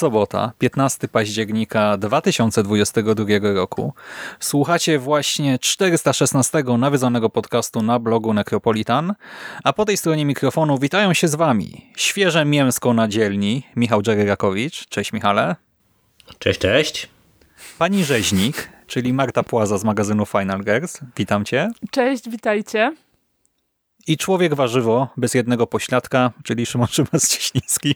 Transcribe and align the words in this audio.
Sobota, 0.00 0.52
15 0.58 1.08
października 1.08 1.96
2022 1.96 3.24
roku. 3.54 3.94
Słuchacie 4.40 4.98
właśnie 4.98 5.58
416 5.58 6.62
nawiedzonego 6.78 7.30
podcastu 7.30 7.82
na 7.82 7.98
blogu 7.98 8.34
Necropolitan, 8.34 9.14
a 9.64 9.72
po 9.72 9.84
tej 9.84 9.96
stronie 9.96 10.24
mikrofonu 10.24 10.78
witają 10.78 11.14
się 11.14 11.28
z 11.28 11.34
wami 11.34 11.90
świeże 11.96 12.44
mięsko 12.44 12.94
na 12.94 13.08
dzielni 13.08 13.62
Michał 13.76 14.02
Dżeryrakowicz. 14.02 14.88
Cześć 14.88 15.12
Michale. 15.12 15.56
Cześć, 16.38 16.60
cześć. 16.60 17.08
Pani 17.78 18.04
Rzeźnik, 18.04 18.68
czyli 18.86 19.12
Marta 19.12 19.42
Płaza 19.42 19.78
z 19.78 19.84
magazynu 19.84 20.26
Final 20.26 20.60
Girls. 20.64 20.98
Witam 21.16 21.44
cię. 21.44 21.70
Cześć, 21.90 22.30
witajcie. 22.30 22.92
I 24.06 24.16
człowiek 24.16 24.54
warzywo 24.54 25.08
bez 25.16 25.34
jednego 25.34 25.66
pośladka, 25.66 26.32
czyli 26.44 26.66
Szymon 26.66 26.86
Szymas-Cieśliński. 26.86 27.94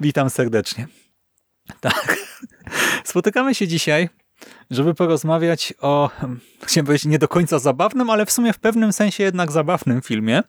Witam 0.00 0.30
serdecznie. 0.30 0.86
Tak. 1.80 2.16
Spotykamy 3.04 3.54
się 3.54 3.68
dzisiaj, 3.68 4.08
żeby 4.70 4.94
porozmawiać 4.94 5.74
o, 5.80 6.10
chciałem 6.62 6.86
powiedzieć, 6.86 7.06
nie 7.06 7.18
do 7.18 7.28
końca 7.28 7.58
zabawnym, 7.58 8.10
ale 8.10 8.26
w 8.26 8.32
sumie 8.32 8.52
w 8.52 8.58
pewnym 8.58 8.92
sensie 8.92 9.22
jednak 9.24 9.52
zabawnym 9.52 10.02
filmie, 10.02 10.42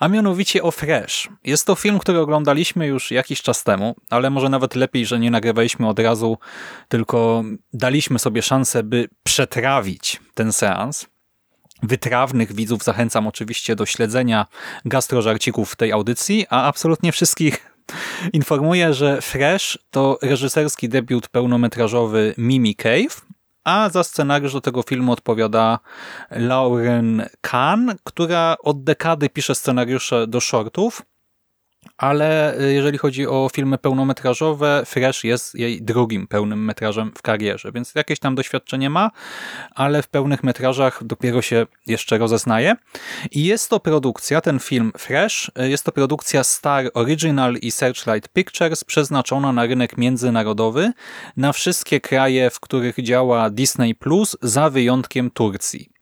a 0.00 0.08
mianowicie 0.08 0.62
o 0.62 0.70
Fresh. 0.70 1.28
Jest 1.44 1.66
to 1.66 1.74
film, 1.74 1.98
który 1.98 2.18
oglądaliśmy 2.18 2.86
już 2.86 3.10
jakiś 3.10 3.42
czas 3.42 3.64
temu, 3.64 3.96
ale 4.10 4.30
może 4.30 4.48
nawet 4.48 4.74
lepiej, 4.74 5.06
że 5.06 5.18
nie 5.18 5.30
nagrywaliśmy 5.30 5.88
od 5.88 5.98
razu, 5.98 6.38
tylko 6.88 7.44
daliśmy 7.72 8.18
sobie 8.18 8.42
szansę, 8.42 8.82
by 8.82 9.08
przetrawić 9.22 10.20
ten 10.34 10.52
seans. 10.52 11.06
Wytrawnych 11.82 12.52
widzów 12.52 12.84
zachęcam 12.84 13.26
oczywiście 13.26 13.76
do 13.76 13.86
śledzenia 13.86 14.46
gastrożarcików 14.84 15.76
tej 15.76 15.92
audycji, 15.92 16.46
a 16.50 16.64
absolutnie 16.64 17.12
wszystkich 17.12 17.75
informuję, 18.32 18.94
że 18.94 19.22
Fresh 19.22 19.78
to 19.90 20.18
reżyserski 20.22 20.88
debiut 20.88 21.28
pełnometrażowy 21.28 22.34
Mimi 22.38 22.74
Cave, 22.74 23.26
a 23.64 23.88
za 23.88 24.04
scenariusz 24.04 24.52
do 24.52 24.60
tego 24.60 24.82
filmu 24.82 25.12
odpowiada 25.12 25.78
Lauren 26.30 27.28
Kahn, 27.40 27.90
która 28.04 28.56
od 28.62 28.84
dekady 28.84 29.28
pisze 29.28 29.54
scenariusze 29.54 30.26
do 30.26 30.40
shortów, 30.40 31.02
ale 31.98 32.60
y, 32.60 32.72
jeżeli 32.72 32.98
chodzi 32.98 33.26
o 33.26 33.48
filmy 33.52 33.78
pełnometrażowe, 33.78 34.82
Fresh 34.86 35.24
jest 35.24 35.54
jej 35.54 35.82
drugim 35.82 36.26
pełnym 36.26 36.64
metrażem 36.64 37.12
w 37.16 37.22
karierze, 37.22 37.72
więc 37.72 37.94
jakieś 37.94 38.18
tam 38.18 38.34
doświadczenie 38.34 38.90
ma, 38.90 39.10
ale 39.70 40.02
w 40.02 40.08
pełnych 40.08 40.44
metrażach 40.44 41.04
dopiero 41.04 41.42
się 41.42 41.66
jeszcze 41.86 42.18
rozeznaje. 42.18 42.76
I 43.30 43.44
jest 43.44 43.70
to 43.70 43.80
produkcja, 43.80 44.40
ten 44.40 44.58
film 44.58 44.92
Fresh, 44.98 45.50
y, 45.60 45.68
jest 45.68 45.84
to 45.84 45.92
produkcja 45.92 46.44
Star 46.44 46.90
Original 46.94 47.54
i 47.54 47.70
Searchlight 47.70 48.28
Pictures 48.28 48.84
przeznaczona 48.84 49.52
na 49.52 49.66
rynek 49.66 49.98
międzynarodowy, 49.98 50.92
na 51.36 51.52
wszystkie 51.52 52.00
kraje, 52.00 52.50
w 52.50 52.60
których 52.60 53.02
działa 53.02 53.50
Disney 53.50 53.94
Plus, 53.94 54.36
za 54.42 54.70
wyjątkiem 54.70 55.30
Turcji. 55.30 55.95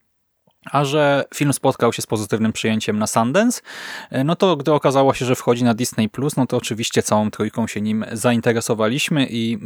A 0.71 0.85
że 0.85 1.25
film 1.33 1.53
spotkał 1.53 1.93
się 1.93 2.01
z 2.01 2.05
pozytywnym 2.05 2.53
przyjęciem 2.53 2.99
na 2.99 3.07
Sundance, 3.07 3.61
e, 4.09 4.23
no 4.23 4.35
to 4.35 4.55
gdy 4.55 4.73
okazało 4.73 5.13
się, 5.13 5.25
że 5.25 5.35
wchodzi 5.35 5.63
na 5.63 5.73
Disney+, 5.73 6.09
no 6.37 6.47
to 6.47 6.57
oczywiście 6.57 7.03
całą 7.03 7.31
trójką 7.31 7.67
się 7.67 7.81
nim 7.81 8.05
zainteresowaliśmy 8.11 9.27
i 9.29 9.57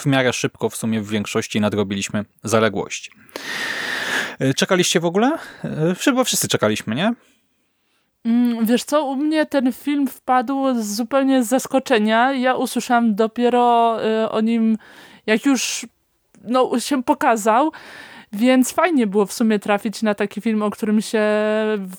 w 0.00 0.06
miarę 0.06 0.32
szybko 0.32 0.68
w 0.68 0.76
sumie 0.76 1.00
w 1.00 1.08
większości 1.08 1.60
nadrobiliśmy 1.60 2.24
zaległości. 2.44 3.10
E, 4.38 4.54
czekaliście 4.54 5.00
w 5.00 5.04
ogóle? 5.04 5.38
E, 5.64 5.94
chyba 5.94 6.24
wszyscy 6.24 6.48
czekaliśmy, 6.48 6.94
nie? 6.94 7.14
Mm, 8.24 8.66
wiesz 8.66 8.84
co, 8.84 9.04
u 9.04 9.16
mnie 9.16 9.46
ten 9.46 9.72
film 9.72 10.06
wpadł 10.06 10.82
zupełnie 10.82 11.44
z 11.44 11.48
zaskoczenia. 11.48 12.32
Ja 12.32 12.54
usłyszałam 12.54 13.14
dopiero 13.14 13.96
o 14.30 14.40
nim, 14.40 14.78
jak 15.26 15.46
już 15.46 15.86
no, 16.44 16.80
się 16.80 17.02
pokazał. 17.02 17.72
Więc 18.32 18.72
fajnie 18.72 19.06
było 19.06 19.26
w 19.26 19.32
sumie 19.32 19.58
trafić 19.58 20.02
na 20.02 20.14
taki 20.14 20.40
film, 20.40 20.62
o 20.62 20.70
którym 20.70 21.02
się 21.02 21.22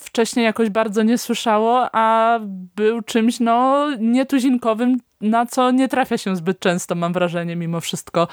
wcześniej 0.00 0.44
jakoś 0.44 0.70
bardzo 0.70 1.02
nie 1.02 1.18
słyszało, 1.18 1.88
a 1.92 2.38
był 2.76 3.02
czymś 3.02 3.40
no 3.40 3.88
nietuzinkowym, 4.00 4.96
na 5.20 5.46
co 5.46 5.70
nie 5.70 5.88
trafia 5.88 6.18
się 6.18 6.36
zbyt 6.36 6.60
często, 6.60 6.94
mam 6.94 7.12
wrażenie, 7.12 7.56
mimo 7.56 7.80
wszystko. 7.80 8.28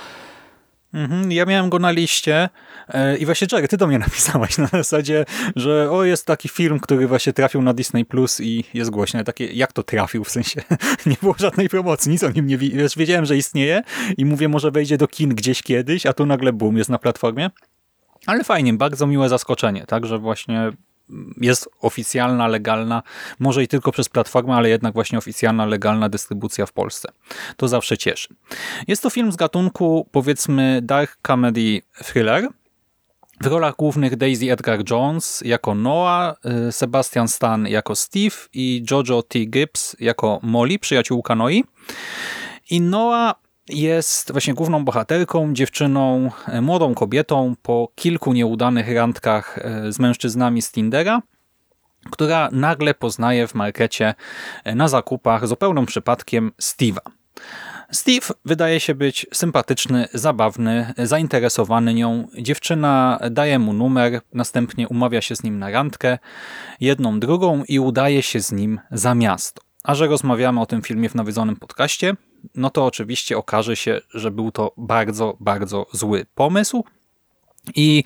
Mhm, 0.93 1.31
ja 1.31 1.45
miałem 1.45 1.69
go 1.69 1.79
na 1.79 1.91
liście 1.91 2.49
e, 2.87 3.17
i 3.17 3.25
właśnie 3.25 3.47
Jerry, 3.51 3.67
ty 3.67 3.77
do 3.77 3.87
mnie 3.87 3.99
napisałaś 4.09 4.57
na 4.57 4.67
zasadzie, 4.67 5.25
że 5.55 5.91
o 5.91 6.03
jest 6.03 6.25
taki 6.25 6.49
film, 6.49 6.79
który 6.79 7.07
właśnie 7.07 7.33
trafił 7.33 7.61
na 7.61 7.73
Disney 7.73 8.05
Plus 8.05 8.39
i 8.41 8.63
jest 8.73 8.89
głośny. 8.89 9.23
Takie, 9.23 9.45
jak 9.45 9.73
to 9.73 9.83
trafił? 9.83 10.23
W 10.23 10.29
sensie 10.29 10.61
nie 11.05 11.15
było 11.21 11.35
żadnej 11.37 11.69
promocji, 11.69 12.11
nic 12.11 12.23
o 12.23 12.31
nim 12.31 12.47
nie 12.47 12.57
wiedziałem, 12.97 13.25
że 13.25 13.37
istnieje 13.37 13.81
i 14.17 14.25
mówię, 14.25 14.47
może 14.47 14.71
wejdzie 14.71 14.97
do 14.97 15.07
kin 15.07 15.35
gdzieś 15.35 15.63
kiedyś, 15.63 16.05
a 16.05 16.13
tu 16.13 16.25
nagle 16.25 16.53
boom, 16.53 16.77
jest 16.77 16.89
na 16.89 16.99
platformie. 16.99 17.49
Ale 18.29 18.43
fajnie, 18.43 18.73
bardzo 18.73 19.07
miłe 19.07 19.29
zaskoczenie, 19.29 19.85
tak, 19.87 20.05
że 20.05 20.19
właśnie 20.19 20.71
jest 21.41 21.69
oficjalna, 21.81 22.47
legalna, 22.47 23.03
może 23.39 23.63
i 23.63 23.67
tylko 23.67 23.91
przez 23.91 24.09
platformę, 24.09 24.55
ale 24.55 24.69
jednak 24.69 24.93
właśnie 24.93 25.17
oficjalna, 25.17 25.65
legalna 25.65 26.09
dystrybucja 26.09 26.65
w 26.65 26.73
Polsce. 26.73 27.11
To 27.57 27.67
zawsze 27.67 27.97
cieszy. 27.97 28.35
Jest 28.87 29.03
to 29.03 29.09
film 29.09 29.31
z 29.31 29.35
gatunku, 29.35 30.07
powiedzmy, 30.11 30.79
dark 30.83 31.17
comedy 31.27 31.81
thriller. 32.03 32.47
W 33.41 33.45
rolach 33.45 33.75
głównych 33.75 34.15
Daisy 34.15 34.51
Edgar 34.51 34.79
Jones 34.89 35.41
jako 35.45 35.75
Noah, 35.75 36.35
y, 36.67 36.71
Sebastian 36.71 37.27
Stan 37.27 37.67
jako 37.67 37.95
Steve 37.95 38.35
i 38.53 38.85
Jojo 38.91 39.23
T. 39.23 39.39
Gibbs 39.39 39.95
jako 39.99 40.39
Molly, 40.43 40.79
przyjaciółka 40.79 41.35
Noi. 41.35 41.63
I 42.69 42.81
Noah 42.81 43.35
jest 43.69 44.31
właśnie 44.31 44.53
główną 44.53 44.85
bohaterką, 44.85 45.53
dziewczyną, 45.53 46.31
e, 46.47 46.61
młodą 46.61 46.95
kobietą 46.95 47.55
po 47.61 47.91
kilku 47.95 48.33
nieudanych 48.33 48.95
randkach 48.95 49.57
e, 49.57 49.91
z 49.91 49.99
mężczyznami 49.99 50.61
z 50.61 50.71
Tindera, 50.71 51.21
która 52.11 52.49
nagle 52.51 52.93
poznaje 52.93 53.47
w 53.47 53.55
markecie 53.55 54.15
e, 54.63 54.75
na 54.75 54.87
zakupach 54.87 55.47
zupełnym 55.47 55.85
przypadkiem 55.85 56.51
Steve'a. 56.61 56.99
Steve 57.91 58.27
wydaje 58.45 58.79
się 58.79 58.95
być 58.95 59.25
sympatyczny, 59.33 60.07
zabawny, 60.13 60.93
zainteresowany 60.97 61.93
nią. 61.93 62.27
Dziewczyna 62.37 63.19
daje 63.31 63.59
mu 63.59 63.73
numer, 63.73 64.21
następnie 64.33 64.87
umawia 64.87 65.21
się 65.21 65.35
z 65.35 65.43
nim 65.43 65.59
na 65.59 65.71
randkę, 65.71 66.17
jedną, 66.79 67.19
drugą 67.19 67.63
i 67.67 67.79
udaje 67.79 68.21
się 68.21 68.39
z 68.39 68.51
nim 68.51 68.79
za 68.91 69.15
miasto. 69.15 69.61
A 69.83 69.95
że 69.95 70.07
rozmawiamy 70.07 70.61
o 70.61 70.65
tym 70.65 70.81
filmie 70.81 71.09
w 71.09 71.15
nawiedzonym 71.15 71.55
podcaście, 71.55 72.15
no 72.55 72.69
to 72.69 72.85
oczywiście 72.85 73.37
okaże 73.37 73.75
się, 73.75 74.01
że 74.13 74.31
był 74.31 74.51
to 74.51 74.73
bardzo, 74.77 75.37
bardzo 75.39 75.85
zły 75.91 76.25
pomysł. 76.35 76.83
I 77.75 78.03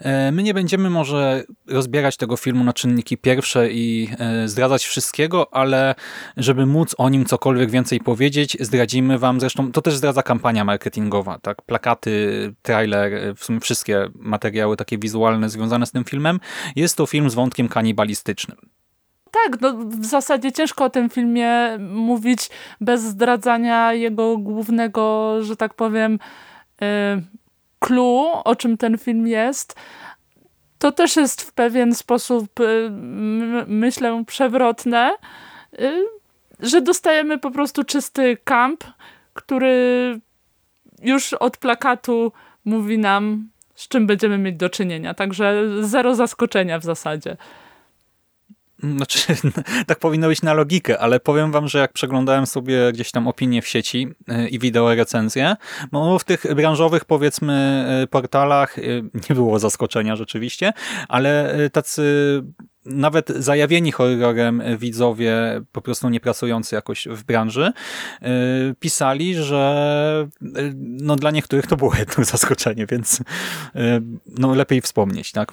e, 0.00 0.32
my 0.32 0.42
nie 0.42 0.54
będziemy 0.54 0.90
może 0.90 1.44
rozbierać 1.66 2.16
tego 2.16 2.36
filmu 2.36 2.64
na 2.64 2.72
czynniki 2.72 3.16
pierwsze 3.16 3.70
i 3.70 4.08
e, 4.18 4.48
zdradzać 4.48 4.84
wszystkiego, 4.84 5.54
ale 5.54 5.94
żeby 6.36 6.66
móc 6.66 6.94
o 6.98 7.08
nim 7.08 7.24
cokolwiek 7.24 7.70
więcej 7.70 8.00
powiedzieć, 8.00 8.56
zdradzimy 8.60 9.18
wam, 9.18 9.40
zresztą 9.40 9.72
to 9.72 9.82
też 9.82 9.96
zdradza 9.96 10.22
kampania 10.22 10.64
marketingowa, 10.64 11.38
tak? 11.38 11.62
Plakaty, 11.62 12.54
trailer, 12.62 13.34
w 13.36 13.44
sumie 13.44 13.60
wszystkie 13.60 14.08
materiały 14.14 14.76
takie 14.76 14.98
wizualne 14.98 15.48
związane 15.48 15.86
z 15.86 15.92
tym 15.92 16.04
filmem. 16.04 16.40
Jest 16.76 16.96
to 16.96 17.06
film 17.06 17.30
z 17.30 17.34
wątkiem 17.34 17.68
kanibalistycznym 17.68 18.56
tak, 19.44 19.60
no, 19.60 19.74
w 19.76 20.04
zasadzie 20.04 20.52
ciężko 20.52 20.84
o 20.84 20.90
tym 20.90 21.10
filmie 21.10 21.78
mówić 21.78 22.50
bez 22.80 23.02
zdradzania 23.02 23.92
jego 23.92 24.38
głównego, 24.38 25.34
że 25.42 25.56
tak 25.56 25.74
powiem, 25.74 26.18
e, 26.82 27.20
clue, 27.78 28.42
o 28.44 28.56
czym 28.56 28.76
ten 28.76 28.98
film 28.98 29.26
jest. 29.26 29.74
To 30.78 30.92
też 30.92 31.16
jest 31.16 31.42
w 31.42 31.52
pewien 31.52 31.94
sposób, 31.94 32.60
y, 32.60 32.90
myślę, 33.66 34.24
przewrotne, 34.26 35.16
y, 35.80 36.04
że 36.60 36.80
dostajemy 36.80 37.38
po 37.38 37.50
prostu 37.50 37.84
czysty 37.84 38.36
kamp, 38.44 38.84
który 39.32 40.20
już 41.02 41.32
od 41.32 41.56
plakatu 41.56 42.32
mówi 42.64 42.98
nam, 42.98 43.48
z 43.74 43.88
czym 43.88 44.06
będziemy 44.06 44.38
mieć 44.38 44.56
do 44.56 44.70
czynienia. 44.70 45.14
Także 45.14 45.62
zero 45.80 46.14
zaskoczenia 46.14 46.78
w 46.78 46.84
zasadzie. 46.84 47.36
Znaczy, 48.82 49.18
tak 49.86 49.98
powinno 49.98 50.28
być 50.28 50.42
na 50.42 50.54
logikę, 50.54 50.98
ale 50.98 51.20
powiem 51.20 51.52
wam, 51.52 51.68
że 51.68 51.78
jak 51.78 51.92
przeglądałem 51.92 52.46
sobie 52.46 52.92
gdzieś 52.92 53.10
tam 53.10 53.28
opinie 53.28 53.62
w 53.62 53.68
sieci 53.68 54.08
y, 54.30 54.48
i 54.48 54.58
wideo 54.58 54.94
recenzje, 54.94 55.56
no 55.92 56.18
w 56.18 56.24
tych 56.24 56.54
branżowych 56.54 57.04
powiedzmy 57.04 57.86
y, 58.04 58.06
portalach 58.06 58.78
y, 58.78 59.04
nie 59.30 59.36
było 59.36 59.58
zaskoczenia 59.58 60.16
rzeczywiście, 60.16 60.72
ale 61.08 61.54
tacy 61.72 62.02
nawet 62.84 63.28
zajawieni 63.28 63.92
horrorem 63.92 64.62
widzowie, 64.78 65.34
po 65.72 65.80
prostu 65.80 66.08
nie 66.08 66.20
pracujący 66.20 66.74
jakoś 66.74 67.08
w 67.10 67.24
branży, 67.24 67.72
pisali, 68.80 69.34
że 69.34 70.28
no 70.76 71.16
dla 71.16 71.30
niektórych 71.30 71.66
to 71.66 71.76
było 71.76 71.94
jedno 71.98 72.24
zaskoczenie, 72.24 72.86
więc 72.86 73.22
no 74.26 74.54
lepiej 74.54 74.80
wspomnieć, 74.80 75.32
tak? 75.32 75.52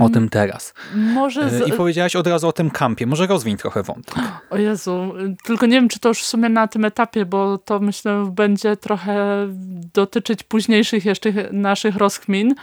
O 0.00 0.08
tym 0.08 0.28
teraz. 0.28 0.74
Może 0.94 1.40
e, 1.40 1.50
z... 1.50 1.68
I 1.68 1.72
powiedziałaś 1.72 2.16
od 2.16 2.26
razu 2.26 2.48
o 2.48 2.52
tym 2.52 2.70
kampie. 2.70 3.06
Może 3.06 3.26
rozwiń 3.26 3.56
trochę 3.56 3.82
wątek. 3.82 4.14
O 4.50 4.56
Jezu, 4.56 5.12
tylko 5.44 5.66
nie 5.66 5.72
wiem, 5.72 5.88
czy 5.88 6.00
to 6.00 6.08
już 6.08 6.22
w 6.22 6.26
sumie 6.26 6.48
na 6.48 6.68
tym 6.68 6.84
etapie, 6.84 7.26
bo 7.26 7.58
to 7.58 7.80
myślę 7.80 8.30
będzie 8.32 8.76
trochę 8.76 9.46
dotyczyć 9.94 10.42
późniejszych 10.42 11.04
jeszcze 11.04 11.32
naszych 11.52 11.96
rozkmin. 11.96 12.54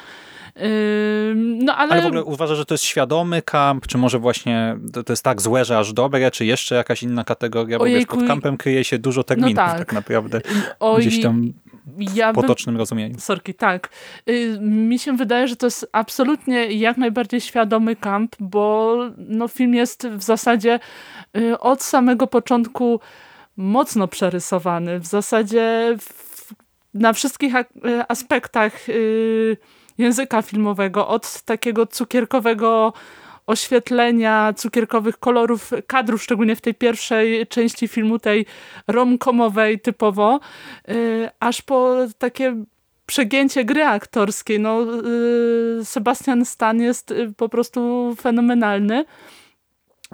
No, 1.36 1.76
ale... 1.76 1.92
ale 1.92 2.02
w 2.02 2.06
ogóle 2.06 2.24
uważasz, 2.24 2.58
że 2.58 2.66
to 2.66 2.74
jest 2.74 2.84
świadomy 2.84 3.42
kamp, 3.42 3.88
czy 3.88 3.98
może 3.98 4.20
właśnie 4.20 4.78
to, 4.94 5.04
to 5.04 5.14
jest 5.14 5.24
tak 5.24 5.42
złe, 5.42 5.66
że 5.66 5.78
aż 5.78 5.94
dobre, 5.94 6.32
czy 6.32 6.46
jeszcze 6.46 6.76
jakaś 6.76 7.04
inna 7.04 7.24
kategoria, 7.24 7.78
bo 7.78 7.84
Ojejku... 7.84 8.16
wiesz, 8.16 8.20
pod 8.20 8.28
kampem 8.28 8.58
kryje 8.58 8.84
się 8.84 9.00
dużo 9.00 9.24
terminów 9.24 9.56
no 9.56 9.66
tak. 9.66 9.78
tak 9.78 9.94
naprawdę. 9.94 10.42
Oj... 10.80 11.02
Gdzieś 11.02 11.22
tam 11.22 11.54
ja 11.98 12.32
w 12.32 12.36
potocznym 12.36 12.76
bym... 12.76 12.80
rozumieniu. 12.80 13.20
Sorki, 13.20 13.54
tak. 13.54 13.90
Y, 14.30 14.58
mi 14.62 15.00
się 15.00 15.18
wydaje, 15.18 15.48
że 15.48 15.56
to 15.56 15.68
jest 15.68 15.90
absolutnie 15.92 16.72
jak 16.72 16.98
najbardziej 16.98 17.42
świadomy 17.42 17.96
kamp, 17.96 18.36
bo 18.40 18.98
no, 19.18 19.48
film 19.48 19.74
jest 19.74 20.08
w 20.08 20.24
zasadzie 20.24 20.80
y, 21.38 21.60
od 21.60 21.84
samego 21.84 22.28
początku 22.28 23.00
mocno 23.58 24.08
przerysowany. 24.08 25.00
W 25.00 25.06
zasadzie 25.06 25.96
w, 26.00 26.54
na 26.94 27.14
wszystkich 27.14 27.56
y, 27.56 27.64
aspektach 28.08 28.74
języka 29.98 30.42
filmowego, 30.42 31.08
od 31.08 31.42
takiego 31.42 31.88
cukierkowego 31.88 32.94
oświetlenia, 33.48 34.54
cukierkowych 34.54 35.18
kolorów 35.18 35.72
kadrów, 35.88 36.24
szczególnie 36.24 36.56
w 36.56 36.62
tej 36.62 36.74
pierwszej 36.74 37.48
części 37.48 37.88
filmu, 37.88 38.20
tej 38.20 38.46
romkomowej 38.88 39.80
typowo, 39.80 40.40
yy, 40.88 41.30
aż 41.40 41.62
po 41.62 41.96
takie 42.18 42.64
przegięcie 43.06 43.66
gry 43.66 43.84
aktorskiej. 43.84 44.60
No, 44.60 44.82
yy, 44.82 45.86
Sebastian 45.86 46.46
Stan 46.46 46.82
jest 46.82 47.10
yy, 47.10 47.34
po 47.38 47.50
prostu 47.50 48.14
fenomenalny. 48.22 49.06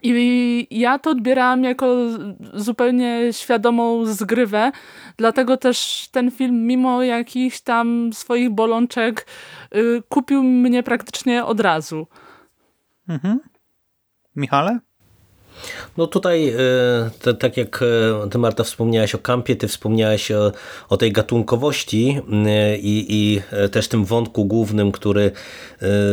I 0.04 0.68
ja 0.72 1.00
to 1.00 1.10
odbierałam 1.10 1.64
jako 1.64 1.96
zupełnie 2.54 3.20
świadomą 3.32 4.06
zgrywę, 4.06 4.72
dlatego 5.18 5.58
też 5.58 6.08
ten 6.12 6.32
film, 6.32 6.68
mimo 6.68 7.04
jakichś 7.04 7.60
tam 7.60 8.14
swoich 8.14 8.50
bolączek, 8.50 9.26
kupił 10.10 10.44
mnie 10.44 10.84
praktycznie 10.84 11.46
od 11.46 11.60
razu. 11.60 12.08
Mhm. 13.08 13.42
Michale? 14.34 14.82
No 15.98 16.08
tutaj, 16.08 16.50
e, 16.50 16.56
te, 17.22 17.34
tak 17.34 17.58
jak 17.58 17.84
e, 18.26 18.30
ty 18.30 18.38
Marta 18.38 18.64
wspomniałaś 18.64 19.16
o 19.16 19.18
kampie, 19.18 19.56
ty 19.56 19.68
wspomniałaś 19.68 20.32
o, 20.32 20.52
o 20.90 20.98
tej 20.98 21.12
gatunkowości 21.12 22.22
e, 22.46 22.78
i, 22.78 23.06
i 23.10 23.42
też 23.72 23.88
tym 23.88 24.06
wątku 24.06 24.46
głównym, 24.46 24.92
który 24.92 25.32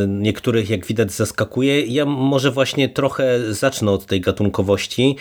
niektórych 0.09 0.71
jak 0.71 0.87
widać 0.87 1.13
zaskakuje. 1.13 1.87
Ja 1.87 2.05
może 2.07 2.51
właśnie 2.51 2.89
trochę 2.89 3.55
zacznę 3.55 3.91
od 3.91 4.07
tej 4.07 4.21
gatunkowości, 4.21 5.17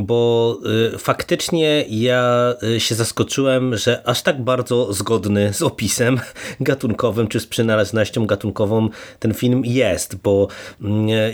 bo 0.00 0.58
faktycznie 0.98 1.84
ja 1.90 2.54
się 2.78 2.94
zaskoczyłem, 2.94 3.76
że 3.76 4.02
aż 4.06 4.22
tak 4.22 4.42
bardzo 4.42 4.92
zgodny 4.92 5.52
z 5.52 5.62
opisem 5.62 6.20
gatunkowym, 6.60 7.28
czy 7.28 7.40
z 7.40 7.46
przynależnością 7.46 8.26
gatunkową 8.26 8.88
ten 9.18 9.34
film 9.34 9.62
jest, 9.64 10.16
bo 10.16 10.48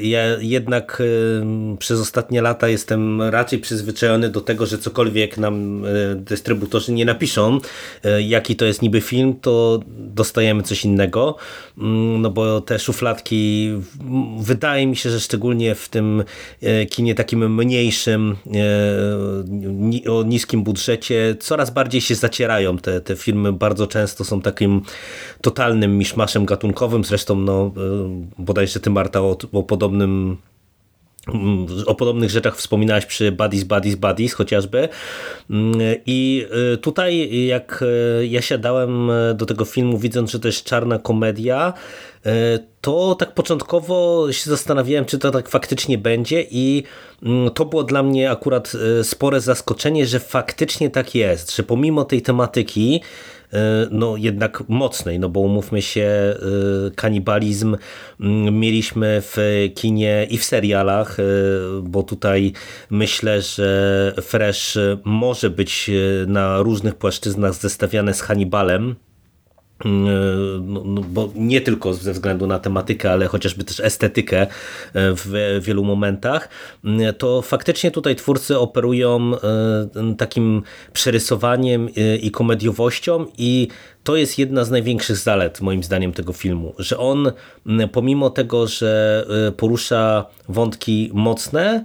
ja 0.01 0.23
jednak 0.41 1.03
przez 1.79 2.04
ostatnie 2.05 2.43
lata 2.43 2.69
jestem 2.69 3.23
raczej 3.23 3.59
przyzwyczajony 3.59 4.29
do 4.29 4.41
tego, 4.41 4.67
że 4.67 4.79
cokolwiek 4.79 5.39
nam 5.39 5.85
e, 5.85 6.15
dystrybutorzy 6.15 6.93
nie 6.93 7.05
napiszą, 7.05 7.61
e, 8.05 8.23
jaki 8.23 8.57
to 8.57 8.65
jest 8.65 8.83
niby 8.83 9.01
film, 9.01 9.35
to 9.41 9.81
dostajemy 9.89 10.63
coś 10.63 10.85
innego, 10.85 11.37
mm, 11.79 12.23
no 12.23 12.31
bo 12.31 12.61
te 12.61 12.79
szufladki 12.79 13.71
wydaje 14.39 14.87
mi 14.87 14.97
się, 14.97 15.11
że 15.11 15.21
szczególnie 15.21 15.75
w 15.75 15.89
tym 15.89 16.25
e, 16.63 16.87
kinie 16.87 17.15
takim 17.15 17.55
mniejszym, 17.55 18.37
o 20.11 20.23
niskim 20.23 20.63
budżecie, 20.63 21.37
coraz 21.41 21.71
bardziej 21.71 22.01
się 22.01 22.15
zacierają. 22.15 22.79
Te, 22.79 23.01
te 23.01 23.17
filmy 23.17 23.53
bardzo 23.53 23.87
często 23.87 24.25
są 24.25 24.43
takim 24.43 24.83
totalnym 25.41 25.99
miszmaszem 25.99 26.47
gatunkowym, 26.47 27.05
zresztą 27.05 27.37
no, 27.37 27.73
bodajże 28.39 28.81
ty 28.81 28.91
Marta 28.91 29.21
o, 29.21 29.37
o 29.53 29.63
podobnym 29.63 30.37
o 31.87 31.95
podobnych 31.95 32.31
rzeczach 32.31 32.57
wspominałaś 32.57 33.07
przy 33.07 33.33
Buddies, 33.33 33.65
Buddies, 33.65 33.95
Buddies 33.95 34.35
chociażby. 34.35 34.89
I 36.07 36.47
y, 36.75 36.79
tutaj 36.79 37.45
jak 37.47 37.85
y, 38.21 38.27
ja 38.27 38.43
siadałem 38.43 39.11
y, 39.11 39.35
do 39.35 39.47
tego 39.47 39.65
filmu 39.65 39.99
widząc, 39.99 40.31
że 40.31 40.41
to 40.41 40.49
jest 40.49 40.65
czarna 40.65 40.99
komedia, 40.99 41.73
to 42.81 43.15
tak 43.15 43.35
początkowo 43.35 44.27
się 44.33 44.51
zastanawiałem, 44.51 45.05
czy 45.05 45.19
to 45.19 45.31
tak 45.31 45.49
faktycznie 45.49 45.99
będzie 45.99 46.47
i 46.51 46.83
mm, 47.23 47.51
to 47.51 47.65
było 47.65 47.85
dla 47.85 48.03
mnie 48.03 48.31
akurat 48.31 48.73
spore 49.03 49.41
zaskoczenie, 49.41 50.07
że 50.07 50.21
faktycznie 50.21 50.91
tak 50.91 51.15
jest, 51.15 51.57
że 51.57 51.63
pomimo 51.63 52.05
tej 52.05 52.23
tematyki 52.23 53.01
no 53.91 54.17
jednak 54.17 54.69
mocnej, 54.69 55.19
no 55.19 55.29
bo 55.29 55.41
umówmy 55.41 55.83
się, 55.83 56.03
e, 56.07 56.37
kanibalizm 56.95 57.77
mm, 58.21 58.59
mieliśmy 58.59 59.23
w 59.23 59.37
kinie 59.75 60.27
i 60.31 60.39
w 60.39 60.45
serialach, 60.45 61.21
e, 61.21 61.23
bo 61.83 62.03
tutaj 62.03 62.53
myślę, 62.91 63.43
że 63.43 64.15
Fresh 64.23 64.79
może 65.05 65.51
być 65.51 65.91
na 66.27 66.59
różnych 66.59 66.95
płaszczyznach 66.95 67.55
zestawiane 67.55 68.15
z 68.15 68.21
Hannibalem, 68.21 68.97
no, 69.85 70.83
no, 70.85 71.03
bo 71.03 71.31
nie 71.35 71.61
tylko 71.61 71.95
ze 71.95 72.13
względu 72.13 72.47
na 72.47 72.59
tematykę, 72.59 73.13
ale 73.13 73.27
chociażby 73.27 73.65
też 73.65 73.81
estetykę 73.81 74.41
e, 74.43 74.47
w 74.95 75.61
wielu 75.63 75.85
momentach, 75.85 76.49
mm, 76.85 77.15
to 77.15 77.43
faktycznie 77.43 77.91
tutaj 77.91 78.17
twórcy 78.17 78.59
operują 78.59 79.33
e, 79.35 80.15
takim 80.19 80.63
przerysowaniem 80.93 81.89
e, 81.97 82.17
i 82.17 82.31
komediowością 82.31 83.27
i 83.39 83.69
to 84.05 84.17
jest 84.17 84.39
jedna 84.39 84.65
z 84.65 84.71
największych 84.71 85.17
zalet 85.17 85.61
moim 85.61 85.83
zdaniem 85.83 86.13
tego 86.13 86.33
filmu, 86.33 86.75
że 86.79 86.99
on 86.99 87.33
pomimo 87.93 88.31
tego, 88.31 88.67
że 88.67 89.27
porusza 89.57 90.27
wątki 90.49 91.11
mocne, 91.15 91.85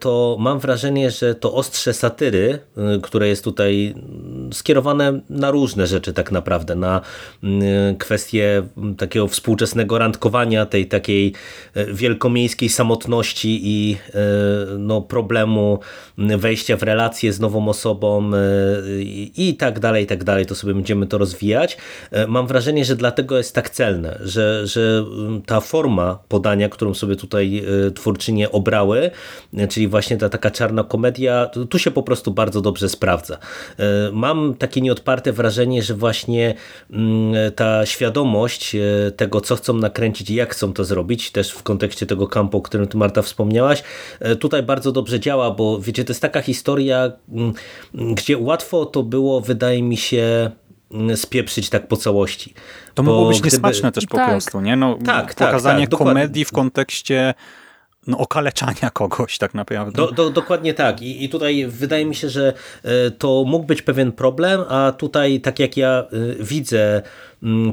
to 0.00 0.36
mam 0.40 0.58
wrażenie, 0.58 1.10
że 1.10 1.34
to 1.34 1.54
ostrze 1.54 1.92
satyry, 1.92 2.58
które 3.02 3.28
jest 3.28 3.44
tutaj 3.44 3.94
skierowane 4.52 5.20
na 5.30 5.50
różne 5.50 5.86
rzeczy 5.86 6.12
tak 6.12 6.32
naprawdę, 6.32 6.74
na 6.74 7.00
kwestie 7.98 8.62
takiego 8.98 9.28
współczesnego 9.28 9.98
randkowania, 9.98 10.66
tej 10.66 10.86
takiej 10.86 11.32
wielkomiejskiej 11.92 12.68
samotności 12.68 13.60
i 13.62 13.96
no, 14.78 15.00
problemu 15.00 15.78
wejścia 16.18 16.76
w 16.76 16.82
relacje 16.82 17.32
z 17.32 17.40
nową 17.40 17.68
osobą 17.68 18.30
i 19.36 19.56
tak 19.58 19.80
dalej, 19.80 20.04
i 20.04 20.06
tak 20.06 20.24
dalej, 20.24 20.46
to 20.46 20.54
sobie 20.54 20.74
będziemy 20.74 21.06
to 21.06 21.18
rozwijać 21.18 21.39
rozwijać. 21.40 21.76
E, 22.10 22.26
mam 22.26 22.46
wrażenie, 22.46 22.84
że 22.84 22.96
dlatego 22.96 23.38
jest 23.38 23.54
tak 23.54 23.70
celne, 23.70 24.18
że, 24.22 24.66
że 24.66 25.04
mm, 25.18 25.42
ta 25.42 25.60
forma 25.60 26.18
podania, 26.28 26.68
którą 26.68 26.94
sobie 26.94 27.16
tutaj 27.16 27.62
e, 27.86 27.90
twórczynie 27.90 28.50
obrały, 28.50 29.10
e, 29.56 29.68
czyli 29.68 29.88
właśnie 29.88 30.16
ta 30.16 30.28
taka 30.28 30.50
czarna 30.50 30.84
komedia, 30.84 31.50
tu 31.70 31.78
się 31.78 31.90
po 31.90 32.02
prostu 32.02 32.30
bardzo 32.30 32.60
dobrze 32.60 32.88
sprawdza. 32.88 33.38
Mam 34.12 34.54
takie 34.54 34.80
nieodparte 34.80 35.32
wrażenie, 35.32 35.82
że 35.82 35.94
właśnie 35.94 36.54
mm, 36.90 37.52
ta 37.52 37.86
świadomość 37.86 38.76
tego, 39.16 39.40
co 39.40 39.56
chcą 39.56 39.74
nakręcić 39.74 40.30
i 40.30 40.34
jak 40.34 40.54
chcą 40.54 40.72
to 40.72 40.84
zrobić, 40.84 41.30
też 41.30 41.50
w 41.50 41.62
kontekście 41.62 42.06
tego 42.06 42.26
kampu, 42.26 42.58
o 42.58 42.62
którym 42.62 42.86
ty 42.86 42.96
Marta 42.96 43.22
wspomniałaś, 43.22 43.82
tutaj 44.40 44.62
bardzo 44.62 44.92
dobrze 44.92 45.20
działa, 45.20 45.50
bo 45.50 45.80
wiecie, 45.80 46.04
to 46.04 46.10
jest 46.10 46.22
taka 46.22 46.42
historia, 46.42 47.12
mm, 47.32 47.54
gdzie 48.14 48.38
łatwo 48.38 48.86
to 48.86 49.02
było, 49.02 49.40
wydaje 49.40 49.82
mi 49.82 49.96
się, 49.96 50.50
spieprzyć 51.14 51.70
tak 51.70 51.88
po 51.88 51.96
całości. 51.96 52.54
To 52.94 53.02
Bo 53.02 53.12
mogło 53.12 53.28
być 53.28 53.40
gdyby- 53.40 53.56
niesmaczne 53.56 53.92
też 53.92 54.06
po 54.06 54.16
Tak. 54.16 54.30
prostu, 54.30 54.60
nie? 54.60 54.76
No, 54.76 54.98
Tak, 55.04 55.34
tak, 55.34 55.48
pokazanie 55.48 55.80
tak, 55.80 55.90
dokładnie. 55.90 56.14
komedii 56.22 56.44
w 56.44 56.52
kontekście 56.52 57.34
no, 58.06 58.18
okaleczania 58.18 58.90
kogoś 58.94 59.38
tak 59.38 59.54
naprawdę. 59.54 59.92
Do, 59.96 60.12
do, 60.12 60.30
dokładnie 60.30 60.74
tak. 60.74 61.02
I, 61.02 61.24
I 61.24 61.28
tutaj 61.28 61.66
wydaje 61.66 62.04
mi 62.06 62.14
się, 62.14 62.28
że 62.28 62.52
e, 62.84 63.10
to 63.10 63.44
mógł 63.46 63.66
być 63.66 63.82
pewien 63.82 64.12
problem, 64.12 64.60
a 64.68 64.92
tutaj, 64.92 65.40
tak 65.40 65.58
jak 65.58 65.76
ja 65.76 65.88
e, 65.88 66.06
widzę 66.44 66.92
mm, 66.94 67.02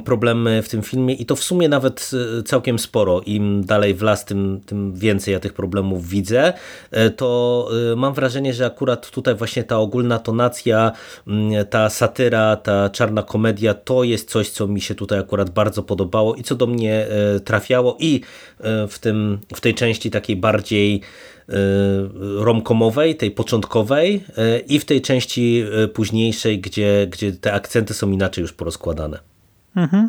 problemy 0.04 0.62
w 0.62 0.68
tym 0.68 0.82
filmie, 0.82 1.14
i 1.14 1.26
to 1.26 1.36
w 1.36 1.42
sumie 1.42 1.68
nawet 1.68 2.10
e, 2.38 2.42
całkiem 2.42 2.78
sporo, 2.78 3.20
im 3.26 3.64
dalej 3.64 3.94
w 3.94 4.02
las, 4.02 4.24
tym, 4.24 4.60
tym 4.66 4.94
więcej 4.94 5.32
ja 5.32 5.40
tych 5.40 5.52
problemów 5.52 6.08
widzę, 6.08 6.52
e, 6.90 7.10
to 7.10 7.68
e, 7.92 7.96
mam 7.96 8.14
wrażenie, 8.14 8.54
że 8.54 8.66
akurat 8.66 9.10
tutaj 9.10 9.34
właśnie 9.34 9.64
ta 9.64 9.78
ogólna 9.78 10.18
tonacja, 10.18 10.92
mm, 11.26 11.66
ta 11.66 11.90
satyra, 11.90 12.56
ta 12.56 12.90
czarna 12.90 13.22
komedia, 13.22 13.74
to 13.74 14.04
jest 14.04 14.30
coś, 14.30 14.50
co 14.50 14.66
mi 14.66 14.80
się 14.80 14.94
tutaj 14.94 15.18
akurat 15.18 15.50
bardzo 15.50 15.82
podobało 15.82 16.34
i 16.34 16.42
co 16.42 16.54
do 16.54 16.66
mnie 16.66 17.06
e, 17.06 17.40
trafiało 17.40 17.96
i 18.00 18.20
e, 18.60 18.88
w, 18.88 18.98
tym, 18.98 19.38
w 19.54 19.60
tej 19.60 19.74
części 19.74 20.10
takiej 20.10 20.36
bardziej 20.36 21.00
romkomowej, 22.36 23.16
tej 23.16 23.30
początkowej 23.30 24.24
i 24.68 24.78
w 24.78 24.84
tej 24.84 25.00
części 25.00 25.64
późniejszej, 25.94 26.60
gdzie, 26.60 27.06
gdzie 27.10 27.32
te 27.32 27.52
akcenty 27.52 27.94
są 27.94 28.10
inaczej 28.10 28.42
już 28.42 28.52
porozkładane. 28.52 29.18
Mhm. 29.78 30.08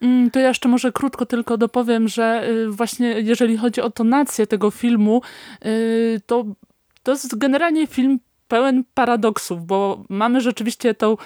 Mm, 0.00 0.30
To 0.30 0.40
ja 0.40 0.48
jeszcze 0.48 0.68
może 0.68 0.92
krótko 0.92 1.26
tylko 1.26 1.56
dopowiem, 1.56 2.08
że 2.08 2.48
y, 2.50 2.70
właśnie 2.70 3.08
jeżeli 3.08 3.56
chodzi 3.56 3.80
o 3.80 3.90
tonację 3.90 4.46
tego 4.46 4.70
filmu, 4.70 5.22
y, 5.66 6.20
to 6.26 6.44
to 7.02 7.12
jest 7.12 7.38
generalnie 7.38 7.86
film 7.86 8.20
pełen 8.48 8.84
paradoksów, 8.94 9.66
bo 9.66 10.04
mamy 10.08 10.40
rzeczywiście 10.40 10.94
tą 10.94 11.16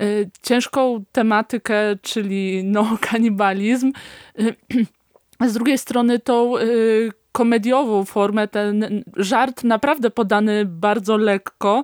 y, 0.00 0.30
ciężką 0.42 1.04
tematykę, 1.12 1.96
czyli 2.02 2.64
no, 2.64 2.98
kanibalizm, 3.00 3.92
z 5.48 5.52
drugiej 5.52 5.78
strony 5.78 6.18
tą 6.18 6.54
komediową 7.32 8.04
formę, 8.04 8.48
ten 8.48 9.04
żart 9.16 9.64
naprawdę 9.64 10.10
podany 10.10 10.64
bardzo 10.64 11.16
lekko, 11.16 11.82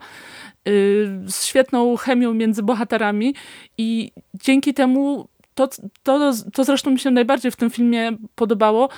y, 0.68 1.08
z 1.26 1.44
świetną 1.44 1.96
chemią 1.96 2.34
między 2.34 2.62
bohaterami 2.62 3.34
i 3.78 4.12
dzięki 4.34 4.74
temu 4.74 5.28
to, 5.54 5.68
to, 6.02 6.32
to 6.52 6.64
zresztą 6.64 6.90
mi 6.90 6.98
się 6.98 7.10
najbardziej 7.10 7.50
w 7.50 7.56
tym 7.56 7.70
filmie 7.70 8.12
podobało, 8.34 8.88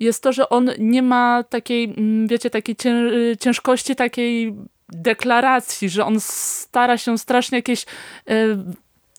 jest 0.00 0.22
to, 0.22 0.32
że 0.32 0.48
on 0.48 0.70
nie 0.78 1.02
ma 1.02 1.42
takiej, 1.42 1.84
mm, 1.84 2.26
wiecie, 2.26 2.50
takiej 2.50 2.76
cię, 2.76 2.94
ciężkości, 3.40 3.96
takiej 3.96 4.54
deklaracji, 4.88 5.88
że 5.88 6.04
on 6.04 6.20
stara 6.20 6.98
się 6.98 7.18
strasznie 7.18 7.58
jakieś 7.58 7.82
y, 7.82 8.58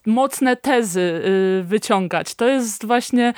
mocne 0.05 0.55
tezy 0.55 1.22
y, 1.60 1.63
wyciągać. 1.63 2.36
To 2.36 2.48
jest 2.48 2.86
właśnie 2.86 3.34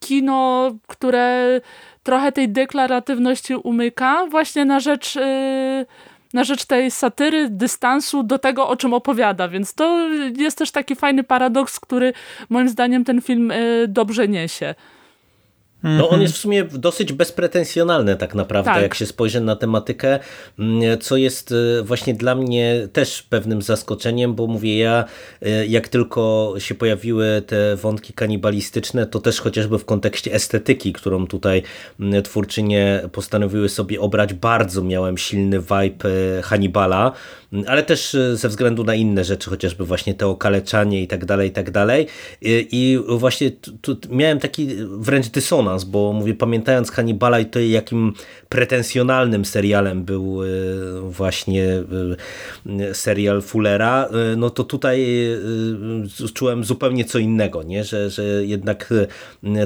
kino, 0.00 0.70
które 0.86 1.60
trochę 2.02 2.32
tej 2.32 2.48
deklaratywności 2.48 3.54
umyka 3.54 4.26
właśnie 4.26 4.64
na 4.64 4.80
rzecz 4.80 5.16
y, 5.16 5.86
na 6.34 6.44
rzecz 6.44 6.64
tej 6.64 6.90
satyry, 6.90 7.48
dystansu 7.50 8.22
do 8.22 8.38
tego, 8.38 8.68
o 8.68 8.76
czym 8.76 8.94
opowiada, 8.94 9.48
więc 9.48 9.74
to 9.74 10.08
jest 10.36 10.58
też 10.58 10.70
taki 10.70 10.96
fajny 10.96 11.24
paradoks, 11.24 11.80
który 11.80 12.12
moim 12.48 12.68
zdaniem 12.68 13.04
ten 13.04 13.20
film 13.20 13.50
y, 13.50 13.84
dobrze 13.88 14.28
niesie. 14.28 14.74
No 15.82 16.08
on 16.08 16.22
jest 16.22 16.34
w 16.34 16.36
sumie 16.36 16.64
dosyć 16.64 17.12
bezpretensjonalny 17.12 18.16
tak 18.16 18.34
naprawdę, 18.34 18.70
Tak. 18.70 18.82
jak 18.82 18.94
się 18.94 19.06
spojrzy 19.06 19.40
na 19.40 19.56
tematykę, 19.56 20.18
mm, 20.58 20.98
co 20.98 21.16
jest 21.16 21.52
y, 21.52 21.82
właśnie 21.82 22.14
dla 22.14 22.34
mnie 22.34 22.88
też 22.92 23.22
pewnym 23.22 23.62
zaskoczeniem, 23.62 24.34
bo 24.34 24.46
mówię 24.46 24.78
ja, 24.78 25.04
y, 25.46 25.66
jak 25.66 25.88
tylko 25.88 26.54
się 26.58 26.74
pojawiły 26.74 27.42
te 27.46 27.76
wątki 27.76 28.12
kanibalistyczne, 28.12 29.06
to 29.06 29.20
też 29.20 29.40
chociażby 29.40 29.78
w 29.78 29.84
kontekście 29.84 30.32
estetyki, 30.32 30.92
którą 30.92 31.26
tutaj 31.26 31.62
mm, 32.00 32.22
twórczynie 32.22 33.02
postanowiły 33.12 33.68
sobie 33.68 34.00
obrać, 34.00 34.34
bardzo 34.34 34.82
miałem 34.82 35.18
silny 35.18 35.60
vibe 35.60 36.08
y, 36.38 36.42
Hannibala, 36.42 37.12
ale 37.66 37.82
też 37.82 38.14
y, 38.14 38.36
ze 38.36 38.48
względu 38.48 38.84
na 38.84 38.94
inne 38.94 39.24
rzeczy, 39.24 39.50
chociażby 39.50 39.84
właśnie 39.84 40.14
te 40.14 40.26
okaleczanie 40.26 41.02
i 41.02 41.08
tak 41.08 41.24
dalej, 41.24 41.48
i 41.48 41.52
tak 41.52 41.70
dalej. 41.70 42.06
I, 42.42 42.98
właśnie 43.08 43.50
tu, 43.50 43.96
tu 43.96 44.14
miałem 44.14 44.38
taki 44.38 44.68
wręcz 44.90 45.28
dysonans, 45.28 45.84
bo 45.84 46.12
mówię, 46.12 46.34
pamiętając 46.34 46.90
Hannibala 46.90 47.40
i 47.40 47.46
to 47.46 47.60
jakim 47.60 48.12
pretensjonalnym 48.48 49.44
serialem 49.44 50.04
był 50.04 50.44
y, 50.44 50.48
właśnie 51.00 51.82
y, 52.66 52.94
serial 52.94 53.42
Fullera, 53.42 54.08
no 54.36 54.50
to 54.50 54.64
tutaj 54.64 55.06
czułem 56.34 56.64
zupełnie 56.64 57.04
co 57.04 57.18
innego, 57.18 57.62
nie? 57.62 57.84
Że, 57.84 58.10
że 58.10 58.24
jednak 58.24 58.94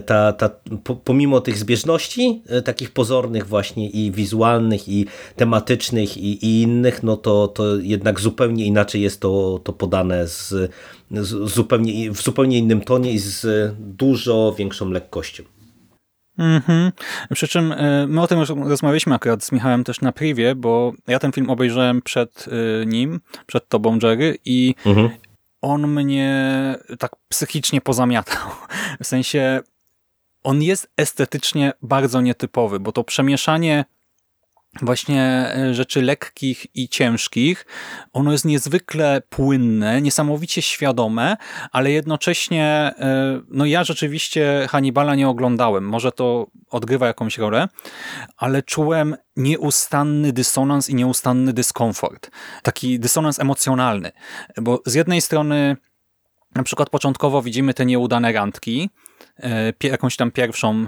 ta, 0.06 0.32
ta, 0.32 0.50
po- 0.84 0.96
pomimo 0.96 1.40
tych 1.40 1.58
zbieżności, 1.58 2.42
takich 2.64 2.90
pozornych 2.90 3.46
właśnie 3.46 3.90
i 3.90 4.12
wizualnych, 4.12 4.88
i 4.88 5.06
tematycznych, 5.36 6.16
i, 6.16 6.46
i 6.46 6.62
innych, 6.62 7.02
no 7.02 7.16
to, 7.16 7.48
to 7.48 7.73
jednak 7.82 8.20
zupełnie 8.20 8.66
inaczej 8.66 9.02
jest 9.02 9.20
to, 9.20 9.60
to 9.64 9.72
podane 9.72 10.28
z, 10.28 10.72
z 11.10 11.54
zupełnie, 11.54 12.10
w 12.10 12.22
zupełnie 12.22 12.58
innym 12.58 12.80
tonie 12.80 13.12
i 13.12 13.18
z 13.18 13.46
dużo 13.78 14.54
większą 14.58 14.90
lekkością. 14.90 15.42
Mhm. 16.38 16.92
Przy 17.34 17.48
czym 17.48 17.72
y, 17.72 18.06
my 18.08 18.22
o 18.22 18.26
tym 18.26 18.38
już 18.38 18.48
rozmawialiśmy 18.48 19.14
akurat 19.14 19.44
z 19.44 19.52
Michałem 19.52 19.84
też 19.84 20.00
na 20.00 20.12
privie, 20.12 20.54
bo 20.54 20.92
ja 21.06 21.18
ten 21.18 21.32
film 21.32 21.50
obejrzałem 21.50 22.02
przed 22.02 22.48
y, 22.48 22.86
nim, 22.86 23.20
przed 23.46 23.68
tobą 23.68 23.98
Jerry 24.02 24.38
i 24.44 24.74
Mhm. 24.86 25.10
on 25.60 25.88
mnie 25.88 26.54
tak 26.98 27.12
psychicznie 27.28 27.80
pozamiatał. 27.80 28.42
W 29.02 29.06
sensie 29.06 29.60
on 30.42 30.62
jest 30.62 30.90
estetycznie 30.96 31.72
bardzo 31.82 32.20
nietypowy, 32.20 32.80
bo 32.80 32.92
to 32.92 33.04
przemieszanie 33.04 33.84
właśnie 34.82 35.52
e, 35.56 35.74
rzeczy 35.74 36.02
lekkich 36.02 36.76
i 36.76 36.88
ciężkich, 36.88 37.66
ono 38.12 38.32
jest 38.32 38.44
niezwykle 38.44 39.22
płynne, 39.28 40.02
niesamowicie 40.02 40.62
świadome, 40.62 41.36
ale 41.72 41.90
jednocześnie 41.90 42.64
e, 42.98 43.40
no 43.48 43.66
ja 43.66 43.84
rzeczywiście 43.84 44.66
Hannibala 44.70 45.14
nie 45.14 45.28
oglądałem, 45.28 45.84
może 45.84 46.12
to 46.12 46.46
odgrywa 46.70 47.06
jakąś 47.06 47.38
rolę, 47.38 47.68
ale 48.36 48.62
czułem 48.62 49.16
nieustanny 49.36 50.32
dysonans 50.32 50.90
i 50.90 50.94
nieustanny 50.94 51.52
dyskomfort. 51.52 52.30
Taki 52.62 53.00
dysonans 53.00 53.38
emocjonalny, 53.38 54.12
bo 54.56 54.82
z 54.86 54.94
jednej 54.94 55.20
strony 55.20 55.76
na 56.54 56.62
przykład 56.62 56.90
początkowo 56.90 57.42
widzimy 57.42 57.74
te 57.74 57.86
nieudane 57.86 58.32
randki, 58.32 58.90
jakąś 59.82 60.16
tam 60.16 60.30
pierwszą, 60.30 60.86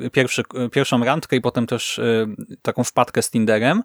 e, 0.00 0.10
pierwszy, 0.10 0.42
e, 0.54 0.68
pierwszą 0.68 1.04
randkę 1.04 1.36
i 1.36 1.40
potem 1.40 1.66
też 1.66 1.98
e, 1.98 2.26
taką 2.62 2.84
wpadkę 2.84 3.22
z 3.22 3.30
Tinderem. 3.30 3.82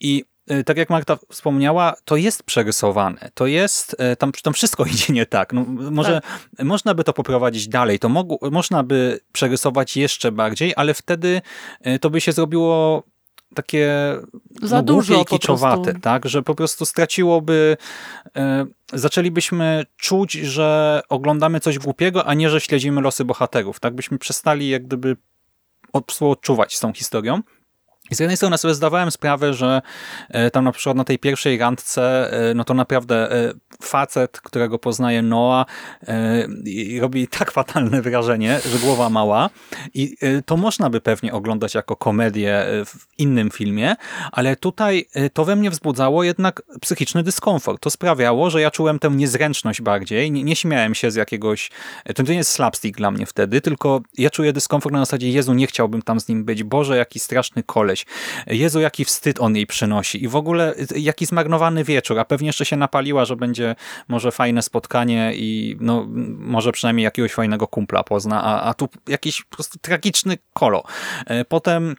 I 0.00 0.24
e, 0.48 0.64
tak 0.64 0.76
jak 0.76 0.90
Marta 0.90 1.18
wspomniała, 1.30 1.94
to 2.04 2.16
jest 2.16 2.42
przerysowane. 2.42 3.30
To 3.34 3.46
jest, 3.46 3.96
e, 3.98 4.16
tam, 4.16 4.32
tam 4.32 4.52
wszystko 4.52 4.84
idzie 4.94 5.12
nie 5.12 5.26
tak. 5.26 5.52
No, 5.52 5.64
może 5.90 6.20
można 6.58 6.94
by 6.94 7.04
to 7.04 7.12
poprowadzić 7.12 7.68
dalej, 7.68 7.98
to 7.98 8.08
mogło, 8.08 8.38
można 8.50 8.82
by 8.82 9.20
przerysować 9.32 9.96
jeszcze 9.96 10.32
bardziej, 10.32 10.72
ale 10.76 10.94
wtedy 10.94 11.42
e, 11.80 11.98
to 11.98 12.10
by 12.10 12.20
się 12.20 12.32
zrobiło 12.32 13.02
takie 13.54 14.14
Za 14.62 14.76
no, 14.76 14.82
dużo 14.82 15.14
głupie 15.14 15.36
i 15.36 15.38
kiczowate, 15.38 15.94
tak, 15.94 16.28
że 16.28 16.42
po 16.42 16.54
prostu 16.54 16.86
straciłoby 16.86 17.76
e, 18.36 18.66
zaczęlibyśmy 18.92 19.86
czuć, 19.96 20.32
że 20.32 21.00
oglądamy 21.08 21.60
coś 21.60 21.78
głupiego, 21.78 22.26
a 22.26 22.34
nie, 22.34 22.50
że 22.50 22.60
śledzimy 22.60 23.00
losy 23.00 23.24
bohaterów, 23.24 23.80
tak, 23.80 23.94
byśmy 23.94 24.18
przestali 24.18 24.68
jak 24.68 24.86
gdyby 24.86 25.16
od, 25.92 26.12
współodczuwać 26.12 26.76
z 26.76 26.80
tą 26.80 26.92
historią. 26.92 27.42
Z 28.10 28.20
jednej 28.20 28.36
strony 28.36 28.58
sobie 28.58 28.74
zdawałem 28.74 29.10
sprawę, 29.10 29.54
że 29.54 29.82
e, 30.28 30.50
tam 30.50 30.64
na 30.64 30.72
przykład 30.72 30.96
na 30.96 31.04
tej 31.04 31.18
pierwszej 31.18 31.58
randce, 31.58 32.32
e, 32.50 32.54
no 32.54 32.64
to 32.64 32.74
naprawdę 32.74 33.32
e, 33.32 33.52
facet, 33.82 34.40
którego 34.40 34.78
poznaje 34.78 35.22
Noah, 35.22 35.66
i 36.64 37.00
robi 37.00 37.28
tak 37.28 37.50
fatalne 37.50 38.02
wrażenie, 38.02 38.60
że 38.72 38.78
głowa 38.78 39.10
mała. 39.10 39.50
I 39.94 40.16
to 40.46 40.56
można 40.56 40.90
by 40.90 41.00
pewnie 41.00 41.32
oglądać 41.32 41.74
jako 41.74 41.96
komedię 41.96 42.64
w 42.86 43.18
innym 43.18 43.50
filmie, 43.50 43.96
ale 44.32 44.56
tutaj 44.56 45.06
to 45.32 45.44
we 45.44 45.56
mnie 45.56 45.70
wzbudzało 45.70 46.24
jednak 46.24 46.62
psychiczny 46.80 47.22
dyskomfort. 47.22 47.82
To 47.82 47.90
sprawiało, 47.90 48.50
że 48.50 48.60
ja 48.60 48.70
czułem 48.70 48.98
tę 48.98 49.10
niezręczność 49.10 49.82
bardziej. 49.82 50.32
Nie, 50.32 50.44
nie 50.44 50.56
śmiałem 50.56 50.94
się 50.94 51.10
z 51.10 51.14
jakiegoś... 51.14 51.70
To 52.14 52.22
nie 52.22 52.34
jest 52.34 52.50
slapstick 52.50 52.98
dla 52.98 53.10
mnie 53.10 53.26
wtedy, 53.26 53.60
tylko 53.60 54.00
ja 54.18 54.30
czuję 54.30 54.52
dyskomfort 54.52 54.92
na 54.92 54.98
zasadzie 54.98 55.30
Jezu, 55.30 55.54
nie 55.54 55.66
chciałbym 55.66 56.02
tam 56.02 56.20
z 56.20 56.28
nim 56.28 56.44
być. 56.44 56.64
Boże, 56.64 56.96
jaki 56.96 57.18
straszny 57.18 57.62
koleś. 57.62 57.97
Jezu, 58.46 58.80
jaki 58.80 59.04
wstyd 59.04 59.40
on 59.40 59.56
jej 59.56 59.66
przynosi 59.66 60.24
i 60.24 60.28
w 60.28 60.36
ogóle 60.36 60.74
jaki 60.96 61.26
zmarnowany 61.26 61.84
wieczór, 61.84 62.18
a 62.18 62.24
pewnie 62.24 62.46
jeszcze 62.46 62.64
się 62.64 62.76
napaliła, 62.76 63.24
że 63.24 63.36
będzie 63.36 63.74
może 64.08 64.32
fajne 64.32 64.62
spotkanie 64.62 65.32
i 65.34 65.76
no, 65.80 66.06
może 66.38 66.72
przynajmniej 66.72 67.04
jakiegoś 67.04 67.32
fajnego 67.32 67.66
kumpla 67.68 68.04
pozna, 68.04 68.44
a, 68.44 68.62
a 68.62 68.74
tu 68.74 68.88
jakiś 69.08 69.42
po 69.42 69.56
prostu 69.56 69.78
tragiczny 69.78 70.38
kolo. 70.52 70.82
E, 71.26 71.44
potem 71.44 71.96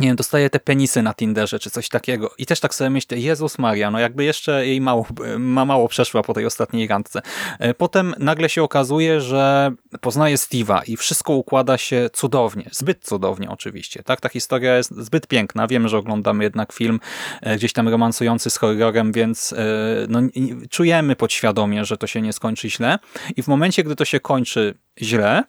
nie 0.00 0.08
wiem, 0.08 0.16
dostaje 0.16 0.50
te 0.50 0.60
penisy 0.60 1.02
na 1.02 1.14
Tinderze, 1.14 1.58
czy 1.58 1.70
coś 1.70 1.88
takiego. 1.88 2.30
I 2.38 2.46
też 2.46 2.60
tak 2.60 2.74
sobie 2.74 2.90
myślę, 2.90 3.18
Jezus 3.18 3.58
Maria, 3.58 3.90
no 3.90 3.98
jakby 3.98 4.24
jeszcze 4.24 4.66
jej 4.66 4.80
mało, 4.80 5.06
ma 5.38 5.64
mało 5.64 5.88
przeszła 5.88 6.22
po 6.22 6.34
tej 6.34 6.46
ostatniej 6.46 6.88
randce. 6.88 7.22
E, 7.58 7.74
potem 7.74 8.14
nagle 8.18 8.48
się 8.48 8.62
okazuje, 8.62 9.20
że 9.20 9.72
poznaje 10.00 10.36
Steve'a 10.36 10.80
i 10.86 10.96
wszystko 10.96 11.32
układa 11.32 11.78
się 11.78 12.10
cudownie. 12.12 12.68
Zbyt 12.72 13.04
cudownie 13.04 13.50
oczywiście. 13.50 14.02
Tak, 14.02 14.20
Ta 14.20 14.28
historia 14.28 14.76
jest 14.76 14.90
zbyt 14.96 15.26
piękna. 15.26 15.66
Wiemy, 15.66 15.88
że 15.88 15.98
oglądamy 15.98 16.44
jednak 16.44 16.72
film 16.72 17.00
e, 17.40 17.56
gdzieś 17.56 17.72
tam 17.72 17.88
romansujący 17.88 18.50
z 18.50 18.56
horrorem, 18.56 19.12
więc 19.12 19.52
e, 19.52 19.56
no, 20.08 20.20
czujemy 20.70 21.16
podświadomie, 21.16 21.84
że 21.84 21.96
to 21.96 22.06
się 22.06 22.22
nie 22.22 22.32
skończy 22.32 22.70
źle. 22.70 22.98
I 23.36 23.42
w 23.42 23.48
momencie, 23.48 23.84
gdy 23.84 23.96
to 23.96 24.04
się 24.04 24.20
kończy 24.20 24.74
źle, 25.02 25.42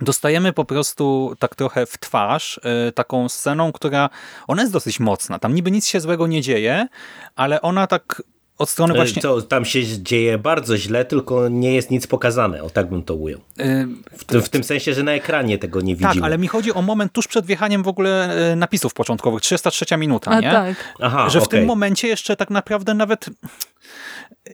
dostajemy 0.00 0.52
po 0.52 0.64
prostu 0.64 1.34
tak 1.38 1.54
trochę 1.54 1.86
w 1.86 1.98
twarz 1.98 2.60
y, 2.88 2.92
taką 2.92 3.28
sceną, 3.28 3.72
która 3.72 4.10
ona 4.46 4.62
jest 4.62 4.72
dosyć 4.72 5.00
mocna. 5.00 5.38
Tam 5.38 5.54
niby 5.54 5.70
nic 5.70 5.86
się 5.86 6.00
złego 6.00 6.26
nie 6.26 6.42
dzieje, 6.42 6.88
ale 7.36 7.62
ona 7.62 7.86
tak 7.86 8.22
od 8.58 8.70
strony 8.70 8.94
e, 8.94 8.96
właśnie... 8.96 9.22
Co, 9.22 9.42
tam 9.42 9.64
się 9.64 10.02
dzieje 10.02 10.38
bardzo 10.38 10.76
źle, 10.76 11.04
tylko 11.04 11.48
nie 11.48 11.74
jest 11.74 11.90
nic 11.90 12.06
pokazane, 12.06 12.62
o 12.62 12.70
tak 12.70 12.88
bym 12.88 13.02
to 13.02 13.14
ujął. 13.14 13.40
Y, 13.60 13.88
w, 14.16 14.24
tym, 14.24 14.42
w 14.42 14.48
tym 14.48 14.64
sensie, 14.64 14.94
że 14.94 15.02
na 15.02 15.12
ekranie 15.12 15.58
tego 15.58 15.80
nie 15.80 15.96
widzimy. 15.96 16.14
Tak, 16.14 16.24
ale 16.24 16.38
mi 16.38 16.48
chodzi 16.48 16.72
o 16.72 16.82
moment 16.82 17.12
tuż 17.12 17.28
przed 17.28 17.46
wjechaniem 17.46 17.82
w 17.82 17.88
ogóle 17.88 18.36
napisów 18.56 18.94
początkowych, 18.94 19.42
303 19.42 19.96
minuta, 19.96 20.30
A, 20.30 20.40
nie? 20.40 20.50
Tak. 20.50 20.94
Aha, 21.00 21.28
że 21.28 21.40
w 21.40 21.42
okay. 21.42 21.58
tym 21.58 21.68
momencie 21.68 22.08
jeszcze 22.08 22.36
tak 22.36 22.50
naprawdę 22.50 22.94
nawet 22.94 23.26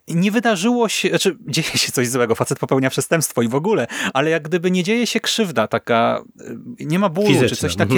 nie 0.09 0.30
wydarzyło 0.30 0.88
się, 0.88 1.09
znaczy 1.09 1.37
dzieje 1.47 1.68
się 1.68 1.92
coś 1.92 2.09
złego, 2.09 2.35
facet 2.35 2.59
popełnia 2.59 2.90
przestępstwo 2.90 3.42
i 3.42 3.49
w 3.49 3.54
ogóle, 3.54 3.87
ale 4.14 4.30
jak 4.30 4.42
gdyby 4.42 4.71
nie 4.71 4.82
dzieje 4.82 5.06
się 5.06 5.21
krzywda 5.21 5.68
taka, 5.68 6.23
nie 6.80 6.99
ma 6.99 7.09
bólu 7.09 7.26
Fizyczne. 7.26 7.49
czy 7.49 7.56
coś 7.56 7.73
mhm. 7.73 7.88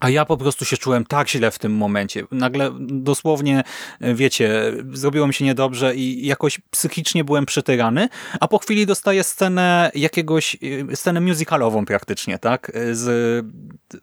A 0.00 0.10
ja 0.10 0.24
po 0.24 0.36
prostu 0.36 0.64
się 0.64 0.76
czułem 0.76 1.04
tak 1.04 1.28
źle 1.28 1.50
w 1.50 1.58
tym 1.58 1.72
momencie. 1.76 2.24
Nagle 2.30 2.70
dosłownie, 2.80 3.64
y, 4.02 4.14
wiecie, 4.14 4.72
zrobiło 4.92 5.26
mi 5.26 5.34
się 5.34 5.44
niedobrze 5.44 5.94
i 5.94 6.26
jakoś 6.26 6.60
psychicznie 6.70 7.24
byłem 7.24 7.46
przytyrany, 7.46 8.08
a 8.40 8.48
po 8.48 8.58
chwili 8.58 8.86
dostaję 8.86 9.24
scenę 9.24 9.90
jakiegoś, 9.94 10.56
y, 10.62 10.96
scenę 10.96 11.20
musicalową 11.20 11.84
praktycznie, 11.84 12.38
tak? 12.38 12.72
Z 12.92 13.46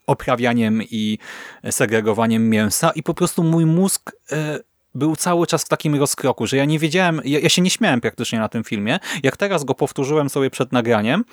oprawianiem 0.07 0.83
i 0.83 1.17
segregowaniem 1.71 2.49
mięsa 2.49 2.91
i 2.95 3.03
po 3.03 3.13
prostu 3.13 3.43
mój 3.43 3.65
mózg 3.65 4.11
był 4.95 5.15
cały 5.15 5.47
czas 5.47 5.63
w 5.63 5.67
takim 5.67 5.95
rozkroku, 5.95 6.47
że 6.47 6.57
ja 6.57 6.65
nie 6.65 6.79
wiedziałem, 6.79 7.21
ja, 7.25 7.39
ja, 7.39 7.49
się 7.49 7.61
nie 7.61 7.69
śmiałem 7.69 8.01
praktycznie 8.01 8.39
na 8.39 8.49
tym 8.49 8.63
filmie. 8.63 8.99
Jak 9.23 9.37
teraz 9.37 9.63
go 9.63 9.75
powtórzyłem 9.75 10.29
sobie 10.29 10.49
przed 10.49 10.71
nagraniem, 10.71 11.25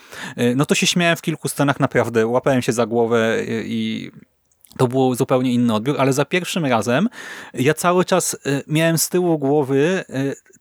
no 0.57 0.67
to 0.67 0.75
się 0.75 0.87
śmiałem 0.87 1.17
w 1.17 1.23
kilku 1.23 1.49
scenach 1.49 1.81
naprawdę, 1.81 2.27
łapałem 2.27 2.63
się 2.63 2.73
za 2.73 2.87
głowę 2.87 3.39
i 3.65 4.11
to 4.83 4.89
był 4.89 5.15
zupełnie 5.15 5.53
inny 5.53 5.75
odbiór, 5.75 5.97
ale 5.99 6.13
za 6.13 6.25
pierwszym 6.25 6.67
razem 6.67 7.09
ja 7.55 7.75
cały 7.75 8.05
czas 8.05 8.35
y, 8.35 8.63
miałem 8.67 8.99
z 8.99 9.09
tyłu 9.09 9.39
głowy 9.39 10.05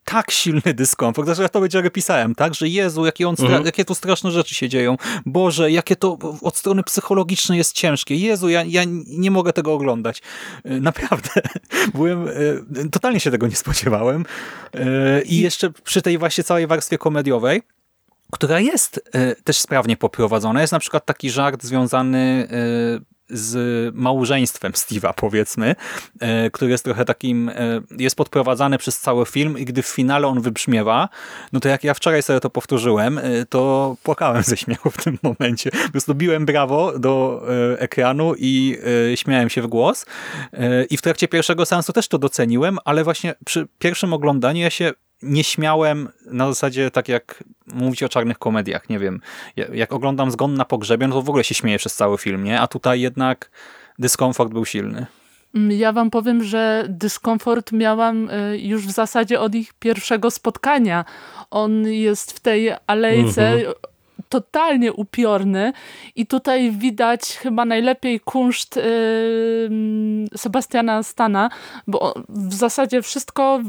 tak 0.04 0.32
silny 0.32 0.74
dyskomfort, 0.74 1.25
zresztą 1.25 1.44
ja 1.44 1.50
to 1.50 1.77
Jerry 1.77 1.92
pisałem, 1.92 2.36
tak, 2.36 2.53
że 2.53 2.68
Jezu, 2.68 3.05
jakie, 3.05 3.27
on 3.29 3.36
mhm. 3.40 3.66
jakie 3.66 3.86
tu 3.86 3.96
straszne 3.96 4.31
rzeczy 4.31 4.55
się 4.55 4.70
dzieją, 4.70 4.98
Boże, 5.25 5.72
jakie 5.72 5.96
to 5.96 6.18
od 6.42 6.57
strony 6.57 6.84
psychologicznej 6.84 7.57
jest 7.57 7.74
ciężkie, 7.74 8.16
Jezu, 8.16 8.50
ja, 8.50 8.64
ja 8.64 8.84
nie 9.07 9.31
mogę 9.31 9.53
tego 9.53 9.74
oglądać. 9.74 10.22
E, 10.64 10.79
naprawdę, 10.79 11.29
byłem, 11.96 12.27
e, 12.27 12.31
totalnie 12.92 13.20
się 13.20 13.31
tego 13.31 13.48
nie 13.48 13.55
spodziewałem 13.55 14.25
e, 14.74 15.22
i 15.22 15.38
jeszcze 15.38 15.70
przy 15.70 16.01
tej 16.01 16.18
właśnie 16.18 16.44
całej 16.44 16.68
warstwie 16.68 16.98
komediowej, 16.98 17.62
która 18.31 18.60
jest 18.60 19.10
też 19.44 19.57
sprawnie 19.57 19.98
poprowadzona. 19.98 20.62
Jest 20.62 20.74
na 20.74 20.79
przykład 20.79 21.05
taki 21.05 21.29
żart 21.29 21.64
związany 21.64 22.48
z 23.31 23.96
małżeństwem 23.96 24.72
Steve'a, 24.72 25.13
powiedzmy, 25.15 25.75
e, 26.20 26.50
który 26.50 26.72
jest 26.72 26.83
trochę 26.83 27.05
takim, 27.05 27.50
e, 27.50 27.53
jest 27.98 28.15
podprowadzany 28.15 28.77
przez 28.77 29.00
cały 29.00 29.25
film 29.25 29.57
i 29.57 29.65
gdy 29.65 29.81
w 29.81 29.87
finale 29.87 30.27
on 30.27 30.41
wybrzmiewa, 30.41 31.09
no 31.53 31.59
to 31.59 31.70
jak 31.70 31.83
ja 31.83 31.94
wczoraj 31.94 32.24
sobie 32.24 32.39
to 32.39 32.50
powtórzyłem, 32.50 33.17
e, 33.17 33.46
to 33.50 33.96
płakałem 34.03 34.44
ze 34.51 34.57
śmiechu 34.57 34.89
w 34.89 35.03
tym 35.03 35.17
momencie. 35.24 35.72
Po 35.72 35.91
prostu 35.91 36.15
biłem 36.15 36.46
brawo 36.46 37.00
do 37.00 37.41
ekranu 37.77 38.33
i 38.37 38.77
śmiałem 39.15 39.50
się 39.50 39.61
w 39.61 39.67
głos. 39.67 40.05
I 40.89 40.98
w 40.98 41.01
trakcie 41.01 41.27
pierwszego 41.27 41.65
sensu 41.65 41.94
też 41.94 42.07
to 42.07 42.17
doceniłem, 42.17 42.77
ale 42.85 43.03
właśnie 43.03 43.35
przy 43.46 43.67
pierwszym 43.79 44.13
oglądaniu 44.13 44.61
ja 44.61 44.70
się 44.70 44.91
nie 45.24 45.44
śmiałem 45.44 46.10
na 46.25 46.48
zasadzie 46.48 46.92
tak 46.92 47.07
jak 47.07 47.44
mówić 47.68 48.03
o 48.03 48.10
czarnych 48.10 48.40
komediach, 48.40 48.90
nie 48.90 49.00
wiem, 49.00 49.22
jak 49.74 49.94
oglądam 49.94 50.31
Zgon 50.31 50.53
na 50.53 50.66
pogrzebie, 50.66 51.07
no 51.07 51.16
to 51.16 51.22
w 51.22 51.29
ogóle 51.29 51.44
się 51.44 51.55
śmieję 51.55 51.77
przez 51.77 51.96
cały 51.96 52.18
film, 52.18 52.44
nie? 52.44 52.62
A 52.62 52.68
tutaj 52.68 53.01
jednak 53.01 53.51
dyskomfort 54.00 54.51
był 54.51 54.66
silny. 54.66 55.05
Mm, 55.55 55.72
ja 55.72 55.92
wam 55.92 56.10
powiem, 56.10 56.44
że 56.44 56.86
dyskomfort 56.90 57.72
miałam 57.72 58.29
y, 58.29 58.60
już 58.62 58.88
w 58.88 58.92
zasadzie 58.92 59.40
od 59.40 59.55
ich 59.55 59.74
pierwszego 59.74 60.31
spotkania. 60.31 61.05
On 61.51 61.88
jest 61.88 62.31
w 62.31 62.40
tej 62.40 62.72
alejce 62.88 63.51
mhm. 63.51 63.74
totalnie 64.29 64.94
upiorny 64.94 65.74
i 66.16 66.27
tutaj 66.27 66.72
widać 66.72 67.38
chyba 67.38 67.66
najlepiej 67.66 68.20
kunszt 68.20 68.75
yy, 68.75 68.84
Sebastiana 70.38 71.03
Stana, 71.03 71.50
bo 71.88 72.14
w 72.29 72.53
zasadzie 72.53 73.01
wszystko 73.01 73.60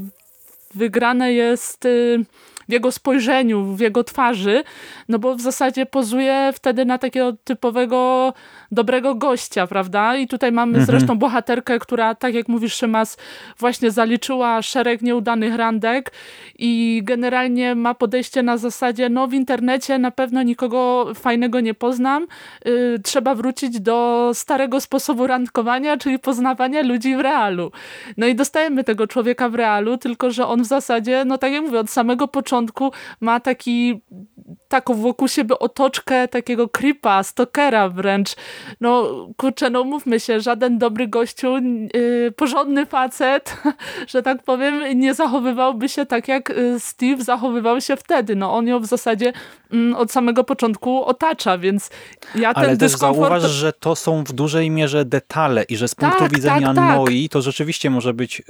wygrane 0.75 1.33
jest 1.33 1.85
y, 1.85 2.25
jego 2.73 2.93
spojrzeniu, 2.93 3.65
w 3.65 3.81
jego 3.81 4.05
twarzy, 4.05 4.65
no 5.09 5.19
bo 5.19 5.35
w 5.35 5.41
zasadzie 5.41 5.87
pozuje 5.87 6.51
wtedy 6.55 6.85
na 6.85 6.99
takiego 6.99 7.33
typowego 7.45 8.33
dobrego 8.73 9.15
gościa, 9.15 9.67
prawda? 9.67 10.17
I 10.17 10.29
tutaj 10.29 10.53
mamy 10.53 10.79
mhm. 10.79 10.87
zresztą 10.87 11.19
bohaterkę, 11.19 11.79
która, 11.79 12.15
tak 12.15 12.35
jak 12.35 12.49
mówisz 12.49 12.75
Szymas, 12.75 13.17
właśnie 13.59 13.91
zaliczyła 13.91 14.63
szereg 14.63 15.03
nieudanych 15.03 15.55
randek 15.57 16.13
i 16.59 17.01
generalnie 17.05 17.75
ma 17.75 17.95
podejście 17.95 18.43
na 18.43 18.57
zasadzie, 18.57 19.09
no 19.09 19.29
w 19.29 19.35
internecie 19.35 19.99
na 19.99 20.11
pewno 20.11 20.43
nikogo 20.43 21.13
fajnego 21.15 21.61
nie 21.61 21.75
poznam, 21.75 22.27
yy, 22.65 22.99
trzeba 23.05 23.35
wrócić 23.35 23.81
do 23.81 24.31
starego 24.35 24.81
sposobu 24.81 25.27
randkowania, 25.27 25.97
czyli 25.97 26.19
poznawania 26.19 26.83
ludzi 26.83 27.17
w 27.17 27.21
realu. 27.21 27.73
No 28.17 28.27
i 28.27 28.35
dostajemy 28.35 28.85
tego 28.85 29.07
człowieka 29.07 29.49
w 29.49 29.55
realu, 29.55 29.99
tylko 29.99 30.31
że 30.31 30.47
on 30.47 30.63
w 30.63 30.67
zasadzie, 30.67 31.25
no 31.25 31.39
tak 31.39 31.53
jak 31.53 31.63
mówię, 31.63 31.79
od 31.79 31.91
samego 31.91 32.29
początku 32.29 32.62
ma 33.20 33.40
taki 33.40 34.01
taką 34.68 34.94
wokół 34.94 35.29
siebie 35.29 35.59
otoczkę 35.59 36.29
takiego 36.29 36.68
creepa, 36.68 37.22
stalkera 37.22 37.88
wręcz. 37.88 38.37
No 38.81 39.09
kurczę, 39.37 39.70
no 39.70 39.85
mówmy 39.85 40.20
się, 40.20 40.40
żaden 40.40 40.79
dobry 40.79 41.09
gościu, 41.09 41.55
yy, 41.94 42.33
porządny 42.37 42.87
facet, 42.87 43.57
że 44.12 44.22
tak 44.22 44.42
powiem, 44.42 45.01
nie 45.01 45.14
zachowywałby 45.14 45.88
się 45.88 46.07
tak 46.07 46.29
jak 46.29 46.51
y, 46.51 46.81
Steve 46.81 47.25
zachowywał 47.25 47.81
się 47.81 47.96
wtedy. 47.96 48.37
No 48.37 48.55
on 48.55 48.66
ją 48.66 48.81
w 48.81 48.87
zasadzie 48.87 49.33
mm, 49.72 49.94
od 49.94 50.12
samego 50.12 50.44
początku 50.44 51.05
otacza, 51.05 51.59
więc 51.59 51.90
ja 52.35 52.55
ten 52.55 52.64
Ale 52.64 52.77
dyskomfort... 52.77 53.31
Ale 53.33 53.40
zauważ, 53.40 53.57
że 53.57 53.72
to 53.72 53.96
są 53.96 54.25
w 54.25 54.33
dużej 54.33 54.70
mierze 54.70 55.05
detale 55.05 55.62
i 55.62 55.77
że 55.77 55.88
z 55.88 55.94
punktu 55.94 56.18
tak, 56.18 56.35
widzenia 56.35 56.66
tak, 56.66 56.77
tak. 56.77 56.96
Noi 56.96 57.29
to 57.29 57.42
rzeczywiście 57.42 57.90
może 57.90 58.14
być 58.14 58.40
y, 58.40 58.44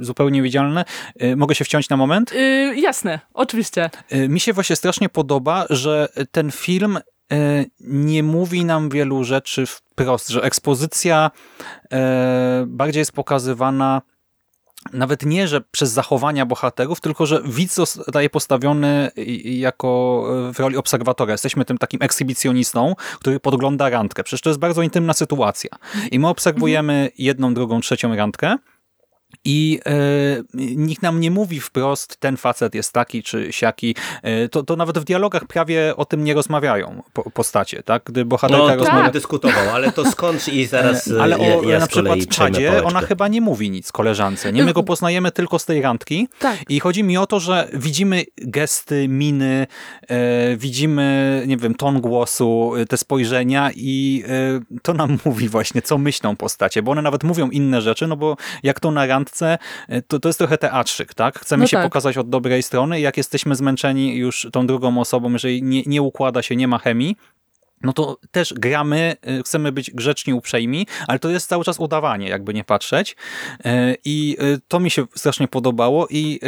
zupełnie 0.00 0.42
widzialne. 0.42 0.84
Y, 1.22 1.36
mogę 1.36 1.54
się 1.54 1.64
wciąć 1.64 1.88
na 1.88 1.96
moment? 1.96 2.32
Y, 2.32 2.74
jasne, 2.76 3.20
oczywiście. 3.34 3.90
Y, 4.12 4.28
mi 4.28 4.40
się 4.40 4.52
właśnie 4.52 4.76
strasznie 4.76 5.08
podoba, 5.08 5.66
że 5.70 6.08
ten 6.30 6.50
film 6.50 6.98
e, 7.32 7.64
nie 7.80 8.22
mówi 8.22 8.64
nam 8.64 8.90
wielu 8.90 9.24
rzeczy 9.24 9.66
wprost, 9.66 10.28
że 10.28 10.42
ekspozycja 10.42 11.30
e, 11.92 12.64
bardziej 12.66 13.00
jest 13.00 13.12
pokazywana 13.12 14.02
nawet 14.92 15.26
nie, 15.26 15.48
że 15.48 15.60
przez 15.60 15.90
zachowania 15.90 16.46
bohaterów, 16.46 17.00
tylko 17.00 17.26
że 17.26 17.42
widz 17.44 17.74
zostaje 17.74 18.30
postawiony 18.30 19.10
jako 19.44 20.24
w 20.54 20.58
roli 20.58 20.76
obserwatora. 20.76 21.32
Jesteśmy 21.32 21.64
tym 21.64 21.78
takim 21.78 22.02
ekshibicjonistą, 22.02 22.94
który 23.20 23.40
podgląda 23.40 23.90
randkę. 23.90 24.24
Przecież 24.24 24.40
to 24.40 24.50
jest 24.50 24.60
bardzo 24.60 24.82
intymna 24.82 25.12
sytuacja. 25.12 25.70
I 26.10 26.18
my 26.18 26.28
obserwujemy 26.28 27.10
jedną, 27.18 27.54
drugą, 27.54 27.80
trzecią 27.80 28.16
randkę 28.16 28.56
i 29.44 29.80
e, 29.86 29.92
nikt 30.54 31.02
nam 31.02 31.20
nie 31.20 31.30
mówi 31.30 31.60
wprost, 31.60 32.16
ten 32.16 32.36
facet 32.36 32.74
jest 32.74 32.92
taki 32.92 33.22
czy 33.22 33.52
siaki. 33.52 33.94
E, 34.22 34.48
to, 34.48 34.62
to 34.62 34.76
nawet 34.76 34.98
w 34.98 35.04
dialogach 35.04 35.44
prawie 35.44 35.96
o 35.96 36.04
tym 36.04 36.24
nie 36.24 36.34
rozmawiają 36.34 37.02
po, 37.12 37.30
postacie, 37.30 37.82
tak? 37.82 38.02
Gdy 38.04 38.24
bohaterka 38.24 38.66
no, 38.66 38.76
rozmawia... 38.76 39.02
tak. 39.02 39.12
dyskutował, 39.12 39.70
ale 39.74 39.92
to 39.92 40.10
skąd 40.10 40.48
i 40.48 40.66
zaraz 40.66 41.02
E, 41.10 41.22
Ale 41.22 41.38
o 41.38 41.62
ja, 41.62 41.78
na 41.78 41.86
przykład 41.86 42.18
Czadzie, 42.28 42.84
ona 42.84 43.00
chyba 43.00 43.28
nie 43.28 43.40
mówi 43.40 43.70
nic 43.70 43.92
koleżance. 43.92 44.52
Nie, 44.52 44.64
my 44.64 44.72
go 44.72 44.82
poznajemy 44.82 45.32
tylko 45.32 45.58
z 45.58 45.64
tej 45.64 45.82
randki. 45.82 46.28
Tak. 46.38 46.58
I 46.68 46.80
chodzi 46.80 47.04
mi 47.04 47.16
o 47.16 47.26
to, 47.26 47.40
że 47.40 47.68
widzimy 47.72 48.24
gesty, 48.36 49.08
miny, 49.08 49.66
e, 50.08 50.56
widzimy, 50.56 51.44
nie 51.46 51.56
wiem, 51.56 51.74
ton 51.74 52.00
głosu, 52.00 52.72
e, 52.76 52.86
te 52.86 52.96
spojrzenia 52.96 53.70
i 53.74 54.24
e, 54.28 54.80
to 54.82 54.94
nam 54.94 55.18
mówi 55.24 55.48
właśnie, 55.48 55.82
co 55.82 55.98
myślą 55.98 56.36
postacie, 56.36 56.82
bo 56.82 56.92
one 56.92 57.02
nawet 57.02 57.24
mówią 57.24 57.50
inne 57.50 57.82
rzeczy, 57.82 58.06
no 58.06 58.16
bo 58.16 58.36
jak 58.62 58.80
to 58.80 58.90
na 58.90 59.06
randce, 59.06 59.21
e, 59.88 60.02
to, 60.02 60.18
to 60.20 60.28
jest 60.28 60.38
trochę 60.38 60.58
teatrzyk, 60.58 61.14
tak? 61.14 61.38
Chcemy 61.38 61.60
No 61.60 61.66
się 61.66 61.76
tak. 61.76 61.86
pokazać 61.86 62.18
od 62.18 62.30
dobrej 62.30 62.62
strony 62.62 62.98
i 62.98 63.02
jak 63.02 63.16
jesteśmy 63.16 63.54
zmęczeni 63.56 64.16
już 64.16 64.48
tą 64.52 64.66
drugą 64.66 65.00
osobą, 65.00 65.32
jeżeli 65.32 65.62
nie, 65.62 65.82
nie 65.86 66.02
układa 66.02 66.42
się, 66.42 66.56
nie 66.56 66.68
ma 66.68 66.78
chemii, 66.78 67.16
no 67.82 67.92
to 67.92 68.18
też 68.30 68.54
gramy, 68.54 69.16
y, 69.28 69.42
chcemy 69.42 69.72
być 69.72 69.90
grzeczni, 69.90 70.34
uprzejmi, 70.34 70.86
ale 71.08 71.18
to 71.18 71.30
jest 71.30 71.48
cały 71.48 71.64
czas 71.64 71.80
udawanie, 71.80 72.28
jakby 72.28 72.54
nie 72.54 72.64
patrzeć. 72.64 73.16
Y, 73.66 73.96
I 74.04 74.36
to 74.68 74.80
mi 74.80 74.90
się 74.90 75.06
strasznie 75.14 75.48
podobało 75.48 76.06
i 76.10 76.40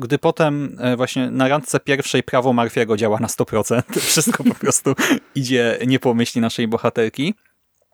gdy 0.00 0.18
potem 0.18 0.78
właśnie 0.96 1.30
na 1.30 1.48
randce 1.48 1.80
pierwszej 1.80 2.22
prawo 2.22 2.52
Marfiego 2.52 2.96
działa 2.96 3.18
na 3.20 3.26
100%, 3.26 3.82
wszystko 4.00 4.44
po 4.44 4.54
prostu 4.54 4.94
idzie 5.34 5.78
nie 5.86 5.98
po 5.98 6.14
myśli 6.14 6.40
naszej 6.40 6.68
bohaterki, 6.68 7.34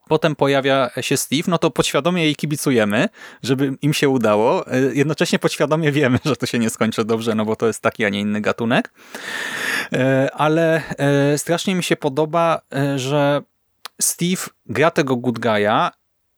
Potem 0.07 0.35
pojawia 0.35 0.89
się 1.01 1.17
Steve, 1.17 1.43
no 1.47 1.57
to 1.57 1.71
podświadomie 1.71 2.23
jej 2.23 2.35
kibicujemy, 2.35 3.09
żeby 3.43 3.73
im 3.81 3.93
się 3.93 4.09
udało. 4.09 4.73
Y, 4.73 4.91
Jednocześnie 4.95 5.39
podświadomie 5.39 5.91
wiemy, 5.91 6.19
że 6.25 6.35
to 6.35 6.45
się 6.45 6.59
nie 6.59 6.69
skończy 6.69 7.05
dobrze, 7.05 7.35
no 7.35 7.45
bo 7.45 7.55
to 7.55 7.67
jest 7.67 7.81
taki, 7.81 8.05
a 8.05 8.09
nie 8.09 8.19
inny 8.19 8.41
gatunek. 8.41 8.93
E, 9.93 10.29
Ale 10.33 10.81
e, 10.97 11.37
strasznie 11.37 11.75
mi 11.75 11.83
się 11.83 11.95
podoba, 11.95 12.61
e, 12.75 12.99
że 12.99 13.41
Steve 14.01 14.41
gra 14.65 14.91
tego 14.91 15.15
good 15.15 15.39
guy'a 15.39 15.89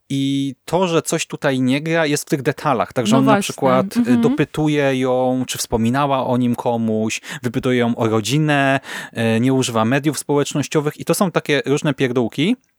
i 0.10 0.56
to, 0.66 0.88
że 0.88 1.02
coś 1.02 1.28
tutaj 1.28 1.60
nie 1.62 1.82
gra, 1.82 2.06
jest 2.06 2.24
w 2.24 2.30
tych 2.30 2.42
detalach. 2.42 2.94
Także 2.94 3.12
No 3.12 3.20
on 3.20 3.26
na 3.26 3.32
właśnie. 3.32 3.42
przykład 3.44 3.96
y, 3.98 4.00
Mhm. 4.00 4.22
dopytuje 4.22 5.00
ją, 5.00 5.44
czy 5.48 5.58
wspominała 5.58 6.26
o 6.28 6.38
nim 6.38 6.56
komuś, 6.56 7.22
wypytuje 7.44 7.80
ją 7.80 7.96
o 7.96 8.08
rodzinę, 8.08 8.80
e, 9.14 9.40
nie 9.40 9.54
używa 9.54 9.86
mediów 9.86 10.20
społecznościowych 10.20 11.00
i 11.00 11.06
to 11.06 11.14
są 11.14 11.32
takie 11.32 11.62
różne 11.66 11.94
pierdółki, 11.94 12.56
e, 12.60 12.75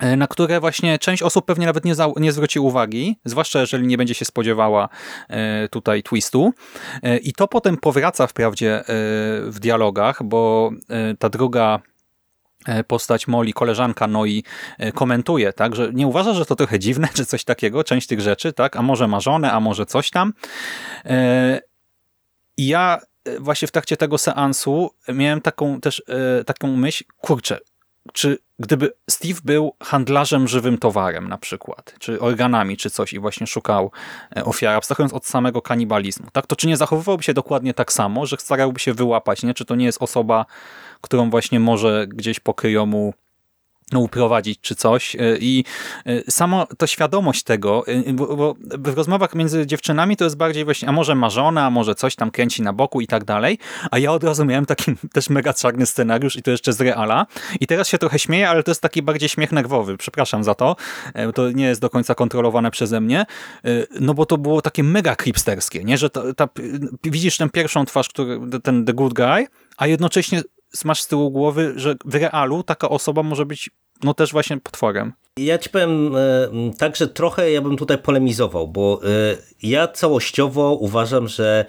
na 0.00 0.26
które 0.26 0.60
właśnie 0.60 0.98
część 0.98 1.22
osób 1.22 1.46
pewnie 1.46 1.66
nawet 1.66 1.84
nie, 1.84 1.94
za, 1.94 2.08
nie 2.16 2.32
zwróci 2.32 2.60
uwagi, 2.60 3.18
zwłaszcza 3.24 3.60
jeżeli 3.60 3.86
nie 3.86 3.98
będzie 3.98 4.14
się 4.14 4.24
spodziewała 4.24 4.88
e, 5.28 5.68
tutaj 5.68 6.02
twistu. 6.02 6.52
E, 7.02 7.16
I 7.16 7.32
to 7.32 7.48
potem 7.48 7.76
powraca 7.76 8.26
wprawdzie 8.26 8.80
e, 8.80 8.84
w 9.50 9.56
dialogach, 9.60 10.22
bo 10.22 10.70
e, 10.88 11.14
ta 11.14 11.28
druga 11.28 11.80
e, 12.66 12.84
postać 12.84 13.28
Molly, 13.28 13.52
koleżanka 13.52 14.06
Noi 14.06 14.44
e, 14.78 14.92
komentuje, 14.92 15.52
tak, 15.52 15.76
że 15.76 15.90
nie 15.92 16.06
uważa, 16.06 16.34
że 16.34 16.46
to 16.46 16.56
trochę 16.56 16.78
dziwne, 16.78 17.08
czy 17.14 17.26
coś 17.26 17.44
takiego, 17.44 17.84
część 17.84 18.06
tych 18.06 18.20
rzeczy, 18.20 18.52
tak, 18.52 18.76
a 18.76 18.82
może 18.82 19.08
ma 19.08 19.20
żonę, 19.20 19.52
a 19.52 19.60
może 19.60 19.86
coś 19.86 20.10
tam. 20.10 20.32
E, 21.04 21.60
I 22.56 22.66
ja 22.66 22.98
e, 23.24 23.40
właśnie 23.40 23.68
w 23.68 23.72
trakcie 23.72 23.96
tego 23.96 24.18
seansu 24.18 24.90
miałem 25.08 25.40
taką 25.40 25.80
też 25.80 26.02
e, 26.40 26.44
taką 26.44 26.76
myśl, 26.76 27.04
kurczę, 27.16 27.58
czy 28.12 28.38
gdyby 28.58 28.92
Steve 29.10 29.40
był 29.44 29.74
handlarzem 29.82 30.48
żywym 30.48 30.78
towarem 30.78 31.28
na 31.28 31.38
przykład, 31.38 31.94
czy 31.98 32.20
organami, 32.20 32.76
czy 32.76 32.90
coś 32.90 33.12
i 33.12 33.18
właśnie 33.18 33.46
szukał 33.46 33.90
e, 34.36 34.44
ofiary, 34.44 34.76
abstrahując 34.76 35.12
od 35.12 35.26
samego 35.26 35.62
kanibalizmu, 35.62 36.26
tak, 36.32 36.46
to 36.46 36.56
czy 36.56 36.66
nie 36.66 36.76
zachowywałby 36.76 37.22
się 37.22 37.34
dokładnie 37.34 37.74
tak 37.74 37.92
samo, 37.92 38.26
że 38.26 38.36
starałby 38.38 38.80
się 38.80 38.94
wyłapać, 38.94 39.42
nie? 39.42 39.54
czy 39.54 39.64
to 39.64 39.74
nie 39.74 39.84
jest 39.84 40.02
osoba, 40.02 40.46
którą 41.00 41.30
właśnie 41.30 41.60
może 41.60 42.06
gdzieś 42.08 42.40
pokryją 42.40 42.86
mu 42.86 43.14
no, 43.16 43.25
uprowadzić 43.94 44.60
czy 44.60 44.74
coś 44.74 45.14
y, 45.14 45.38
i 45.40 45.64
y, 46.06 46.24
samo 46.28 46.66
to 46.78 46.86
świadomość 46.86 47.42
tego, 47.42 47.84
y, 47.88 48.12
bo, 48.12 48.54
w 48.58 48.96
rozmowach 48.96 49.34
między 49.34 49.66
dziewczynami 49.66 50.16
to 50.16 50.24
jest 50.24 50.36
bardziej 50.36 50.64
właśnie, 50.64 50.88
a 50.88 50.92
może 50.92 51.14
ma 51.14 51.30
żonę, 51.30 51.62
a 51.62 51.70
może 51.70 51.94
coś 51.94 52.16
tam 52.16 52.30
kręci 52.30 52.62
na 52.62 52.72
boku 52.72 53.00
i 53.00 53.06
tak 53.06 53.24
dalej, 53.24 53.58
a 53.90 53.98
ja 53.98 54.12
od 54.12 54.24
razu 54.24 54.44
miałem 54.44 54.66
taki 54.66 54.92
też 55.14 55.30
mega 55.30 55.54
czarny 55.54 55.86
scenariusz 55.86 56.36
i 56.36 56.42
to 56.42 56.50
jeszcze 56.50 56.72
z 56.72 56.80
reala. 56.80 57.26
I 57.60 57.66
teraz 57.66 57.88
się 57.88 57.98
trochę 57.98 58.18
śmieję, 58.18 58.50
ale 58.50 58.62
to 58.62 58.70
jest 58.70 58.82
taki 58.82 59.02
bardziej 59.02 59.28
śmiech 59.28 59.52
nerwowy, 59.52 59.96
przepraszam 59.96 60.44
za 60.44 60.54
to, 60.54 60.76
e, 61.14 61.32
to 61.32 61.50
nie 61.50 61.64
jest 61.64 61.80
do 61.80 61.90
końca 61.90 62.14
kontrolowane 62.14 62.70
przeze 62.70 63.00
mnie, 63.00 63.20
e, 63.20 63.26
no 64.00 64.14
bo 64.14 64.26
to 64.26 64.38
było 64.38 64.62
takie 64.62 64.82
mega 64.82 65.16
creepsterskie, 65.16 65.84
nie, 65.84 65.98
że 65.98 66.10
ta, 66.10 66.34
ta, 66.34 66.48
widzisz 67.04 67.36
tę 67.36 67.48
pierwszą 67.50 67.84
twarz, 67.84 68.08
który, 68.08 68.40
ten 68.62 68.84
the 68.84 68.92
good 68.92 69.14
guy, 69.14 69.46
a 69.76 69.86
jednocześnie 69.86 70.42
masz 70.84 71.02
z 71.02 71.06
tyłu 71.06 71.30
głowy, 71.30 71.72
że 71.76 71.94
w 72.04 72.14
realu 72.14 72.62
taka 72.62 72.88
osoba 72.88 73.22
może 73.22 73.46
być 73.46 73.70
no 74.04 74.14
też 74.14 74.32
właśnie 74.32 74.56
potworem. 74.56 75.12
Ja 75.38 75.58
ci 75.58 75.70
powiem 75.70 76.16
e, 76.16 76.20
tak, 76.78 76.96
że 76.96 77.08
trochę 77.08 77.50
ja 77.50 77.60
bym 77.60 77.76
tutaj 77.76 77.98
polemizował, 77.98 78.68
bo 78.68 79.00
e, 79.04 79.36
ja 79.62 79.88
całościowo 79.88 80.74
uważam, 80.74 81.28
że 81.28 81.64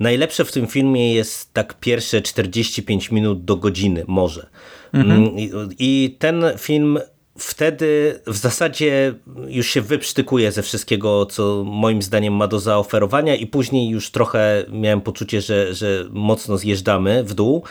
najlepsze 0.00 0.44
w 0.44 0.52
tym 0.52 0.66
filmie 0.66 1.14
jest 1.14 1.54
tak 1.54 1.74
pierwsze 1.80 2.22
45 2.22 3.10
minut 3.10 3.44
do 3.44 3.56
godziny, 3.56 4.04
może. 4.06 4.46
Mm, 4.92 5.38
I, 5.38 5.50
I 5.78 6.16
ten 6.18 6.44
film 6.58 6.98
wtedy 7.38 8.20
w 8.26 8.36
zasadzie 8.36 9.14
już 9.48 9.66
się 9.66 9.80
wyprztykuje 9.82 10.52
ze 10.52 10.62
wszystkiego, 10.62 11.26
co 11.26 11.64
moim 11.66 12.02
zdaniem 12.02 12.34
ma 12.34 12.46
do 12.48 12.60
zaoferowania 12.60 13.34
i 13.34 13.46
później 13.46 13.88
już 13.88 14.10
trochę 14.10 14.64
miałem 14.68 15.00
poczucie, 15.00 15.40
że, 15.40 15.74
że 15.74 16.04
mocno 16.10 16.58
zjeżdżamy 16.58 17.24
w 17.24 17.34
dół. 17.34 17.62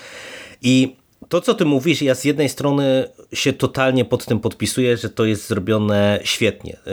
I 0.62 0.96
to, 1.30 1.42
co 1.42 1.54
ty 1.54 1.66
mówisz, 1.66 2.02
ja 2.02 2.16
z 2.16 2.24
jednej 2.24 2.50
strony 2.50 3.10
się 3.34 3.54
totalnie 3.54 4.06
pod 4.06 4.26
tym 4.26 4.40
podpisuję, 4.40 4.98
że 4.98 5.10
to 5.10 5.26
jest 5.26 5.48
zrobione 5.48 6.20
świetnie. 6.24 6.78
Yy, 6.86 6.92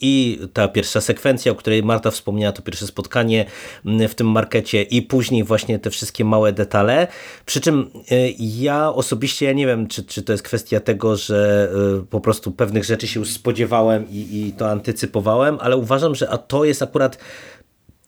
I 0.00 0.40
ta 0.52 0.68
pierwsza 0.68 1.00
sekwencja, 1.00 1.52
o 1.52 1.54
której 1.54 1.82
Marta 1.82 2.10
wspomniała, 2.10 2.52
to 2.52 2.62
pierwsze 2.62 2.86
spotkanie 2.86 3.46
mm, 3.86 4.08
w 4.08 4.14
tym 4.14 4.26
markecie 4.26 4.82
i 4.82 5.02
później 5.02 5.44
właśnie 5.44 5.78
te 5.78 5.90
wszystkie 5.90 6.24
małe 6.24 6.52
detale. 6.52 7.06
Przy 7.46 7.60
czym 7.60 7.90
yy, 8.10 8.34
ja 8.38 8.92
osobiście, 8.92 9.46
ja 9.46 9.52
nie 9.52 9.66
wiem, 9.66 9.86
czy, 9.86 10.04
czy 10.04 10.22
to 10.22 10.32
jest 10.32 10.44
kwestia 10.44 10.80
tego, 10.80 11.16
że 11.16 11.70
po 12.10 12.20
prostu 12.20 12.52
pewnych 12.52 12.84
rzeczy 12.84 13.06
się 13.06 13.20
już 13.20 13.30
spodziewałem 13.30 14.10
i, 14.10 14.16
i 14.16 14.52
to 14.52 14.70
antycypowałem, 14.70 15.58
ale 15.60 15.76
uważam, 15.76 16.14
że 16.14 16.30
a 16.30 16.38
to 16.38 16.64
jest 16.64 16.82
akurat 16.82 17.18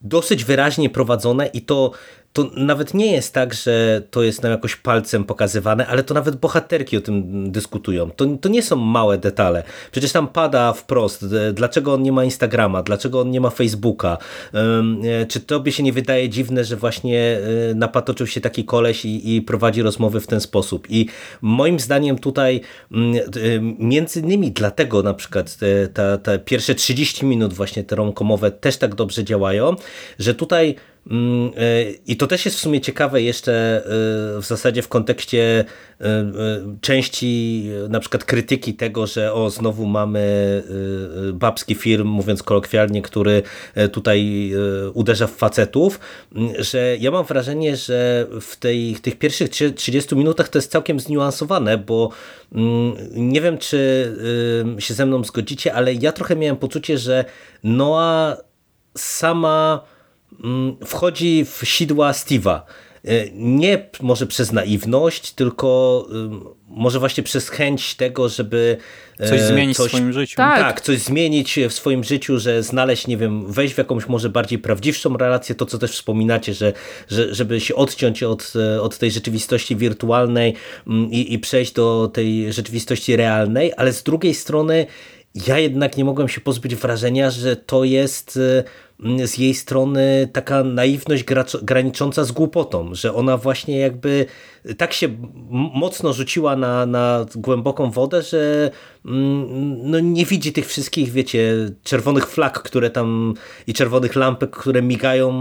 dosyć 0.00 0.44
wyraźnie 0.44 0.90
prowadzone 0.90 1.46
i 1.46 1.62
to, 1.62 1.92
to 2.32 2.50
nawet 2.56 2.94
nie 2.94 3.12
jest 3.12 3.34
tak, 3.34 3.54
że 3.54 4.02
to 4.10 4.22
jest 4.22 4.42
nam 4.42 4.52
jakoś 4.52 4.76
palcem 4.76 5.24
pokazywane, 5.24 5.86
ale 5.86 6.04
to 6.04 6.14
nawet 6.14 6.36
bohaterki 6.36 6.96
o 6.96 7.00
tym 7.00 7.52
dyskutują. 7.52 8.10
To, 8.10 8.26
to 8.40 8.48
nie 8.48 8.62
są 8.62 8.76
małe 8.76 9.18
detale. 9.18 9.62
Przecież 9.90 10.12
tam 10.12 10.28
pada 10.28 10.72
wprost, 10.72 11.22
e, 11.22 11.52
dlaczego 11.52 11.94
on 11.94 12.02
nie 12.02 12.12
ma 12.12 12.24
Instagrama, 12.24 12.82
dlaczego 12.82 13.20
on 13.20 13.30
nie 13.30 13.40
ma 13.40 13.50
Facebooka. 13.50 14.18
E, 14.54 15.26
Czy 15.26 15.40
tobie 15.40 15.72
się 15.72 15.82
nie 15.82 15.92
wydaje 15.92 16.28
dziwne, 16.28 16.64
że 16.64 16.76
właśnie 16.76 17.38
e, 17.70 17.74
napatoczył 17.74 18.26
się 18.26 18.40
taki 18.40 18.64
koleś 18.64 19.04
i, 19.04 19.36
i 19.36 19.42
prowadzi 19.42 19.82
rozmowy 19.82 20.20
w 20.20 20.26
ten 20.26 20.40
sposób. 20.40 20.86
I 20.90 21.06
moim 21.42 21.80
zdaniem 21.80 22.18
tutaj 22.18 22.60
mm, 22.92 23.14
między 23.78 24.20
innymi 24.20 24.52
dlatego 24.52 25.02
na 25.02 25.14
przykład 25.14 25.56
te, 25.56 25.88
ta, 25.88 26.18
te 26.18 26.38
pierwsze 26.38 26.74
30 26.74 27.26
minut 27.26 27.52
właśnie 27.52 27.84
te 27.84 27.96
romkomowe 27.96 28.50
też 28.50 28.76
tak 28.76 28.94
dobrze 28.94 29.24
działają, 29.24 29.76
że 30.18 30.34
tutaj 30.34 30.76
I 32.06 32.16
to 32.16 32.26
też 32.26 32.44
jest 32.44 32.56
w 32.56 32.60
sumie 32.60 32.80
ciekawe 32.80 33.22
jeszcze 33.22 33.52
e, 33.76 33.80
w 34.40 34.44
zasadzie 34.44 34.82
w 34.82 34.88
kontekście 34.88 35.64
e, 36.00 36.04
części 36.80 37.64
na 37.88 38.00
przykład 38.00 38.24
krytyki 38.24 38.74
tego, 38.74 39.06
że 39.06 39.32
o 39.32 39.50
znowu 39.50 39.86
mamy 39.86 40.22
babski 41.32 41.74
film, 41.74 42.06
mówiąc 42.06 42.42
kolokwialnie, 42.42 43.02
który 43.02 43.42
tutaj 43.92 44.52
uderza 44.94 45.26
w 45.26 45.32
facetów, 45.32 46.00
że 46.58 46.96
ja 47.00 47.10
mam 47.10 47.24
wrażenie, 47.24 47.76
że 47.76 48.26
w 48.40 48.56
tej, 48.56 48.94
tych 48.94 49.18
pierwszych 49.18 49.50
30 49.76 50.16
minutach 50.16 50.48
to 50.48 50.58
jest 50.58 50.70
całkiem 50.70 51.00
zniuansowane, 51.00 51.78
bo 51.78 52.10
nie 53.12 53.40
wiem, 53.40 53.58
czy 53.58 54.12
się 54.78 54.94
ze 54.94 55.06
mną 55.06 55.24
zgodzicie, 55.24 55.74
ale 55.74 55.94
ja 55.94 56.12
trochę 56.12 56.36
miałem 56.36 56.56
poczucie, 56.56 56.98
że 56.98 57.24
Noa 57.64 58.36
sama 58.96 59.91
wchodzi 60.86 61.44
w 61.44 61.60
sidła 61.64 62.12
Steve'a. 62.12 62.60
Nie 63.32 63.90
może 64.00 64.26
przez 64.26 64.52
naiwność, 64.52 65.32
tylko 65.32 66.06
może 66.68 66.98
właśnie 66.98 67.22
przez 67.22 67.48
chęć 67.48 67.94
tego, 67.94 68.28
żeby 68.28 68.76
coś 69.28 69.40
zmienić 69.40 69.76
coś, 69.76 69.86
w 69.86 69.94
swoim 69.94 70.12
życiu. 70.12 70.36
Tak. 70.36 70.58
tak, 70.60 70.80
coś 70.80 70.98
zmienić 70.98 71.58
w 71.68 71.72
swoim 71.72 72.04
życiu, 72.04 72.38
że 72.38 72.62
znaleźć, 72.62 73.06
nie 73.06 73.16
wiem, 73.16 73.52
wejść 73.52 73.74
w 73.74 73.78
jakąś 73.78 74.08
może 74.08 74.28
bardziej 74.28 74.58
prawdziwszą 74.58 75.16
relację, 75.16 75.54
to 75.54 75.66
co 75.66 75.78
też 75.78 75.90
wspominacie, 75.90 76.54
że, 76.54 76.72
że 77.08 77.34
żeby 77.34 77.60
się 77.60 77.74
odciąć 77.74 78.22
od, 78.22 78.52
od 78.80 78.98
tej 78.98 79.10
rzeczywistości 79.10 79.76
wirtualnej 79.76 80.54
i, 81.10 81.34
i 81.34 81.38
przejść 81.38 81.72
do 81.72 82.10
tej 82.14 82.52
rzeczywistości 82.52 83.16
realnej, 83.16 83.72
ale 83.76 83.92
z 83.92 84.02
drugiej 84.02 84.34
strony 84.34 84.86
ja 85.46 85.58
jednak 85.58 85.96
nie 85.96 86.04
mogłem 86.04 86.28
się 86.28 86.40
pozbyć 86.40 86.74
wrażenia, 86.74 87.30
że 87.30 87.56
to 87.56 87.84
jest 87.84 88.36
mm, 88.36 88.64
z 89.24 89.38
jej 89.38 89.54
strony 89.54 90.28
taka 90.32 90.64
naiwność 90.64 91.24
granicząca 91.62 92.24
z 92.24 92.32
głupotą, 92.32 92.94
że 92.94 93.14
ona 93.14 93.36
właśnie 93.36 93.78
jakby 93.78 94.26
tak 94.78 94.92
się 94.92 95.08
mocno 95.74 96.12
rzuciła 96.12 96.56
na, 96.56 96.86
na 96.86 97.26
głęboką 97.34 97.90
wodę, 97.90 98.22
że 98.22 98.70
mm, 99.06 99.90
no 99.90 100.00
nie 100.00 100.26
widzi 100.26 100.52
tych 100.52 100.66
wszystkich, 100.66 101.12
wiecie, 101.12 101.54
czerwonych 101.82 102.26
flag, 102.26 102.62
które 102.62 102.90
tam 102.90 103.34
i 103.66 103.74
czerwonych 103.74 104.16
lampek, 104.16 104.50
które 104.50 104.82
migają 104.82 105.32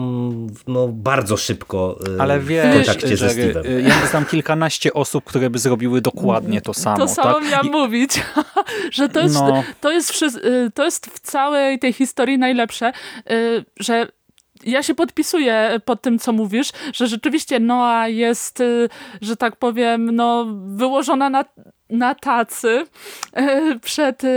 no, 0.67 0.87
bardzo 0.87 1.37
szybko 1.37 1.99
y, 2.17 2.21
Ale 2.21 2.39
wiesz, 2.39 2.67
w 2.67 2.85
kontakcie 2.85 3.17
ze 3.17 3.27
Steve'em. 3.27 3.65
Y, 3.65 3.81
ja 3.81 4.05
znam 4.05 4.25
kilkanaście 4.25 4.93
osób, 4.93 5.23
które 5.23 5.49
by 5.49 5.59
zrobiły 5.59 6.01
dokładnie 6.01 6.61
to 6.61 6.73
samo. 6.73 6.97
To 6.97 7.07
samo 7.07 7.33
tak? 7.33 7.49
miałam 7.51 7.67
I... 7.67 7.69
mówić, 7.69 8.23
że 8.91 9.09
to 9.09 9.19
jest, 9.19 9.35
no. 9.35 9.63
to, 9.81 9.91
jest, 9.91 10.25
to 10.73 10.83
jest 10.85 11.05
w 11.05 11.19
całej 11.19 11.79
tej 11.79 11.93
historii 11.93 12.37
najlepsze, 12.37 12.91
że 13.79 14.07
ja 14.65 14.83
się 14.83 14.95
podpisuję 14.95 15.79
pod 15.85 16.01
tym, 16.01 16.19
co 16.19 16.31
mówisz, 16.33 16.69
że 16.93 17.07
rzeczywiście 17.07 17.59
Noa 17.59 18.07
jest, 18.07 18.59
y, 18.59 18.89
że 19.21 19.37
tak 19.37 19.55
powiem, 19.55 20.15
no, 20.15 20.45
wyłożona 20.65 21.29
na 21.29 21.45
na 21.91 22.15
tacy 22.15 22.85
e, 23.33 23.79
przed 23.79 24.23
e, 24.23 24.27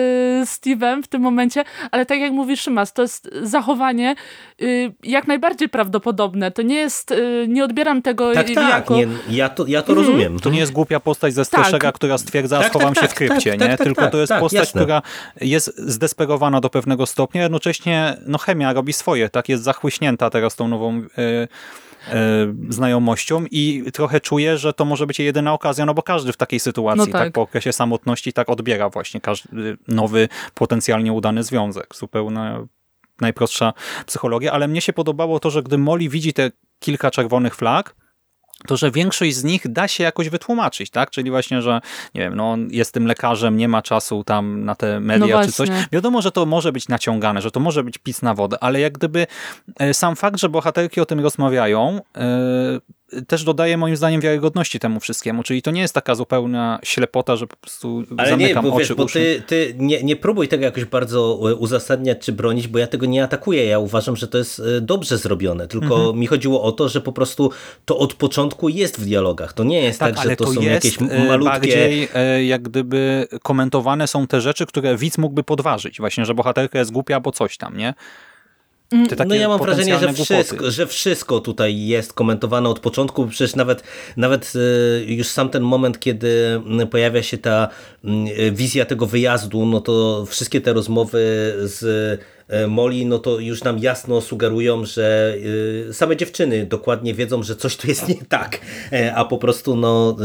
Steve'em 0.45 1.03
w 1.03 1.09
tym 1.09 1.23
momencie, 1.23 1.65
ale 1.91 2.07
tak 2.07 2.19
jak 2.19 2.33
mówi 2.33 2.57
Szymas, 2.57 2.93
to 2.93 3.03
jest 3.03 3.31
zachowanie 3.43 4.15
y, 4.63 4.93
jak 5.03 5.27
najbardziej 5.27 5.69
prawdopodobne. 5.69 6.51
To 6.51 6.63
nie 6.63 6.77
jest, 6.77 7.11
y, 7.11 7.47
nie 7.49 7.65
odbieram 7.65 8.03
tego 8.03 8.35
tak, 8.35 8.47
tak, 8.55 8.69
jako... 8.69 8.95
Nie, 8.95 9.07
ja 9.29 9.49
to, 9.49 9.67
ja 9.67 9.83
to 9.83 9.93
mhm. 9.93 10.07
rozumiem. 10.07 10.39
To 10.39 10.51
nie 10.51 10.59
jest 10.59 10.73
głupia 10.73 11.01
postać 11.01 11.35
ze 11.35 11.45
Steszega, 11.45 11.79
tak. 11.79 11.95
która 11.95 12.19
stwierdza, 12.19 12.59
tak, 12.59 12.69
schowam 12.69 12.95
tak, 12.95 13.03
się 13.03 13.09
w 13.09 13.11
tak, 13.11 13.19
krypcie, 13.19 13.57
tak, 13.57 13.71
nie? 13.71 13.77
Tylko 13.77 14.11
to 14.11 14.19
jest 14.19 14.33
postać, 14.33 14.61
jasne. 14.61 14.81
która 14.81 15.03
jest 15.41 15.79
zdesperowana 15.79 16.61
do 16.61 16.71
pewnego 16.71 17.07
stopnia, 17.07 17.43
jednocześnie 17.43 18.17
no 18.27 18.39
chemia 18.39 18.73
robi 18.73 18.93
swoje, 18.93 19.29
tak? 19.29 19.49
Jest 19.49 19.63
zachłyśnięta 19.63 20.31
teraz 20.31 20.57
tą 20.57 20.69
nową... 20.69 20.97
Yy, 20.97 21.49
znajomością 22.69 23.45
i 23.51 23.85
trochę 23.93 24.21
czuję, 24.21 24.59
że 24.59 24.73
to 24.73 24.85
może 24.85 25.07
być 25.07 25.19
jedyna 25.19 25.53
okazja, 25.53 25.87
no 25.87 25.95
bo 25.95 26.03
każdy 26.03 26.33
w 26.33 26.37
takiej 26.37 26.61
sytuacji, 26.61 26.99
no 26.99 27.07
tak. 27.07 27.13
tak. 27.13 27.33
po 27.33 27.43
okresie 27.43 27.73
samotności, 27.73 28.33
tak 28.33 28.49
odbiera 28.49 28.91
właśnie 28.91 29.21
każdy 29.21 29.77
nowy, 29.89 30.29
potencjalnie 30.55 31.13
udany 31.13 31.43
związek. 31.43 31.95
Zupełnie 31.95 32.67
najprostsza 33.21 33.73
psychologia, 34.07 34.53
ale 34.53 34.69
mnie 34.69 34.81
się 34.81 34.93
podobało 34.93 35.41
to, 35.41 35.51
że 35.51 35.63
gdy 35.63 35.79
Molly 35.79 36.09
widzi 36.09 36.33
te 36.33 36.51
kilka 36.79 37.11
czerwonych 37.11 37.55
flag, 37.55 37.95
to 38.67 38.77
że 38.77 38.91
większość 38.91 39.37
z 39.37 39.45
nich 39.45 39.73
da 39.73 39.89
się 39.89 40.05
jakoś 40.05 40.29
wytłumaczyć, 40.29 40.91
tak? 40.91 41.11
Czyli 41.11 41.31
właśnie, 41.31 41.63
że 41.63 41.81
nie 42.15 42.21
wiem, 42.21 42.35
no 42.35 42.57
jest 42.71 42.95
tym 42.95 43.07
lekarzem, 43.07 43.57
nie 43.57 43.69
ma 43.69 43.83
czasu 43.83 44.25
tam 44.25 44.65
na 44.65 44.75
te 44.75 45.01
media 45.01 45.37
no 45.41 45.47
czy 45.47 45.53
coś. 45.53 45.69
Wiadomo, 45.93 46.23
że 46.23 46.33
to 46.33 46.47
może 46.47 46.73
być 46.73 46.89
naciągane, 46.89 47.43
że 47.43 47.51
to 47.51 47.61
może 47.61 47.85
być 47.85 47.99
pis 47.99 48.23
na 48.23 48.35
wodę, 48.35 48.57
ale 48.61 48.81
jak 48.81 48.93
gdyby 48.93 49.27
e, 49.79 49.95
sam 49.95 50.17
fakt, 50.17 50.39
że 50.39 50.49
bohaterki 50.49 51.01
o 51.01 51.07
tym 51.07 51.21
rozmawiają, 51.21 52.01
e, 52.17 52.81
też 53.27 53.45
dodaje 53.45 53.77
moim 53.77 53.97
zdaniem 53.97 54.21
wiarygodności 54.21 54.79
temu 54.79 55.01
wszystkiemu, 55.01 55.43
czyli 55.43 55.63
to 55.63 55.71
nie 55.71 55.81
jest 55.81 55.95
taka 55.95 56.15
zupełna 56.15 56.79
ślepota, 56.83 57.37
że 57.37 57.47
po 57.47 57.57
prostu 57.57 58.03
Ale 58.17 58.29
zamykam 58.29 58.65
nie, 58.65 58.71
bo, 58.71 58.77
oczy, 58.77 58.87
wiesz, 58.89 58.97
bo 58.97 59.07
ty, 59.07 59.43
ty 59.47 59.75
nie, 59.79 60.03
nie 60.03 60.17
próbuj 60.17 60.49
tego 60.49 60.65
jakoś 60.65 60.85
bardzo 60.85 61.41
e, 61.51 61.55
uzasadniać 61.55 62.19
czy 62.19 62.33
bronić, 62.33 62.69
bo 62.69 62.79
ja 62.79 62.87
tego 62.87 63.07
nie 63.07 63.25
atakuję. 63.25 63.67
Ja 63.67 63.79
uważam, 63.79 64.17
że 64.17 64.29
to 64.29 64.39
jest 64.39 64.61
e, 64.61 64.81
dobrze 64.81 65.19
zrobione, 65.19 65.69
tylko 65.69 65.97
mhm. 65.97 66.19
mi 66.19 66.27
chodziło 66.27 66.63
o 66.63 66.73
to, 66.73 66.89
że 66.89 67.01
po 67.01 67.13
prostu 67.13 67.51
to 67.85 67.99
od 67.99 68.15
początku 68.15 68.69
jest 68.69 69.01
w 69.01 69.05
dialogach. 69.05 69.53
To 69.53 69.65
nie 69.65 69.83
jest 69.83 70.01
tak, 70.01 70.15
tak 70.15 70.29
że 70.29 70.37
to, 70.37 70.45
to 70.45 70.53
są 70.53 70.61
jakieś 70.61 71.03
e, 71.03 71.29
malutkie... 71.29 71.51
bardziej 71.51 72.09
jak 72.47 72.63
gdyby 72.63 73.27
komentowane 73.43 74.07
są 74.07 74.27
te 74.27 74.41
rzeczy, 74.41 74.67
które 74.67 74.97
widz 74.97 75.19
mógłby 75.19 75.43
podważyć. 75.43 75.99
Właśnie, 75.99 76.27
że 76.27 76.35
bohaterka 76.35 76.79
jest 76.79 76.93
głupia, 76.93 77.21
bo 77.21 77.33
coś 77.33 77.57
tam, 77.57 77.77
nie? 77.77 77.95
Mm, 78.93 79.09
no 79.27 79.35
ja 79.35 79.49
mam 79.49 79.59
wrażenie, 79.59 79.99
że 79.99 80.13
wszystko, 80.13 80.71
że 80.71 80.87
wszystko 80.87 81.41
tutaj 81.41 81.87
jest 81.87 82.13
komentowane 82.13 82.69
od 82.69 82.81
początku, 82.81 83.27
przecież 83.27 83.57
nawet, 83.57 83.83
nawet 84.17 84.53
e, 85.01 85.05
już 85.05 85.27
sam 85.27 85.49
ten 85.49 85.63
moment, 85.63 86.01
kiedy 86.01 86.61
pojawia 86.91 87.23
się 87.23 87.39
ta 87.39 87.69
wizja 88.53 88.85
tego 88.85 89.07
wyjazdu, 89.07 89.67
no 89.67 89.81
to 89.81 90.25
wszystkie 90.27 90.61
te 90.61 90.73
rozmowy 90.73 91.55
z 91.63 91.85
E, 92.49 92.67
Moli, 92.67 93.07
no 93.07 93.19
to 93.19 93.39
już 93.39 93.65
nam 93.65 93.79
jasno 93.79 94.21
sugerują, 94.21 94.85
że 94.85 95.37
e, 95.89 95.93
same 95.93 96.17
dziewczyny 96.17 96.67
dokładnie 96.67 97.15
wiedzą, 97.15 97.43
że 97.43 97.57
coś 97.57 97.77
tu 97.77 97.89
jest 97.89 98.09
nie 98.09 98.25
tak, 98.29 98.61
e, 98.93 99.15
a 99.15 99.25
po 99.25 99.39
prostu 99.39 99.77
no 99.77 100.17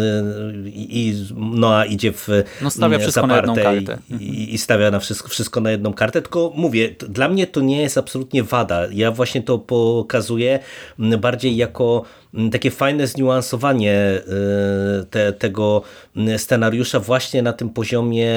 i 0.66 1.14
Noa 1.36 1.86
idzie 1.86 2.12
w 2.12 2.28
no 2.62 2.70
stawia 2.70 3.00
wszystko 3.00 3.28
na 3.28 3.36
jedną 3.36 3.56
kartę. 3.56 3.98
I, 4.20 4.54
i 4.54 4.58
stawia 4.58 4.92
na 4.92 5.00
wszystko, 5.00 5.30
wszystko 5.30 5.62
na 5.62 5.72
jedną 5.72 5.94
kartę, 5.94 6.22
tylko 6.22 6.52
mówię, 6.56 6.96
dla 7.10 7.30
mnie 7.30 7.48
to 7.48 7.62
nie 7.62 7.82
jest 7.82 7.98
absolutnie 7.98 8.44
wada. 8.44 8.88
Ja 8.92 9.12
właśnie 9.12 9.44
to 9.44 9.60
pokazuję 9.60 10.60
bardziej 11.00 11.56
jako 11.56 12.04
takie 12.52 12.72
fajne 12.72 13.08
zniuansowanie 13.08 14.22
te, 15.10 15.34
tego 15.34 15.82
scenariusza 16.38 17.00
właśnie 17.00 17.42
na 17.42 17.54
tym 17.54 17.70
poziomie 17.70 18.36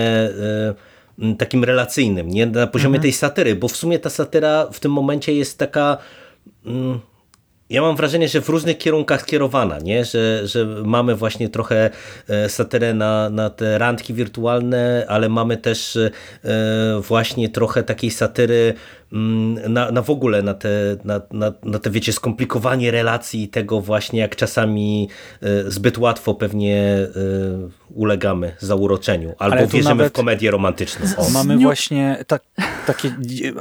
takim 1.39 1.65
relacyjnym, 1.65 2.29
nie 2.29 2.47
na 2.47 2.67
poziomie 2.67 2.97
mhm. 2.97 3.03
tej 3.03 3.13
satyry, 3.13 3.57
bo 3.57 3.69
w 3.69 3.77
sumie 3.77 3.99
ta 3.99 4.11
satyra 4.11 4.67
w 4.73 4.81
tym 4.81 4.93
momencie 4.93 5.35
jest 5.35 5.59
taka 5.59 5.99
ja 7.73 7.83
mam 7.83 7.97
wrażenie, 7.97 8.29
że 8.29 8.41
w 8.41 8.49
różnych 8.49 8.79
kierunkach 8.79 9.23
skierowana, 9.23 9.79
nie? 9.79 10.05
Że, 10.05 10.47
że 10.49 10.65
mamy 10.85 11.15
właśnie 11.15 11.49
trochę 11.49 11.91
e, 12.29 12.49
satyrę 12.49 12.95
na, 12.95 13.31
na 13.31 13.51
te 13.51 13.79
randki 13.79 14.15
wirtualne, 14.15 15.05
ale 15.09 15.29
mamy 15.29 15.57
też 15.57 15.97
e, 15.97 16.11
właśnie 17.01 17.49
trochę 17.49 17.83
takiej 17.83 18.11
satyry 18.11 18.75
na, 19.69 19.91
na 19.91 20.03
w 20.03 20.11
ogóle 20.11 20.43
na 20.43 20.55
te, 20.55 20.69
na, 21.05 21.21
na, 21.31 21.53
na 21.63 21.79
te, 21.79 21.91
wiecie, 21.91 22.13
skomplikowanie 22.13 22.91
relacji 22.91 23.43
i 23.43 23.49
tego 23.49 23.81
właśnie, 23.81 24.21
jak 24.21 24.37
czasami 24.37 25.09
e, 25.43 25.71
zbyt 25.71 25.99
łatwo 25.99 26.35
pewnie 26.35 26.83
ulegamy 27.95 28.57
zauroczeniu, 28.59 29.35
albo 29.39 29.67
wierzymy 29.67 30.09
w 30.09 30.13
komedię 30.13 30.51
romantyczną. 30.51 31.07
O. 31.17 31.31
Mamy 31.31 31.59
właśnie 31.59 32.25
ta, 32.27 32.39
takie 32.87 33.15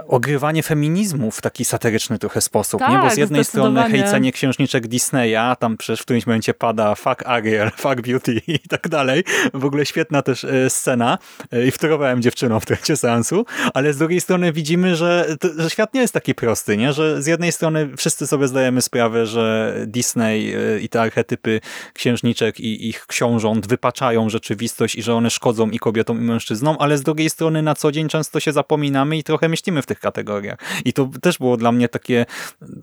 ogrywanie 0.08 0.64
feminizmu 0.64 1.32
w 1.32 1.42
taki 1.42 1.66
satyryczny 1.66 2.20
trochę 2.20 2.42
sposób, 2.42 2.80
tak, 2.80 2.90
nie? 2.92 2.98
Bo 2.98 3.06
z 3.06 3.10
tak, 3.10 3.18
jednej 3.18 3.46
strony 3.46 3.84
hejcenie 3.84 4.32
księżniczek 4.32 4.88
Disneya, 4.88 5.56
tam 5.60 5.78
przecież 5.78 6.00
w 6.00 6.04
którymś 6.04 6.28
momencie 6.28 6.54
pada 6.54 6.96
fuck 6.96 7.24
Ariel, 7.26 7.72
fuck 7.84 8.02
Beauty 8.02 8.42
i 8.48 8.60
tak 8.60 8.90
dalej. 8.90 9.24
W 9.54 9.66
ogóle 9.66 9.86
świetna 9.86 10.22
też 10.22 10.44
e, 10.44 10.70
scena 10.70 11.18
e, 11.52 11.68
i 11.68 11.72
wtórowałem 11.72 12.22
dziewczyną 12.22 12.60
w 12.60 12.66
trakcie 12.66 12.98
seansu, 12.98 13.46
ale 13.74 13.94
z 13.94 13.98
drugiej 13.98 14.22
strony 14.22 14.54
widzimy, 14.54 14.96
że, 14.96 15.36
że 15.58 15.70
świat 15.70 15.94
nie 15.94 16.02
jest 16.02 16.14
taki 16.14 16.36
prosty, 16.36 16.78
nie? 16.78 16.94
Że 16.94 17.22
z 17.22 17.28
jednej 17.28 17.52
strony 17.52 17.90
wszyscy 17.98 18.28
sobie 18.28 18.48
zdajemy 18.48 18.82
sprawę, 18.82 19.26
że 19.26 19.76
Disney 19.88 20.54
e, 20.56 20.80
i 20.80 20.90
te 20.90 21.02
archetypy 21.02 21.62
księżniczek 21.94 22.60
i 22.60 22.90
ich 22.90 23.06
książąt 23.08 23.68
wypaczają 23.68 24.30
rzeczywistość 24.30 24.96
i 24.96 25.04
że 25.04 25.16
one 25.16 25.30
szkodzą 25.30 25.70
i 25.70 25.80
kobietom 25.80 26.18
i 26.18 26.22
mężczyznom, 26.22 26.76
ale 26.80 26.98
z 26.98 27.04
drugiej 27.04 27.30
strony 27.30 27.62
na 27.62 27.76
co 27.76 27.92
dzień 27.92 28.10
często 28.10 28.40
się 28.40 28.52
zapominamy 28.52 29.18
i 29.18 29.24
trochę 29.24 29.50
myślimy 29.50 29.82
w 29.82 29.86
tych 29.86 30.00
kategoriach. 30.00 30.60
I 30.86 30.94
to 30.94 31.10
też 31.22 31.38
było 31.38 31.58
dla 31.58 31.72
mnie 31.72 31.90
takie, 31.90 32.26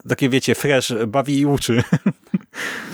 takie 0.09 0.29
wiecie, 0.29 0.55
fresh, 0.55 0.92
bawi 1.07 1.38
i 1.38 1.47
uczy. 1.47 1.83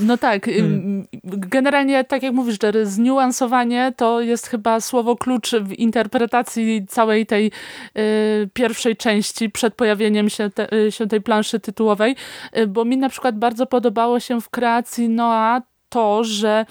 No 0.01 0.19
tak. 0.19 0.47
Hmm. 0.47 1.07
Generalnie, 1.25 2.05
tak 2.05 2.23
jak 2.23 2.33
mówisz, 2.33 2.57
Jerry, 2.63 2.87
zniuansowanie 2.87 3.93
to 3.97 4.21
jest 4.21 4.47
chyba 4.47 4.81
słowo 4.81 5.17
klucz 5.17 5.51
w 5.51 5.73
interpretacji 5.73 6.87
całej 6.89 7.27
tej 7.27 7.47
y, 7.47 8.51
pierwszej 8.53 8.97
części 8.97 9.51
przed 9.55 9.75
pojawieniem 9.75 10.31
się, 10.31 10.51
te, 10.51 10.73
y, 10.73 10.93
się 10.93 11.07
tej 11.07 11.21
planszy 11.21 11.61
tytułowej, 11.61 12.17
y, 12.59 12.67
bo 12.67 12.85
mi 12.85 12.97
na 12.97 13.09
przykład 13.09 13.39
bardzo 13.39 13.67
podobało 13.67 14.21
się 14.21 14.41
w 14.41 14.49
kreacji 14.51 15.09
Noa 15.09 15.63
to, 15.89 16.25
że 16.25 16.67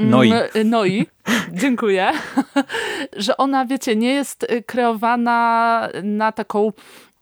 Noi. 0.00 0.32
Noi, 0.64 1.06
dziękuję. 1.62 2.12
że 3.16 3.36
ona, 3.36 3.66
wiecie, 3.66 3.96
nie 3.96 4.14
jest 4.14 4.46
kreowana 4.66 5.88
na 6.02 6.32
taką 6.32 6.72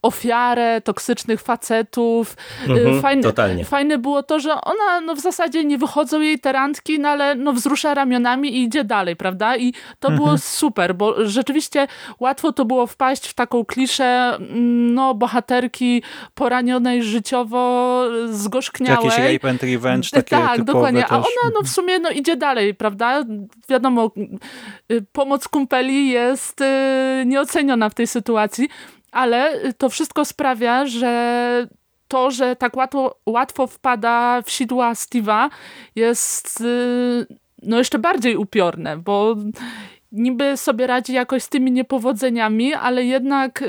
ofiarę 0.02 0.80
toksycznych 0.80 1.40
facetów. 1.40 2.37
Y, 2.68 2.72
mhm, 2.72 3.02
fajne, 3.02 3.22
totalnie. 3.22 3.64
fajne 3.64 3.98
było 3.98 4.22
to, 4.22 4.40
że 4.40 4.52
ona 4.52 5.00
no, 5.00 5.14
w 5.14 5.20
zasadzie 5.20 5.64
nie 5.64 5.78
wychodzą 5.78 6.20
jej 6.20 6.38
te 6.38 6.52
randki, 6.52 6.98
no, 6.98 7.08
ale 7.08 7.34
no, 7.34 7.52
wzrusza 7.52 7.94
ramionami 7.94 8.56
i 8.56 8.62
idzie 8.62 8.84
dalej, 8.84 9.16
prawda? 9.16 9.56
I 9.56 9.72
to 9.72 10.08
mhm. 10.08 10.16
było 10.16 10.38
super, 10.38 10.94
bo 10.94 11.26
rzeczywiście 11.26 11.87
łatwo 12.20 12.52
to 12.52 12.64
było 12.64 12.87
wpaść 12.87 13.28
w 13.28 13.34
taką 13.34 13.64
kliszę 13.64 14.37
mm, 14.37 14.94
no, 14.94 15.14
bohaterki 15.14 16.02
poranionej 16.34 17.02
życiowo, 17.02 18.04
zgorzkniałej. 18.28 19.04
Jakieś 19.04 19.32
rape 19.32 19.50
and 19.50 19.62
revenge, 19.62 20.11
takie 20.11 20.37
Tak, 20.37 20.64
dokładnie. 20.64 21.02
Też. 21.02 21.11
A 21.11 21.16
ona 21.16 21.54
no, 21.54 21.62
w 21.62 21.68
sumie 21.68 21.98
no, 21.98 22.11
idzie 22.11 22.37
dalej, 22.37 22.74
prawda? 22.74 23.24
Wiadomo, 23.68 24.11
y, 24.92 25.04
pomoc 25.12 25.48
kumpeli 25.48 26.08
jest 26.08 26.61
y, 26.61 26.64
nieoceniona 27.26 27.88
w 27.88 27.94
tej 27.94 28.06
sytuacji, 28.06 28.68
ale 29.12 29.73
to 29.79 29.88
wszystko 29.88 30.25
sprawia, 30.25 30.87
że 30.87 31.66
to, 32.09 32.31
że 32.31 32.57
tak 32.57 32.77
łatwo, 32.77 33.14
łatwo 33.27 33.66
wpada 33.66 34.42
w 34.42 34.51
sidła 34.51 34.92
Steve'a 34.92 35.51
jest 35.94 36.61
y, 36.61 37.27
no 37.62 37.79
jeszcze 37.79 37.99
bardziej 37.99 38.37
upiorne, 38.37 38.97
bo 38.97 39.37
niby 40.12 40.57
sobie 40.57 40.87
radzi 40.87 41.12
jakoś 41.12 41.42
z 41.42 41.49
tymi 41.49 41.73
niepowodzeniami, 41.73 42.75
ale 42.75 43.05
jednak 43.05 43.62
y, 43.62 43.66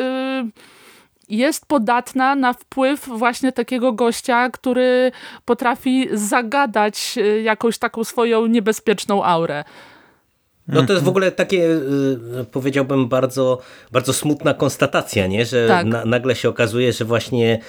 jest 1.30 1.65
podatna 1.65 2.36
na 2.36 2.54
wpływ 2.54 3.08
właśnie 3.08 3.52
takiego 3.52 3.93
gościa, 3.93 4.49
który 4.49 5.12
potrafi 5.45 6.08
zagadać 6.13 7.15
y, 7.17 7.41
jakąś 7.41 7.78
taką 7.78 8.04
swoją 8.04 8.45
niebezpieczną 8.45 9.23
aurę. 9.23 9.63
No 10.69 10.84
to 10.84 10.93
jest 10.93 11.05
w 11.05 11.08
ogóle 11.08 11.32
takie, 11.32 11.63
y, 11.65 12.45
powiedziałbym, 12.51 13.08
bardzo, 13.08 13.60
bardzo 13.91 14.13
smutna 14.13 14.53
konstatacja, 14.53 15.27
nie? 15.27 15.45
że 15.45 15.67
tak. 15.67 15.86
na, 15.86 16.05
nagle 16.05 16.36
się 16.36 16.49
okazuje, 16.49 16.93
że 16.93 17.05
właśnie 17.05 17.60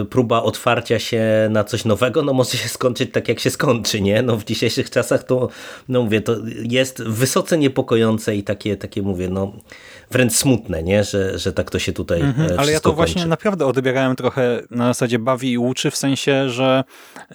y, 0.00 0.04
próba 0.04 0.42
otwarcia 0.42 0.98
się 0.98 1.22
na 1.50 1.64
coś 1.64 1.84
nowego, 1.84 2.22
no 2.22 2.32
może 2.32 2.58
się 2.58 2.68
skończyć 2.68 3.12
tak, 3.12 3.28
jak 3.28 3.40
się 3.40 3.50
skończy. 3.50 4.00
Nie? 4.00 4.22
No 4.22 4.36
w 4.36 4.44
dzisiejszych 4.44 4.90
czasach 4.90 5.24
to, 5.24 5.48
no 5.88 6.02
mówię, 6.02 6.20
to 6.20 6.36
jest 6.62 7.02
wysoce 7.02 7.58
niepokojące 7.58 8.36
i 8.36 8.42
takie, 8.42 8.76
takie 8.76 9.02
mówię, 9.02 9.28
no 9.28 9.52
wręcz 10.10 10.32
smutne, 10.32 10.82
nie? 10.82 11.04
Że, 11.04 11.38
że 11.38 11.52
tak 11.52 11.70
to 11.70 11.78
się 11.78 11.92
tutaj 11.92 12.20
mhm, 12.20 12.50
Ale 12.58 12.72
ja 12.72 12.80
to 12.80 12.82
kończy. 12.82 12.96
właśnie 12.96 13.26
naprawdę 13.26 13.66
odbierałem 13.66 14.16
trochę 14.16 14.62
na 14.70 14.86
zasadzie 14.86 15.18
bawi 15.18 15.52
i 15.52 15.58
uczy, 15.58 15.90
w 15.90 15.96
sensie, 15.96 16.50
że 16.50 16.84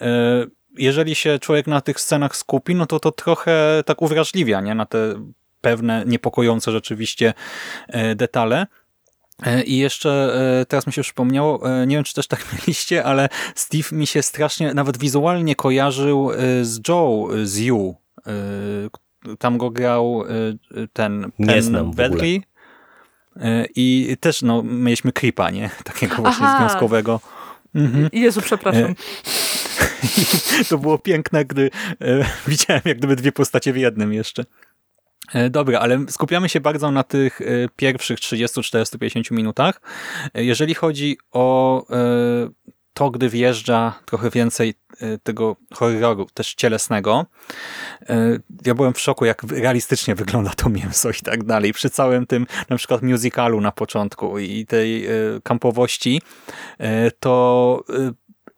yy 0.01 0.60
jeżeli 0.77 1.15
się 1.15 1.39
człowiek 1.39 1.67
na 1.67 1.81
tych 1.81 1.99
scenach 1.99 2.35
skupi, 2.35 2.75
no 2.75 2.85
to 2.85 2.99
to 2.99 3.11
trochę 3.11 3.83
tak 3.85 4.01
uwrażliwia 4.01 4.61
nie? 4.61 4.75
na 4.75 4.85
te 4.85 5.15
pewne 5.61 6.03
niepokojące 6.07 6.71
rzeczywiście 6.71 7.33
e, 7.87 8.15
detale. 8.15 8.67
E, 9.45 9.63
I 9.63 9.77
jeszcze 9.77 10.33
e, 10.61 10.65
teraz 10.65 10.87
mi 10.87 10.93
się 10.93 11.01
przypomniało, 11.01 11.69
nie 11.87 11.95
wiem 11.95 12.03
czy 12.03 12.13
też 12.13 12.27
tak 12.27 12.45
mieliście, 12.53 13.03
ale 13.03 13.29
Steve 13.55 13.89
mi 13.91 14.07
się 14.07 14.21
strasznie 14.21 14.73
nawet 14.73 14.97
wizualnie 14.97 15.55
kojarzył 15.55 16.31
z 16.61 16.87
Joe 16.87 17.27
z 17.43 17.57
You. 17.57 17.95
Tam 19.39 19.57
go 19.57 19.69
grał 19.69 20.23
ten 20.93 21.31
Pen 21.47 21.91
Bedley. 21.91 22.43
I 23.75 24.17
też 24.19 24.41
no, 24.41 24.63
mieliśmy 24.63 25.11
creepa, 25.11 25.49
nie? 25.49 25.69
Takiego 25.83 26.15
właśnie 26.15 26.45
Aha. 26.45 26.57
związkowego. 26.57 27.19
Mhm. 27.75 28.09
Jezu, 28.13 28.41
przepraszam. 28.41 28.95
to 30.69 30.77
było 30.77 30.97
piękne, 30.97 31.45
gdy 31.45 31.71
e, 32.01 32.25
widziałem 32.47 32.81
jak 32.85 32.97
gdyby 32.97 33.15
dwie 33.15 33.31
postacie 33.31 33.73
w 33.73 33.77
jednym 33.77 34.13
jeszcze. 34.13 34.45
E, 35.33 35.49
dobra, 35.49 35.79
ale 35.79 36.05
skupiamy 36.09 36.49
się 36.49 36.59
bardzo 36.59 36.91
na 36.91 37.03
tych 37.03 37.41
e, 37.41 37.45
pierwszych 37.75 38.19
30, 38.19 38.61
40, 38.61 38.99
50 38.99 39.31
minutach. 39.31 39.81
Jeżeli 40.33 40.73
chodzi 40.73 41.17
o 41.31 41.85
to, 42.93 43.11
gdy 43.11 43.29
wjeżdża 43.29 43.99
trochę 44.05 44.29
więcej 44.29 44.73
tego 45.23 45.55
horroru, 45.73 46.27
też 46.33 46.53
cielesnego. 46.53 47.25
Ja 48.65 48.75
byłem 48.75 48.93
w 48.93 48.99
szoku, 48.99 49.25
jak 49.25 49.43
realistycznie 49.43 50.15
wygląda 50.15 50.49
to 50.49 50.69
mięso 50.69 51.09
i 51.09 51.21
tak 51.23 51.43
dalej. 51.43 51.73
Przy 51.73 51.89
całym 51.89 52.27
tym 52.27 52.47
na 52.69 52.77
przykład 52.77 53.01
musicalu 53.01 53.61
na 53.61 53.71
początku 53.71 54.39
i 54.39 54.65
tej 54.65 55.07
kampowości, 55.43 56.21
to 57.19 57.83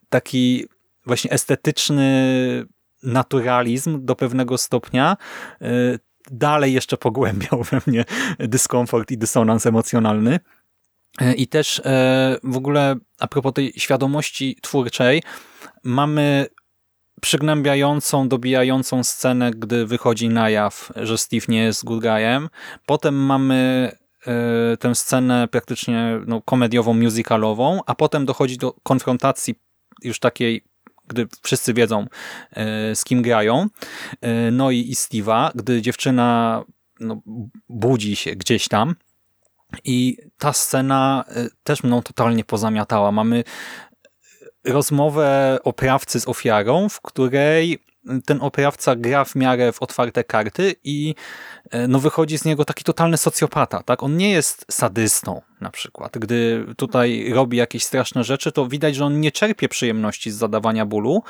taki 0.10 0.68
właśnie 1.06 1.32
estetyczny 1.32 2.66
naturalizm 3.04 4.06
do 4.06 4.16
pewnego 4.16 4.58
stopnia 4.58 5.18
y, 5.62 6.00
dalej 6.32 6.74
jeszcze 6.74 6.98
pogłębiał 6.98 7.64
we 7.64 7.82
mnie 7.88 8.06
dyskomfort 8.40 9.12
i 9.12 9.18
dysonans 9.18 9.66
emocjonalny. 9.66 10.40
Y, 11.22 11.34
I 11.34 11.48
też 11.48 11.80
y, 11.80 11.84
w 12.44 12.58
ogóle 12.58 12.96
a 13.20 13.28
propos 13.28 13.54
tej 13.54 13.74
świadomości 13.78 14.58
twórczej, 14.62 15.24
mamy 15.84 16.46
przygnębiającą, 17.22 18.30
dobijającą 18.30 19.04
scenę, 19.04 19.52
gdy 19.52 19.86
wychodzi 19.86 20.30
na 20.30 20.50
jaw, 20.50 20.92
że 20.96 21.18
Steve 21.18 21.46
nie 21.48 21.64
jest 21.64 21.86
good 21.86 22.02
guyem. 22.02 22.50
Potem 22.86 23.16
mamy 23.16 23.92
tę 24.80 24.96
scenę 24.96 25.48
praktycznie 25.48 26.22
no, 26.28 26.42
komediową, 26.42 26.94
musicalową, 26.94 27.80
a 27.86 27.96
potem 27.96 28.26
dochodzi 28.26 28.58
do 28.58 28.74
konfrontacji 28.84 29.56
już 30.04 30.20
takiej 30.20 30.64
gdy 31.14 31.28
wszyscy 31.44 31.74
wiedzą, 31.74 32.08
e, 32.52 32.96
z 32.96 33.04
kim 33.04 33.22
grają. 33.22 33.68
E, 34.22 34.52
no 34.52 34.72
i, 34.72 34.80
i 34.80 34.94
Steve'a, 34.94 35.52
gdy 35.56 35.82
dziewczyna 35.82 36.64
no, 37.00 37.22
budzi 37.70 38.16
się 38.16 38.36
gdzieś 38.36 38.68
tam. 38.68 38.96
I 39.84 40.18
ta 40.38 40.54
scena 40.54 41.26
e, 41.28 41.48
też 41.64 41.84
mną 41.84 42.02
totalnie 42.02 42.44
pozamiatała. 42.44 43.12
Mamy 43.12 43.44
rozmowę 44.66 45.60
oprawcy 45.64 46.20
z 46.20 46.28
ofiarą, 46.28 46.90
w 46.90 47.02
której 47.02 47.80
ten 48.26 48.42
oprawca 48.42 48.96
gra 48.96 49.26
w 49.26 49.36
miarę 49.36 49.72
w 49.72 49.82
otwarte 49.82 50.24
karty 50.24 50.76
i 50.84 51.16
e, 51.72 51.88
no 51.88 52.00
wychodzi 52.00 52.38
z 52.38 52.46
niego 52.46 52.66
taki 52.66 52.84
totalny 52.84 53.18
socjopata. 53.18 53.84
Tak? 53.84 54.04
On 54.04 54.18
nie 54.18 54.32
jest 54.32 54.66
sadystą 54.72 55.42
na 55.62 55.72
przykład. 55.72 56.18
Gdy 56.18 56.66
tutaj 56.78 57.32
robi 57.34 57.58
jakieś 57.58 57.84
straszne 57.84 58.24
rzeczy, 58.24 58.52
to 58.52 58.68
widać, 58.68 58.96
że 58.96 59.06
on 59.06 59.20
nie 59.20 59.32
czerpie 59.32 59.70
przyjemności 59.70 60.32
z 60.32 60.36
zadawania 60.36 60.86
bólu, 60.86 61.24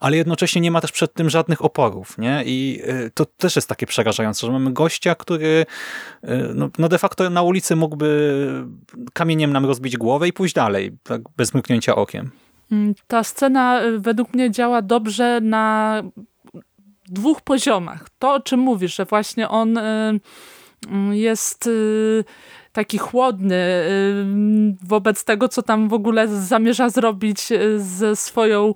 ale 0.00 0.16
jednocześnie 0.16 0.60
nie 0.60 0.70
ma 0.70 0.80
też 0.80 0.92
przed 0.92 1.14
tym 1.14 1.30
żadnych 1.30 1.64
oporów. 1.64 2.18
Nie? 2.18 2.42
I 2.46 2.82
e, 2.84 3.10
to 3.10 3.24
też 3.24 3.56
jest 3.56 3.68
takie 3.68 3.86
przerażające, 3.86 4.46
że 4.46 4.52
mamy 4.52 4.72
gościa, 4.72 5.14
który 5.14 5.66
e, 6.22 6.36
no, 6.54 6.68
no 6.78 6.88
de 6.88 6.98
facto 6.98 7.30
na 7.30 7.42
ulicy 7.42 7.76
mógłby 7.76 8.64
kamieniem 9.12 9.52
nam 9.52 9.66
rozbić 9.66 9.96
głowę 9.96 10.28
i 10.28 10.32
pójść 10.32 10.54
dalej, 10.54 10.92
tak 11.02 11.22
bez 11.36 11.54
mrugnięcia 11.54 11.94
okiem. 11.94 12.30
Mm, 12.72 12.94
ta 13.06 13.24
scena 13.24 13.82
y, 13.82 13.98
według 13.98 14.34
mnie 14.34 14.50
działa 14.50 14.82
dobrze 14.82 15.40
na 15.40 16.02
dwóch 17.08 17.40
poziomach. 17.40 18.08
To, 18.18 18.32
o 18.32 18.40
czym 18.40 18.60
mówisz, 18.60 18.96
że 18.96 19.04
właśnie 19.04 19.48
on 19.48 19.78
y, 19.78 20.20
mm, 20.88 21.14
jest 21.14 21.66
y, 21.66 22.24
taki 22.78 22.98
chłodny 22.98 23.84
wobec 24.82 25.24
tego, 25.24 25.48
co 25.48 25.62
tam 25.62 25.88
w 25.88 25.92
ogóle 25.92 26.28
zamierza 26.28 26.88
zrobić 26.88 27.48
ze 27.76 28.16
swoją 28.16 28.74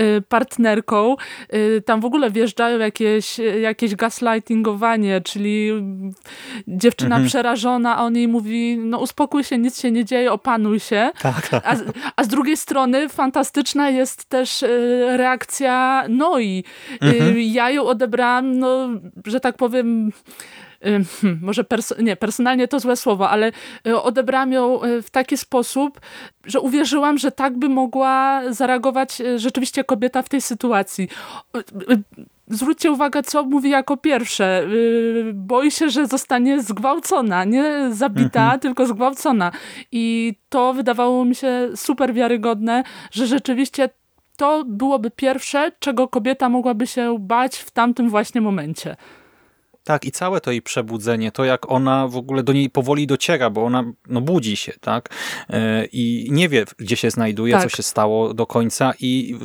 Y, 0.00 0.22
partnerką, 0.22 1.16
y, 1.54 1.82
tam 1.86 2.00
w 2.00 2.04
ogóle 2.04 2.30
wjeżdżają 2.30 2.78
jakieś, 2.78 3.38
jakieś 3.60 3.94
gaslightingowanie, 3.94 5.20
czyli 5.20 5.70
dziewczyna 6.68 7.16
mhm. 7.16 7.28
przerażona, 7.28 7.96
a 7.96 8.02
on 8.02 8.16
jej 8.16 8.28
mówi, 8.28 8.78
no 8.78 8.98
uspokój 8.98 9.44
się, 9.44 9.58
nic 9.58 9.80
się 9.80 9.90
nie 9.90 10.04
dzieje, 10.04 10.32
opanuj 10.32 10.80
się. 10.80 11.10
Tak, 11.22 11.48
tak. 11.48 11.66
A, 11.66 11.76
a 12.16 12.24
z 12.24 12.28
drugiej 12.28 12.56
strony 12.56 13.08
fantastyczna 13.08 13.90
jest 13.90 14.24
też 14.24 14.62
y, 14.62 14.68
reakcja 15.16 16.04
Noi. 16.08 16.64
Mhm. 17.00 17.38
Ja 17.38 17.70
ją 17.70 17.84
odebrałam, 17.84 18.58
no, 18.58 18.88
że 19.26 19.40
tak 19.40 19.56
powiem 19.56 20.12
może 21.42 21.64
perso 21.64 21.94
nie, 22.02 22.16
personalnie 22.16 22.68
to 22.68 22.80
złe 22.80 22.96
słowo, 22.96 23.30
ale 23.30 23.52
y, 23.86 24.02
odebrałam 24.02 24.52
ją 24.52 24.84
y, 24.84 25.02
w 25.02 25.10
taki 25.10 25.36
sposób, 25.36 26.00
że 26.44 26.60
uwierzyłam, 26.60 27.18
że 27.18 27.32
tak 27.32 27.58
by 27.58 27.68
mogła 27.68 28.42
zareagować 28.50 29.20
y, 29.20 29.38
rzeczywiście 29.38 29.84
kobieta 29.84 30.22
w 30.22 30.28
tej 30.28 30.40
sytuacji. 30.40 31.08
Zwróćcie 32.48 32.92
uwagę, 32.92 33.22
co 33.22 33.44
mówi 33.44 33.70
jako 33.70 33.96
pierwsze. 33.96 34.66
Boi 35.34 35.70
się, 35.70 35.90
że 35.90 36.06
zostanie 36.06 36.62
zgwałcona. 36.62 37.44
Nie 37.44 37.88
zabita, 37.90 38.42
mhm. 38.42 38.60
tylko 38.60 38.86
zgwałcona. 38.86 39.52
I 39.92 40.34
to 40.48 40.72
wydawało 40.72 41.24
mi 41.24 41.34
się 41.34 41.68
super 41.74 42.14
wiarygodne, 42.14 42.82
że 43.10 43.26
rzeczywiście 43.26 43.88
to 44.36 44.64
byłoby 44.66 45.10
pierwsze, 45.10 45.72
czego 45.78 46.08
kobieta 46.08 46.48
mogłaby 46.48 46.86
się 46.86 47.16
bać 47.18 47.56
w 47.56 47.70
tamtym 47.70 48.10
właśnie 48.10 48.40
momencie. 48.40 48.96
Tak, 49.90 50.04
i 50.04 50.12
całe 50.12 50.40
to 50.40 50.50
jej 50.50 50.62
przebudzenie, 50.62 51.32
to 51.32 51.44
jak 51.44 51.70
ona 51.70 52.08
w 52.08 52.16
ogóle 52.16 52.42
do 52.42 52.52
niej 52.52 52.70
powoli 52.70 53.06
dociera, 53.06 53.50
bo 53.50 53.64
ona 53.64 53.84
no, 54.08 54.20
budzi 54.20 54.56
się, 54.56 54.72
tak? 54.80 55.08
E, 55.48 55.84
I 55.92 56.28
nie 56.30 56.48
wie, 56.48 56.64
gdzie 56.78 56.96
się 56.96 57.10
znajduje, 57.10 57.54
tak. 57.54 57.62
co 57.62 57.76
się 57.76 57.82
stało 57.82 58.34
do 58.34 58.46
końca 58.46 58.92
i 59.00 59.36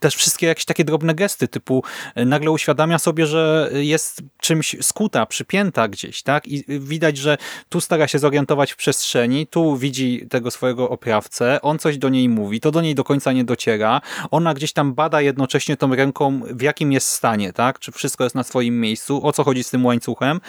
też 0.00 0.14
wszystkie 0.16 0.46
jakieś 0.46 0.64
takie 0.64 0.84
drobne 0.84 1.14
gesty, 1.14 1.48
typu 1.48 1.84
e, 2.14 2.24
nagle 2.24 2.50
uświadamia 2.50 2.98
sobie, 2.98 3.26
że 3.26 3.70
jest 3.74 4.22
czymś 4.40 4.76
skuta, 4.82 5.26
przypięta 5.26 5.88
gdzieś, 5.88 6.22
tak? 6.22 6.48
I 6.48 6.64
widać, 6.68 7.16
że 7.16 7.38
tu 7.68 7.80
stara 7.80 8.08
się 8.08 8.18
zorientować 8.18 8.72
w 8.72 8.76
przestrzeni, 8.76 9.46
tu 9.46 9.76
widzi 9.76 10.26
tego 10.30 10.50
swojego 10.50 10.88
oprawcę, 10.88 11.60
on 11.62 11.78
coś 11.78 11.98
do 11.98 12.08
niej 12.08 12.28
mówi, 12.28 12.60
to 12.60 12.70
do 12.70 12.80
niej 12.80 12.94
do 12.94 13.04
końca 13.04 13.32
nie 13.32 13.44
dociera, 13.44 14.00
ona 14.30 14.54
gdzieś 14.54 14.72
tam 14.72 14.94
bada 14.94 15.20
jednocześnie 15.20 15.76
tą 15.76 15.94
ręką, 15.94 16.40
w 16.50 16.62
jakim 16.62 16.92
jest 16.92 17.08
stanie, 17.08 17.52
tak? 17.52 17.78
Czy 17.78 17.92
wszystko 17.92 18.24
jest 18.24 18.36
na 18.36 18.44
swoim 18.44 18.80
miejscu, 18.80 19.09
o 19.16 19.32
co 19.32 19.44
chodzi 19.44 19.64
z 19.64 19.70
tym 19.70 19.86
łańcuchem. 19.86 20.40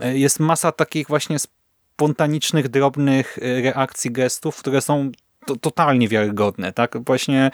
E, 0.00 0.18
jest 0.18 0.40
masa 0.40 0.72
takich 0.72 1.08
właśnie 1.08 1.36
spontanicznych, 1.38 2.68
drobnych 2.68 3.38
e, 3.42 3.62
reakcji, 3.62 4.10
gestów, 4.10 4.56
które 4.56 4.80
są 4.80 5.10
to, 5.46 5.56
totalnie 5.56 6.08
wiarygodne, 6.08 6.72
tak? 6.72 7.04
Właśnie 7.06 7.50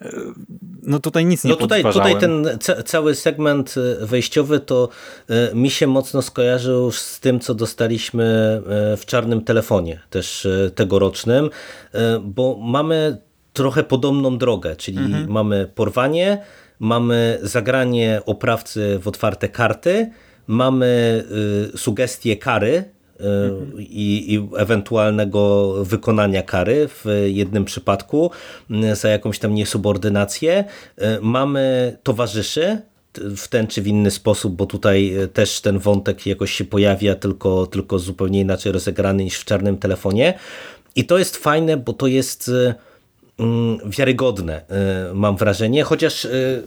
e, 0.00 0.10
no 0.82 0.98
tutaj 0.98 1.24
nic 1.24 1.44
nie 1.44 1.50
No 1.50 1.56
tutaj, 1.56 1.82
tutaj 1.82 2.18
ten 2.18 2.58
cały 2.84 3.14
segment 3.14 3.74
wejściowy 4.00 4.60
to 4.60 4.88
mi 5.54 5.70
się 5.70 5.86
mocno 5.86 6.22
skojarzył 6.22 6.92
z 6.92 7.20
tym, 7.20 7.40
co 7.40 7.54
dostaliśmy 7.54 8.24
w 8.96 9.02
czarnym 9.06 9.44
telefonie, 9.44 10.00
też 10.10 10.48
tegorocznym, 10.74 11.50
bo 12.22 12.58
mamy 12.62 13.18
trochę 13.52 13.84
podobną 13.84 14.38
drogę, 14.38 14.76
czyli 14.76 14.98
mhm. 14.98 15.30
mamy 15.30 15.70
porwanie, 15.74 16.44
mamy 16.80 17.38
zagranie 17.42 18.20
oprawcy 18.26 18.98
w 19.02 19.08
otwarte 19.08 19.48
karty, 19.48 20.10
mamy 20.46 21.24
y, 21.74 21.78
sugestie 21.78 22.36
kary 22.36 22.84
i, 23.78 24.34
i 24.34 24.48
ewentualnego 24.56 25.72
wykonania 25.84 26.42
kary 26.42 26.88
w 26.88 27.04
jednym 27.26 27.64
przypadku 27.64 28.30
za 28.92 29.08
jakąś 29.08 29.38
tam 29.38 29.54
niesubordynację. 29.54 30.64
Mamy 31.20 31.96
towarzyszy, 32.02 32.78
w 33.36 33.48
ten 33.48 33.66
czy 33.66 33.82
w 33.82 33.86
inny 33.86 34.10
sposób, 34.10 34.54
bo 34.54 34.66
tutaj 34.66 35.14
też 35.32 35.60
ten 35.60 35.78
wątek 35.78 36.26
jakoś 36.26 36.52
się 36.52 36.64
pojawia, 36.64 37.14
tylko, 37.14 37.66
tylko 37.66 37.98
zupełnie 37.98 38.40
inaczej 38.40 38.72
rozegrany 38.72 39.24
niż 39.24 39.36
w 39.36 39.44
czarnym 39.44 39.78
telefonie. 39.78 40.34
I 40.96 41.04
to 41.04 41.18
jest 41.18 41.36
fajne, 41.36 41.76
bo 41.76 41.92
to 41.92 42.06
jest 42.06 42.50
wiarygodne, 43.86 44.62
y, 45.10 45.14
mam 45.14 45.36
wrażenie, 45.36 45.82
chociaż 45.82 46.24
y, 46.24 46.62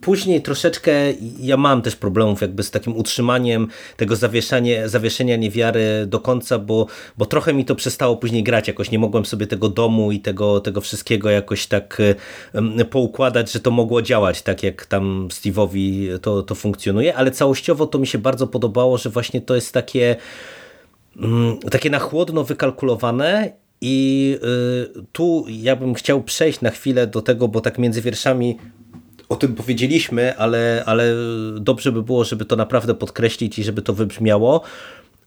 później 0.00 0.42
troszeczkę 0.42 0.92
ja 1.40 1.56
mam 1.56 1.82
też 1.82 1.96
problemów 1.96 2.40
jakby 2.40 2.62
z 2.62 2.70
takim 2.70 2.96
utrzymaniem 2.96 3.68
tego 3.96 4.16
zawieszenia, 4.16 4.88
zawieszenia 4.88 5.36
niewiary 5.36 6.06
do 6.06 6.20
końca, 6.20 6.58
bo, 6.58 6.86
bo 7.18 7.26
trochę 7.26 7.54
mi 7.54 7.64
to 7.64 7.74
przestało 7.74 8.16
później 8.16 8.42
grać, 8.42 8.68
jakoś 8.68 8.90
nie 8.90 8.98
mogłem 8.98 9.26
sobie 9.26 9.46
tego 9.46 9.68
domu 9.68 10.12
i 10.12 10.20
tego, 10.20 10.60
tego 10.60 10.80
wszystkiego 10.80 11.30
jakoś 11.30 11.66
tak 11.66 12.00
y, 12.00 12.84
poukładać, 12.84 13.52
że 13.52 13.60
to 13.60 13.70
mogło 13.70 14.02
działać 14.02 14.42
tak 14.42 14.62
jak 14.62 14.86
tam 14.86 15.28
Steve'owi 15.28 16.18
to, 16.18 16.42
to 16.42 16.54
funkcjonuje, 16.54 17.16
ale 17.16 17.30
całościowo 17.30 17.86
to 17.86 17.98
mi 17.98 18.06
się 18.06 18.18
bardzo 18.18 18.46
podobało, 18.46 18.98
że 18.98 19.10
właśnie 19.10 19.40
to 19.40 19.54
jest 19.54 19.72
takie 19.72 20.16
mm, 21.16 21.58
takie 21.58 21.90
na 21.90 21.98
chłodno 21.98 22.44
wykalkulowane 22.44 23.65
i 23.80 24.38
y, 24.96 25.04
tu 25.12 25.44
ja 25.48 25.76
bym 25.76 25.94
chciał 25.94 26.22
przejść 26.22 26.60
na 26.60 26.70
chwilę 26.70 27.06
do 27.06 27.22
tego, 27.22 27.48
bo 27.48 27.60
tak 27.60 27.78
między 27.78 28.02
wierszami 28.02 28.58
o 29.28 29.36
tym 29.36 29.54
powiedzieliśmy, 29.54 30.36
ale, 30.36 30.82
ale 30.86 31.14
dobrze 31.60 31.92
by 31.92 32.02
było, 32.02 32.24
żeby 32.24 32.44
to 32.44 32.56
naprawdę 32.56 32.94
podkreślić 32.94 33.58
i 33.58 33.64
żeby 33.64 33.82
to 33.82 33.92
wybrzmiało. 33.92 34.62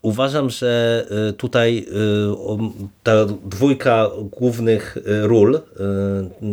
Uważam, 0.02 0.50
że 0.50 1.06
y, 1.30 1.34
tutaj 1.34 1.86
y, 1.88 2.94
ta 3.04 3.26
dwójka 3.26 4.10
głównych 4.32 4.98
ról, 5.06 5.62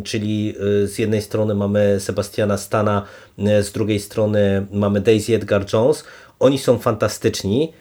czyli 0.04 0.54
z 0.84 0.98
jednej 0.98 1.22
strony 1.22 1.54
mamy 1.54 2.00
Sebastiana 2.00 2.58
Stana, 2.58 3.02
z 3.38 3.72
drugiej 3.72 4.00
strony 4.00 4.66
mamy 4.72 5.00
Daisy 5.00 5.34
Edgar 5.34 5.66
Jones, 5.72 6.04
oni 6.40 6.58
są 6.58 6.78
fantastyczni, 6.78 7.72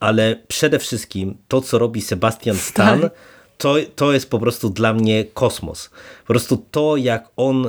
ale 0.00 0.36
przede 0.48 0.78
wszystkim 0.78 1.36
to, 1.48 1.60
co 1.60 1.78
robi 1.78 2.02
Sebastian 2.02 2.56
Stan, 2.56 3.00
tak 3.00 3.12
to, 3.58 3.74
to 3.96 4.12
jest 4.12 4.30
po 4.30 4.38
prostu 4.38 4.70
dla 4.70 4.92
mnie 4.92 5.24
kosmos. 5.24 5.90
Po 6.20 6.26
prostu 6.26 6.64
to, 6.70 6.96
jak 6.96 7.28
on 7.36 7.68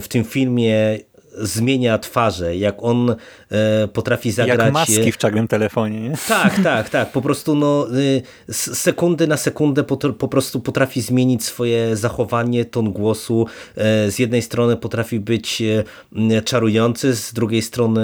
w 0.00 0.08
tym 0.08 0.24
filmie 0.24 0.98
zmienia 1.38 1.98
twarze, 1.98 2.56
jak 2.56 2.74
on 2.78 3.16
e, 3.50 3.88
potrafi 3.88 4.30
zagrać... 4.30 4.58
Jak 4.58 4.72
maski 4.72 5.12
w 5.12 5.18
czarnym 5.18 5.48
telefonie, 5.48 6.00
nie? 6.00 6.14
Tak, 6.28 6.60
tak, 6.64 6.88
tak. 6.88 7.12
Po 7.12 7.22
prostu 7.22 7.54
no, 7.54 7.86
y, 7.98 8.22
z 8.48 8.78
sekundy 8.78 9.26
na 9.26 9.36
sekundę 9.36 9.84
po, 9.84 9.96
po, 9.96 10.28
prostu 10.28 10.60
potrafi 10.60 11.00
zmienić 11.00 11.44
swoje 11.44 11.96
zachowanie, 11.96 12.64
ton 12.64 12.92
głosu. 12.92 13.46
E, 13.76 14.10
z 14.10 14.18
jednej 14.18 14.42
strony 14.42 14.76
potrafi 14.76 15.20
być 15.20 15.62
e, 15.62 16.42
czarujący, 16.42 17.16
z 17.16 17.32
drugiej 17.32 17.62
strony 17.62 18.00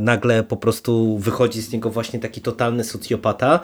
nagle 0.00 0.42
po 0.42 0.56
prostu 0.56 1.18
wychodzi 1.18 1.62
z 1.62 1.72
niego 1.72 1.90
właśnie 1.90 2.18
taki 2.18 2.40
totalny 2.40 2.84
socjopata 2.84 3.60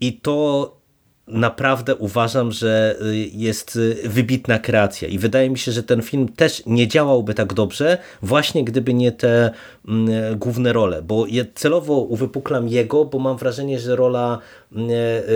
i 0.00 0.12
to 0.12 0.83
naprawdę 1.28 1.96
uważam, 1.96 2.52
że 2.52 2.96
y, 3.02 3.16
jest 3.32 3.76
y, 3.76 3.96
wybitna 4.04 4.58
kreacja 4.58 5.08
i 5.08 5.18
wydaje 5.18 5.50
mi 5.50 5.58
się, 5.58 5.72
że 5.72 5.82
ten 5.82 6.02
film 6.02 6.28
też 6.28 6.62
nie 6.66 6.88
działałby 6.88 7.34
tak 7.34 7.54
dobrze 7.54 7.98
właśnie 8.22 8.64
gdyby 8.64 8.94
nie 8.94 9.12
te 9.12 9.50
mm, 9.88 10.38
główne 10.38 10.72
role, 10.72 11.02
bo 11.02 11.26
celowo 11.54 11.94
uwypuklam 11.94 12.68
jego, 12.68 13.04
bo 13.04 13.18
mam 13.18 13.36
wrażenie, 13.36 13.78
że 13.78 13.96
rola 13.96 14.38
mm, 14.72 14.90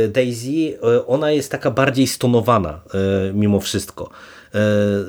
e, 0.05 0.09
Daisy, 0.09 0.79
e, 0.83 1.07
ona 1.07 1.31
jest 1.31 1.51
taka 1.51 1.71
bardziej 1.71 2.07
stonowana 2.07 2.81
e, 2.95 3.33
mimo 3.33 3.61
wszystko. 3.61 4.11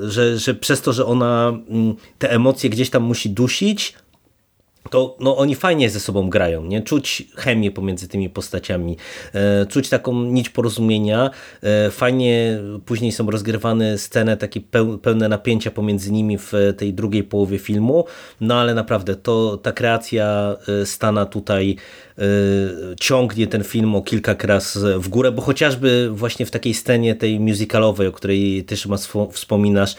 Że, 0.04 0.38
że 0.38 0.54
przez 0.54 0.82
to, 0.82 0.94
że 0.94 1.06
ona 1.06 1.54
mm, 1.70 1.96
te 2.20 2.32
emocje 2.32 2.70
gdzieś 2.70 2.90
tam 2.90 3.04
musi 3.04 3.30
dusić, 3.30 3.94
to 4.90 5.18
no, 5.20 5.38
oni 5.38 5.56
fajnie 5.56 5.90
ze 5.90 6.00
sobą 6.00 6.30
grają, 6.30 6.64
nie? 6.64 6.82
Czuć 6.82 7.24
chemię 7.36 7.72
pomiędzy 7.72 8.08
tymi 8.08 8.30
postaciami, 8.30 8.98
e, 9.34 9.66
czuć 9.66 9.90
taką 9.90 10.24
nić 10.24 10.50
porozumienia. 10.50 11.30
E, 11.64 11.92
fajnie 11.92 12.60
później 12.86 13.12
są 13.12 13.32
rozgrywane 13.32 13.98
sceny 13.98 14.38
takie 14.38 14.62
pełne 15.02 15.30
napięcia 15.30 15.72
pomiędzy 15.72 16.12
nimi 16.12 16.38
w 16.38 16.54
tej 16.78 16.94
drugiej 16.94 17.24
połowie 17.24 17.60
filmu, 17.60 18.06
no 18.42 18.56
ale 18.56 18.74
naprawdę 18.74 19.16
to 19.16 19.58
ta 19.58 19.72
kreacja 19.72 20.56
e, 20.82 20.86
Stana 20.86 21.26
tutaj 21.26 21.78
Y, 22.22 22.96
ciągnie 23.00 23.48
ten 23.48 23.64
film 23.64 23.96
o 23.96 24.02
kilka 24.02 24.36
kras 24.36 24.78
w 24.98 25.10
górę, 25.10 25.32
bo 25.32 25.42
chociażby 25.42 26.10
właśnie 26.12 26.46
w 26.46 26.52
takiej 26.52 26.74
scenie 26.74 27.16
tej 27.16 27.40
musicalowej, 27.40 28.08
o 28.08 28.12
której 28.12 28.64
też 28.64 28.86
ma 28.86 28.98
wspominasz, 29.32 29.96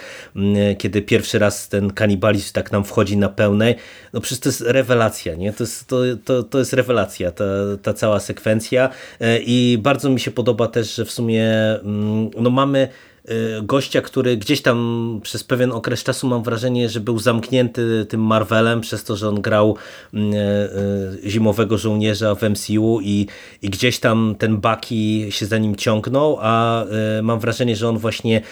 kiedy 0.78 1.02
pierwszy 1.02 1.38
raz 1.38 1.68
ten 1.68 1.92
kanibalizm 1.92 2.52
tak 2.52 2.72
nam 2.72 2.84
wchodzi 2.84 3.16
na 3.16 3.28
pełnej, 3.28 3.74
no 4.12 4.20
przecież 4.20 4.40
to 4.40 4.48
jest 4.48 4.60
rewelacja, 4.72 5.34
nie? 5.34 5.52
To, 5.52 5.62
jest, 5.62 5.86
to, 5.86 5.96
to, 6.24 6.42
to 6.42 6.58
jest 6.58 6.72
rewelacja, 6.72 7.30
ta, 7.30 7.44
ta 7.82 7.94
cała 7.94 8.20
sekwencja 8.20 8.88
y, 9.22 9.24
i 9.46 9.78
bardzo 9.82 10.10
mi 10.10 10.20
się 10.20 10.30
podoba 10.30 10.68
też, 10.68 10.94
że 10.94 11.04
w 11.04 11.10
sumie 11.10 11.50
mm, 11.82 12.30
no 12.36 12.50
mamy 12.50 12.88
gościa, 13.62 14.00
który 14.00 14.36
gdzieś 14.36 14.62
tam 14.62 15.20
przez 15.22 15.44
pewien 15.44 15.72
okres 15.72 16.04
czasu 16.04 16.26
mam 16.28 16.42
wrażenie, 16.42 16.88
że 16.88 17.00
był 17.00 17.18
zamknięty 17.18 18.06
tym 18.08 18.20
Marvelem 18.20 18.80
przez 18.80 19.04
to, 19.04 19.16
że 19.16 19.28
on 19.28 19.40
grał 19.40 19.76
mm, 20.14 20.34
y, 20.34 20.36
y, 21.26 21.30
zimowego 21.30 21.78
żołnierza 21.78 22.34
w 22.34 22.42
MCU 22.42 23.00
i, 23.02 23.26
i 23.62 23.70
gdzieś 23.70 24.00
tam 24.00 24.34
ten 24.38 24.56
Bucky 24.56 25.32
się 25.32 25.46
za 25.46 25.58
nim 25.58 25.76
ciągnął, 25.76 26.38
a 26.40 26.84
mam 27.22 27.40
wrażenie, 27.40 27.76
że 27.76 27.88
on 27.88 27.98
właśnie 27.98 28.42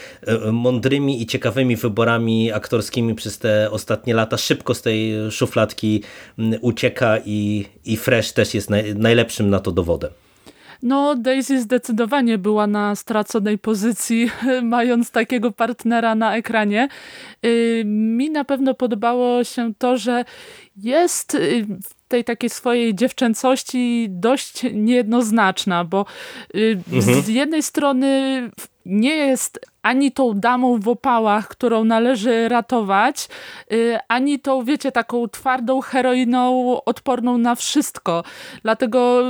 mądrymi 0.53 1.23
i 1.23 1.27
ciekawymi 1.27 1.77
wyborami 1.77 2.53
aktorskimi 2.53 3.15
przez 3.15 3.39
te 3.39 3.71
ostatnie 3.71 4.15
lata 4.15 4.37
szybko 4.37 4.75
z 4.75 4.83
tej 4.83 5.13
szufladki 5.31 6.03
mm, 6.39 6.59
ucieka 6.63 7.19
i, 7.25 7.65
i 7.85 7.97
Fresh 7.97 8.33
też 8.33 8.55
jest 8.55 8.71
naj, 8.71 8.95
najlepszym 8.95 9.51
na 9.51 9.61
to 9.61 9.73
dowodem. 9.73 10.28
No, 10.83 11.17
Daisy 11.17 11.61
zdecydowanie 11.61 12.39
była 12.39 12.67
na 12.67 12.95
straconej 12.95 13.59
pozycji, 13.59 14.31
mając 14.63 15.11
takiego 15.11 15.53
partnera 15.53 16.15
na 16.15 16.37
ekranie. 16.37 16.89
Y, 17.47 17.83
mi 17.87 18.31
na 18.31 18.45
pewno 18.45 18.75
podobało 18.75 19.45
się 19.45 19.73
to, 19.79 19.97
że 19.97 20.25
jest 20.77 21.35
y, 21.35 21.67
w 21.85 22.09
tej 22.09 22.25
takiej 22.25 22.51
swojej 22.51 22.95
dziewczęcości 22.95 24.07
dość 24.11 24.63
niejednoznaczna, 24.73 25.85
bo 25.85 26.07
y, 26.55 26.79
mhm. 26.93 27.23
z 27.23 27.29
jednej 27.29 27.63
strony 27.63 28.41
nie 28.87 29.17
jest 29.17 29.61
ani 29.83 30.13
tą 30.13 30.35
damą 30.35 30.81
w 30.81 30.89
opałach, 30.89 31.49
którą 31.49 31.85
należy 31.85 32.49
ratować, 32.49 33.29
ani 34.09 34.39
tą, 34.39 34.65
wiecie, 34.65 34.93
taką 34.93 35.29
twardą 35.29 35.81
heroiną 35.81 36.77
odporną 36.85 37.39
na 37.39 37.55
wszystko. 37.55 38.25
Dlatego 38.63 39.23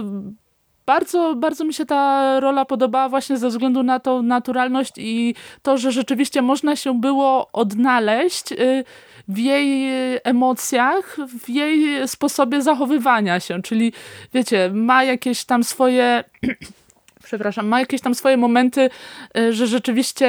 bardzo, 0.89 1.35
bardzo 1.35 1.65
mi 1.65 1.75
się 1.75 1.87
ta 1.87 2.41
rola 2.41 2.65
podobała 2.65 3.09
właśnie 3.09 3.39
ze 3.39 3.49
względu 3.49 3.83
na 3.83 4.01
tą 4.01 4.23
naturalność 4.23 4.93
i 4.97 5.35
to, 5.63 5.79
że 5.79 5.93
rzeczywiście 5.93 6.43
można 6.43 6.77
się 6.77 7.01
było 7.01 7.49
odnaleźć 7.53 8.53
y, 8.53 8.85
w 9.29 9.39
jej 9.39 9.91
emocjach, 10.25 11.17
w 11.45 11.49
jej 11.49 12.09
sposobie 12.09 12.63
zachowywania 12.63 13.41
się, 13.41 13.63
czyli 13.63 13.93
wiecie, 14.35 14.71
ma 14.75 15.05
jakieś 15.05 15.45
tam 15.45 15.65
swoje 15.65 16.25
przepraszam, 17.29 17.67
ma 17.67 17.81
jakieś 17.81 18.01
tam 18.01 18.15
swoje 18.15 18.37
momenty, 18.37 18.91
y, 19.39 19.53
że 19.53 19.67
rzeczywiście 19.67 20.29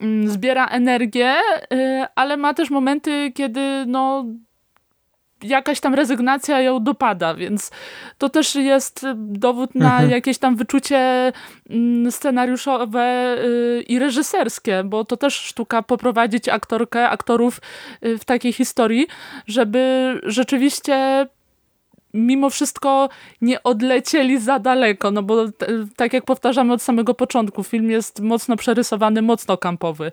mm, 0.00 0.28
zbiera 0.28 0.66
energię, 0.66 1.34
y, 1.72 2.06
ale 2.14 2.36
ma 2.36 2.54
też 2.54 2.70
momenty, 2.70 3.32
kiedy 3.34 3.60
no 3.86 4.24
jakaś 5.42 5.80
tam 5.80 5.94
rezygnacja 5.94 6.60
ją 6.60 6.82
dopada, 6.82 7.34
więc 7.34 7.70
to 8.18 8.28
też 8.28 8.54
jest 8.54 9.06
dowód 9.16 9.74
na 9.74 9.92
mhm. 9.92 10.10
jakieś 10.10 10.38
tam 10.38 10.56
wyczucie 10.56 11.32
mm, 11.70 12.12
scenariuszowe 12.12 13.36
y, 13.44 13.84
i 13.88 13.98
reżyserskie, 13.98 14.84
bo 14.84 15.04
to 15.04 15.16
też 15.16 15.34
sztuka 15.34 15.82
poprowadzić 15.82 16.48
aktorkę, 16.48 17.08
aktorów 17.08 17.60
y, 18.04 18.18
w 18.18 18.24
takiej 18.24 18.52
historii, 18.52 19.06
żeby 19.46 20.14
rzeczywiście 20.22 21.26
mimo 22.14 22.50
wszystko 22.50 23.08
nie 23.40 23.62
odlecieli 23.62 24.40
za 24.40 24.58
daleko, 24.58 25.10
no 25.10 25.22
bo 25.22 25.44
tak 25.96 26.12
jak 26.12 26.24
powtarzamy 26.24 26.72
od 26.72 26.82
samego 26.82 27.14
początku, 27.14 27.62
film 27.62 27.90
jest 27.90 28.20
mocno 28.20 28.56
przerysowany, 28.56 29.22
mocno 29.22 29.56
kampowy. 29.56 30.12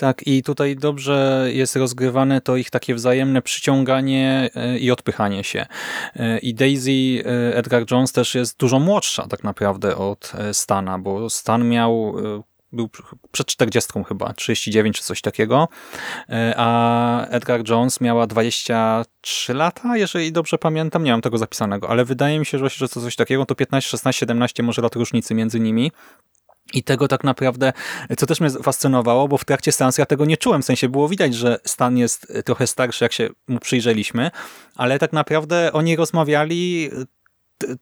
Tak, 0.00 0.26
i 0.26 0.42
tutaj 0.42 0.76
dobrze 0.76 1.48
jest 1.52 1.76
rozgrywane 1.76 2.40
to 2.40 2.56
ich 2.56 2.70
takie 2.70 2.94
wzajemne 2.94 3.42
przyciąganie 3.42 4.50
e, 4.54 4.78
i 4.78 4.90
odpychanie 4.90 5.44
się. 5.44 5.66
E, 6.16 6.38
I 6.38 6.54
Daisy 6.54 6.90
e, 6.90 7.56
Edgar 7.56 7.84
Jones 7.90 8.12
też 8.12 8.34
jest 8.34 8.58
dużo 8.58 8.78
młodsza 8.78 9.26
tak 9.26 9.44
naprawdę 9.44 9.96
od 9.96 10.32
Stana, 10.52 10.98
bo 10.98 11.30
Stan 11.30 11.68
miał 11.68 12.14
był 12.72 12.88
przed 13.32 13.46
40 13.46 13.90
chyba, 14.08 14.32
39 14.32 14.96
czy 14.96 15.02
coś 15.02 15.20
takiego, 15.20 15.68
a 16.56 17.26
Edgar 17.26 17.68
Jones 17.68 18.00
miała 18.00 18.26
23 18.26 19.54
lata, 19.54 19.96
jeżeli 19.96 20.32
dobrze 20.32 20.58
pamiętam, 20.58 21.04
nie 21.04 21.10
mam 21.10 21.20
tego 21.20 21.38
zapisanego, 21.38 21.88
ale 21.90 22.04
wydaje 22.04 22.38
mi 22.38 22.46
się, 22.46 22.68
że, 22.68 22.88
coś 22.88 23.16
takiego, 23.16 23.46
to 23.46 23.54
15, 23.54 23.90
16, 23.90 24.20
17 24.20 24.62
może 24.62 24.82
lat 24.82 24.96
różnicy 24.96 25.34
między 25.34 25.60
nimi. 25.60 25.92
I 26.72 26.82
tego 26.82 27.08
tak 27.08 27.24
naprawdę, 27.24 27.72
co 28.18 28.26
też 28.26 28.40
mnie 28.40 28.50
fascynowało, 28.50 29.28
bo 29.28 29.38
w 29.38 29.44
trakcie 29.44 29.72
seansu 29.72 30.00
ja 30.00 30.06
tego 30.06 30.24
nie 30.24 30.36
czułem, 30.36 30.62
w 30.62 30.64
sensie 30.64 30.88
było 30.88 31.08
widać, 31.08 31.34
że 31.34 31.58
Stan 31.64 31.96
jest 31.98 32.32
trochę 32.44 32.66
starszy, 32.66 33.04
jak 33.04 33.12
się 33.12 33.28
mu 33.48 33.58
przyjrzeliśmy, 33.58 34.30
ale 34.76 34.98
tak 34.98 35.12
naprawdę 35.12 35.72
oni 35.72 35.96
rozmawiali 35.96 36.90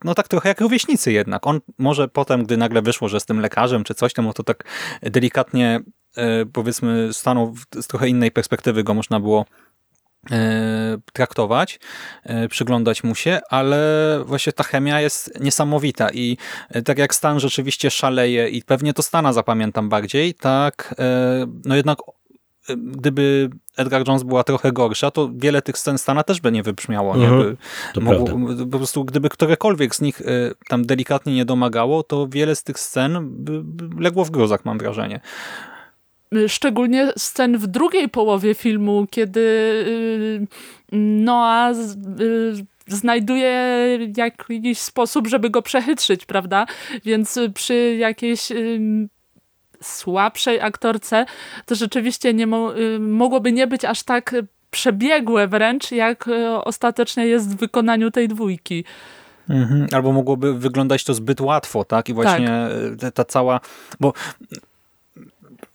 no 0.05 0.14
tak 0.14 0.28
trochę 0.28 0.49
jak 0.49 0.61
rówieśnicy 0.61 1.12
jednak. 1.12 1.47
On 1.47 1.61
może 1.78 2.09
potem, 2.09 2.45
gdy 2.45 2.57
nagle 2.57 2.82
wyszło, 2.82 3.09
że 3.09 3.16
jest 3.16 3.26
tym 3.26 3.41
lekarzem 3.41 3.84
czy 3.84 3.95
coś, 3.95 4.12
to 4.12 4.32
to 4.32 4.43
tak 4.43 4.64
delikatnie 5.03 5.80
e, 6.16 6.47
powiedzmy 6.47 7.12
stanął 7.12 7.55
z 7.80 7.86
trochę 7.86 8.09
innej 8.09 8.30
perspektywy 8.30 8.84
go 8.84 8.95
można 8.95 9.20
było 9.20 9.41
e, 9.41 9.67
traktować, 11.12 11.80
e, 12.24 12.48
przyglądać 12.48 13.04
mu 13.04 13.14
się, 13.14 13.40
ale 13.50 13.78
właśnie 14.26 14.52
ta 14.52 14.64
chemia 14.64 15.00
jest 15.00 15.40
niesamowita 15.40 16.10
i 16.10 16.36
tak 16.84 16.98
jak 16.98 17.14
Stan 17.14 17.40
rzeczywiście 17.40 17.90
szaleje 17.90 18.48
i 18.48 18.62
pewnie 18.62 18.92
to 18.92 19.02
Stana 19.02 19.32
zapamiętam 19.32 19.88
bardziej, 19.88 20.34
tak 20.34 20.94
no 21.64 21.76
jednak 21.76 21.98
gdyby 22.76 23.50
Edgar 23.76 24.08
Jones 24.08 24.22
była 24.22 24.44
trochę 24.44 24.72
gorsza, 24.72 25.10
to 25.10 25.30
wiele 25.34 25.62
tych 25.62 25.78
scen 25.78 25.98
Stana 25.98 26.22
też 26.22 26.40
by 26.40 26.52
nie 26.52 26.62
wybrzmiało. 26.62 27.16
Nie? 27.16 27.28
Mhm, 27.28 27.56
by 27.94 28.00
mogło, 28.00 28.26
po 28.70 28.78
prostu 28.78 29.04
gdyby 29.04 29.28
którekolwiek 29.28 29.94
z 29.94 30.00
nich 30.00 30.22
tam 30.68 30.86
delikatnie 30.86 31.34
nie 31.34 31.44
domagało, 31.44 32.02
to 32.02 32.28
wiele 32.28 32.56
z 32.56 32.62
tych 32.62 32.78
scen 32.80 33.28
by, 33.30 33.62
legło 34.02 34.24
w 34.24 34.30
grozach, 34.30 34.64
mam 34.64 34.78
wrażenie. 34.78 35.20
Szczególnie 36.48 37.12
scen 37.16 37.58
w 37.58 37.66
drugiej 37.66 38.08
połowie 38.08 38.54
filmu, 38.54 39.06
kiedy 39.10 39.40
y, 39.40 40.94
y, 42.20 42.66
znajduje 42.86 43.52
jakiś 44.16 44.78
sposób, 44.78 45.26
żeby 45.26 45.50
go 45.50 45.62
przechytrzyć, 45.62 46.26
prawda? 46.26 46.66
Więc 47.04 47.38
przy 47.54 47.96
jakiejś 47.98 48.48
słabszej 49.82 50.60
aktorce, 50.60 51.26
to 51.66 51.74
rzeczywiście 51.74 52.34
nie 52.34 52.46
mo 52.46 52.78
y, 52.78 52.98
mogłoby 52.98 53.52
nie 53.52 53.66
być 53.66 53.84
aż 53.84 54.02
tak 54.02 54.34
przebiegłe 54.70 55.48
wręcz, 55.48 55.92
jak 55.92 56.28
y, 56.28 56.48
ostatecznie 56.48 57.26
jest 57.26 57.48
w 57.48 57.56
wykonaniu 57.56 58.10
tej 58.10 58.28
dwójki. 58.28 58.84
Mhm. 59.48 59.86
Albo 59.92 60.12
mogłoby 60.12 60.58
wyglądać 60.58 61.04
to 61.04 61.14
zbyt 61.14 61.40
łatwo, 61.40 61.84
tak? 61.84 62.08
I 62.08 62.14
właśnie 62.14 62.68
tak. 63.00 63.14
ta 63.14 63.24
cała... 63.24 63.60
Bo 64.00 64.12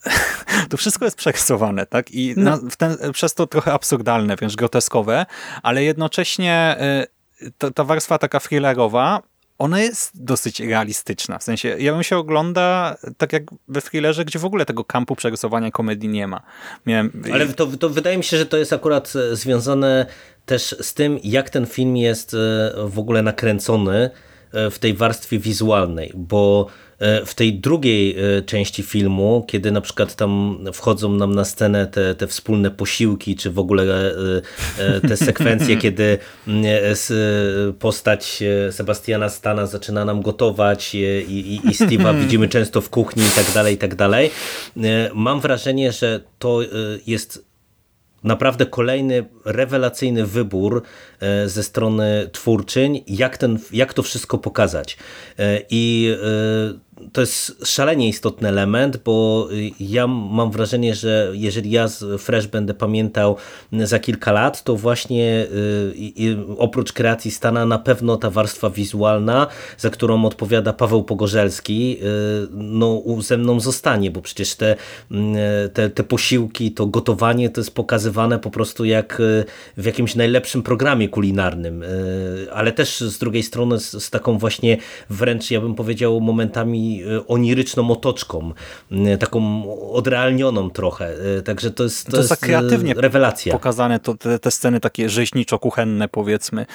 to 0.69 0.77
wszystko 0.77 1.05
jest 1.05 1.17
przerysowane, 1.17 1.85
tak? 1.85 2.11
I 2.11 2.33
no. 2.37 2.43
na, 2.43 2.59
ten, 2.77 2.97
przez 3.13 3.33
to 3.33 3.47
trochę 3.47 3.73
absurdalne, 3.73 4.35
wręcz 4.35 4.55
groteskowe, 4.55 5.25
ale 5.63 5.83
jednocześnie 5.83 6.77
ta, 7.57 7.71
ta 7.71 7.83
warstwa 7.83 8.17
taka 8.17 8.39
thrillerowa 8.39 9.21
ona 9.57 9.79
jest 9.79 10.23
dosyć 10.23 10.59
realistyczna. 10.59 11.39
W 11.39 11.43
sensie, 11.43 11.75
ja 11.79 11.93
bym 11.93 12.03
się 12.03 12.17
ogląda 12.17 12.97
tak 13.17 13.33
jak 13.33 13.43
we 13.67 13.81
thrillerze, 13.81 14.25
gdzie 14.25 14.39
w 14.39 14.45
ogóle 14.45 14.65
tego 14.65 14.83
kampu 14.83 15.15
przerysowania 15.15 15.71
komedii 15.71 16.09
nie 16.09 16.27
ma. 16.27 16.41
Miałem... 16.85 17.23
Ale 17.33 17.47
to, 17.47 17.67
to 17.67 17.89
wydaje 17.89 18.17
mi 18.17 18.23
się, 18.23 18.37
że 18.37 18.45
to 18.45 18.57
jest 18.57 18.73
akurat 18.73 19.13
e, 19.15 19.35
związane 19.35 20.05
też 20.45 20.75
z 20.81 20.93
tym, 20.93 21.19
jak 21.23 21.49
ten 21.49 21.65
film 21.65 21.97
jest 21.97 22.33
e, 22.33 22.37
w 22.87 22.99
ogóle 22.99 23.21
nakręcony 23.21 24.09
w 24.71 24.79
tej 24.79 24.93
warstwie 24.93 25.39
wizualnej, 25.39 26.11
bo 26.15 26.67
E, 27.03 27.25
w 27.25 27.35
tej 27.35 27.53
drugiej 27.53 28.15
e, 28.17 28.41
części 28.41 28.83
filmu, 28.83 29.45
kiedy 29.47 29.71
na 29.71 29.81
przykład 29.81 30.15
tam 30.15 30.59
wchodzą 30.73 31.11
nam 31.11 31.35
na 31.35 31.45
scenę 31.45 31.87
te, 31.87 32.15
te 32.15 32.27
wspólne 32.27 32.71
posiłki, 32.71 33.35
czy 33.35 33.51
w 33.51 33.59
ogóle 33.59 34.13
e, 34.77 35.01
te 35.01 35.17
sekwencje, 35.17 35.77
kiedy 35.83 36.17
mm, 36.47 36.65
postać 37.79 38.43
Sebastiana 38.71 39.29
Stana 39.29 39.65
zaczyna 39.65 40.05
nam 40.05 40.21
gotować 40.21 40.95
i, 40.95 40.99
i, 41.27 41.55
i 41.55 41.71
Steve'a 41.71 42.19
widzimy 42.21 42.49
często 42.49 42.81
w 42.81 42.89
kuchni 42.89 43.23
i 43.23 43.29
tak 43.35 43.45
dalej, 43.53 43.75
i 43.75 43.77
tak 43.77 43.95
dalej. 43.95 44.31
Mam 45.13 45.39
wrażenie, 45.41 45.91
że 45.91 46.21
to 46.39 46.59
jest 47.07 47.45
naprawdę 48.23 48.65
kolejny 48.65 49.25
rewelacyjny 49.45 50.25
wybór 50.25 50.81
ze 51.45 51.63
strony 51.63 52.29
twórczyń, 52.31 53.03
jak, 53.07 53.37
ten, 53.37 53.59
jak 53.71 53.93
to 53.93 54.03
wszystko 54.03 54.37
pokazać. 54.37 54.97
I 55.69 56.15
to 57.11 57.21
jest 57.21 57.65
szalenie 57.65 58.07
istotny 58.07 58.49
element, 58.49 58.97
bo 58.97 59.47
ja 59.79 60.07
mam 60.07 60.51
wrażenie, 60.51 60.95
że 60.95 61.31
jeżeli 61.33 61.71
ja 61.71 61.87
z 61.87 62.21
Fresh 62.21 62.47
będę 62.47 62.73
pamiętał 62.73 63.35
za 63.71 63.99
kilka 63.99 64.31
lat, 64.31 64.63
to 64.63 64.75
właśnie 64.75 65.47
y, 66.19 66.37
oprócz 66.57 66.93
kreacji 66.93 67.31
Stana 67.31 67.65
na 67.65 67.79
pewno 67.79 68.17
ta 68.17 68.29
warstwa 68.29 68.69
wizualna, 68.69 69.47
za 69.77 69.89
którą 69.89 70.25
odpowiada 70.25 70.73
Paweł 70.73 71.03
Pogorzelski, 71.03 71.97
y, 72.03 72.47
no 72.51 73.03
ze 73.19 73.37
mną 73.37 73.59
zostanie, 73.59 74.11
bo 74.11 74.21
przecież 74.21 74.55
te, 74.55 74.75
te, 75.73 75.89
te 75.89 76.03
posiłki, 76.03 76.71
to 76.71 76.85
gotowanie 76.85 77.49
to 77.49 77.61
jest 77.61 77.75
pokazywane 77.75 78.39
po 78.39 78.51
prostu 78.51 78.85
jak 78.85 79.19
y, 79.19 79.45
w 79.77 79.85
jakimś 79.85 80.15
najlepszym 80.15 80.63
programie 80.63 81.09
kulinarnym, 81.09 81.83
ale 82.51 82.71
też 82.71 82.99
z 82.99 83.17
drugiej 83.17 83.43
strony 83.43 83.79
z, 83.79 84.03
z 84.03 84.09
taką 84.09 84.37
właśnie 84.37 84.77
wręcz 85.09 85.51
ja 85.51 85.61
bym 85.61 85.75
powiedział 85.75 86.21
momentami 86.21 86.92
E, 87.01 87.27
oniryczną 87.27 87.91
otoczką, 87.91 88.53
taką 89.19 89.63
odrealnioną 89.93 90.69
trochę. 90.69 91.13
E, 91.37 91.41
także 91.41 91.71
to 91.71 91.83
jest, 91.83 92.05
to, 92.05 92.11
to 92.11 92.17
jest 92.17 92.31
e, 92.31 92.37
kreatywnie 92.37 92.93
rewelacja. 92.97 93.53
pokazane 93.53 93.99
to, 93.99 94.15
te, 94.15 94.39
te 94.39 94.51
sceny 94.51 94.79
takie 94.79 95.09
rzeźniczo-kuchenne 95.09 96.07
powiedzmy. 96.07 96.65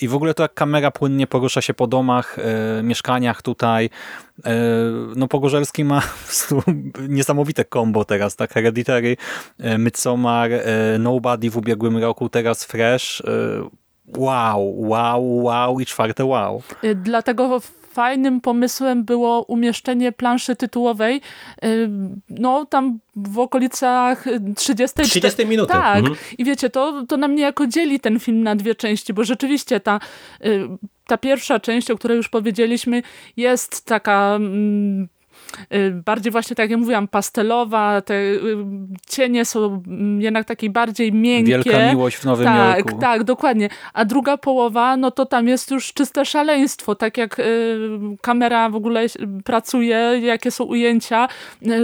I 0.00 0.08
w 0.08 0.14
ogóle 0.14 0.34
to 0.34 0.42
jak 0.42 0.54
kamera 0.54 0.90
płynnie 0.90 1.26
porusza 1.26 1.60
się 1.60 1.74
po 1.74 1.86
domach, 1.86 2.36
mieszkaniach 2.82 3.42
tutaj. 3.42 3.90
No 5.16 5.28
Pogorzelski 5.28 5.84
ma 5.84 6.02
niesamowite 7.08 7.64
kombo 7.64 8.04
teraz, 8.04 8.36
tak? 8.36 8.52
Hereditary, 8.52 9.16
Midsommar, 9.78 10.50
Nobody 10.98 11.50
w 11.50 11.56
ubiegłym 11.56 11.98
roku, 11.98 12.28
teraz 12.28 12.64
Fresh. 12.64 13.22
Wow, 14.16 14.74
wow, 14.88 15.42
wow 15.42 15.80
i 15.80 15.86
czwarte 15.86 16.24
wow. 16.24 16.62
Dlatego 16.96 17.60
fajnym 17.92 18.40
pomysłem 18.40 19.04
było 19.04 19.42
umieszczenie 19.42 20.12
planszy 20.12 20.56
tytułowej 20.56 21.20
y, 21.64 21.88
no 22.28 22.66
tam 22.66 22.98
w 23.16 23.38
okolicach 23.38 24.24
30, 24.56 25.02
30 25.02 25.46
minuty. 25.46 25.72
Tak. 25.72 25.98
Mhm. 25.98 26.16
I 26.38 26.44
wiecie, 26.44 26.70
to, 26.70 27.06
to 27.08 27.16
nam 27.16 27.34
niejako 27.34 27.66
dzieli 27.66 28.00
ten 28.00 28.20
film 28.20 28.42
na 28.42 28.56
dwie 28.56 28.74
części, 28.74 29.12
bo 29.12 29.24
rzeczywiście 29.24 29.80
ta, 29.80 30.00
y, 30.46 30.68
ta 31.06 31.18
pierwsza 31.18 31.60
część, 31.60 31.90
o 31.90 31.96
której 31.96 32.16
już 32.16 32.28
powiedzieliśmy, 32.28 33.02
jest 33.36 33.84
taka 33.84 34.34
mm, 34.36 35.08
bardziej 36.04 36.32
właśnie, 36.32 36.56
tak 36.56 36.70
jak 36.70 36.80
mówiłam, 36.80 37.08
pastelowa, 37.08 38.00
te 38.00 38.14
y, 38.14 38.56
cienie 39.08 39.44
są 39.44 39.82
jednak 40.18 40.46
takie 40.46 40.70
bardziej 40.70 41.12
miękkie. 41.12 41.52
Wielka 41.52 41.90
miłość 41.92 42.16
w 42.16 42.24
Nowym 42.24 42.44
tak, 42.44 42.78
Jorku. 42.78 42.98
Tak, 43.00 43.24
dokładnie. 43.24 43.68
A 43.92 44.04
druga 44.04 44.36
połowa, 44.36 44.96
no 44.96 45.10
to 45.10 45.26
tam 45.26 45.48
jest 45.48 45.70
już 45.70 45.92
czyste 45.92 46.24
szaleństwo, 46.24 46.94
tak 46.94 47.18
jak 47.18 47.38
y, 47.38 47.88
kamera 48.20 48.68
w 48.68 48.74
ogóle 48.74 49.06
pracuje, 49.44 50.20
jakie 50.22 50.50
są 50.50 50.64
ujęcia. 50.64 51.28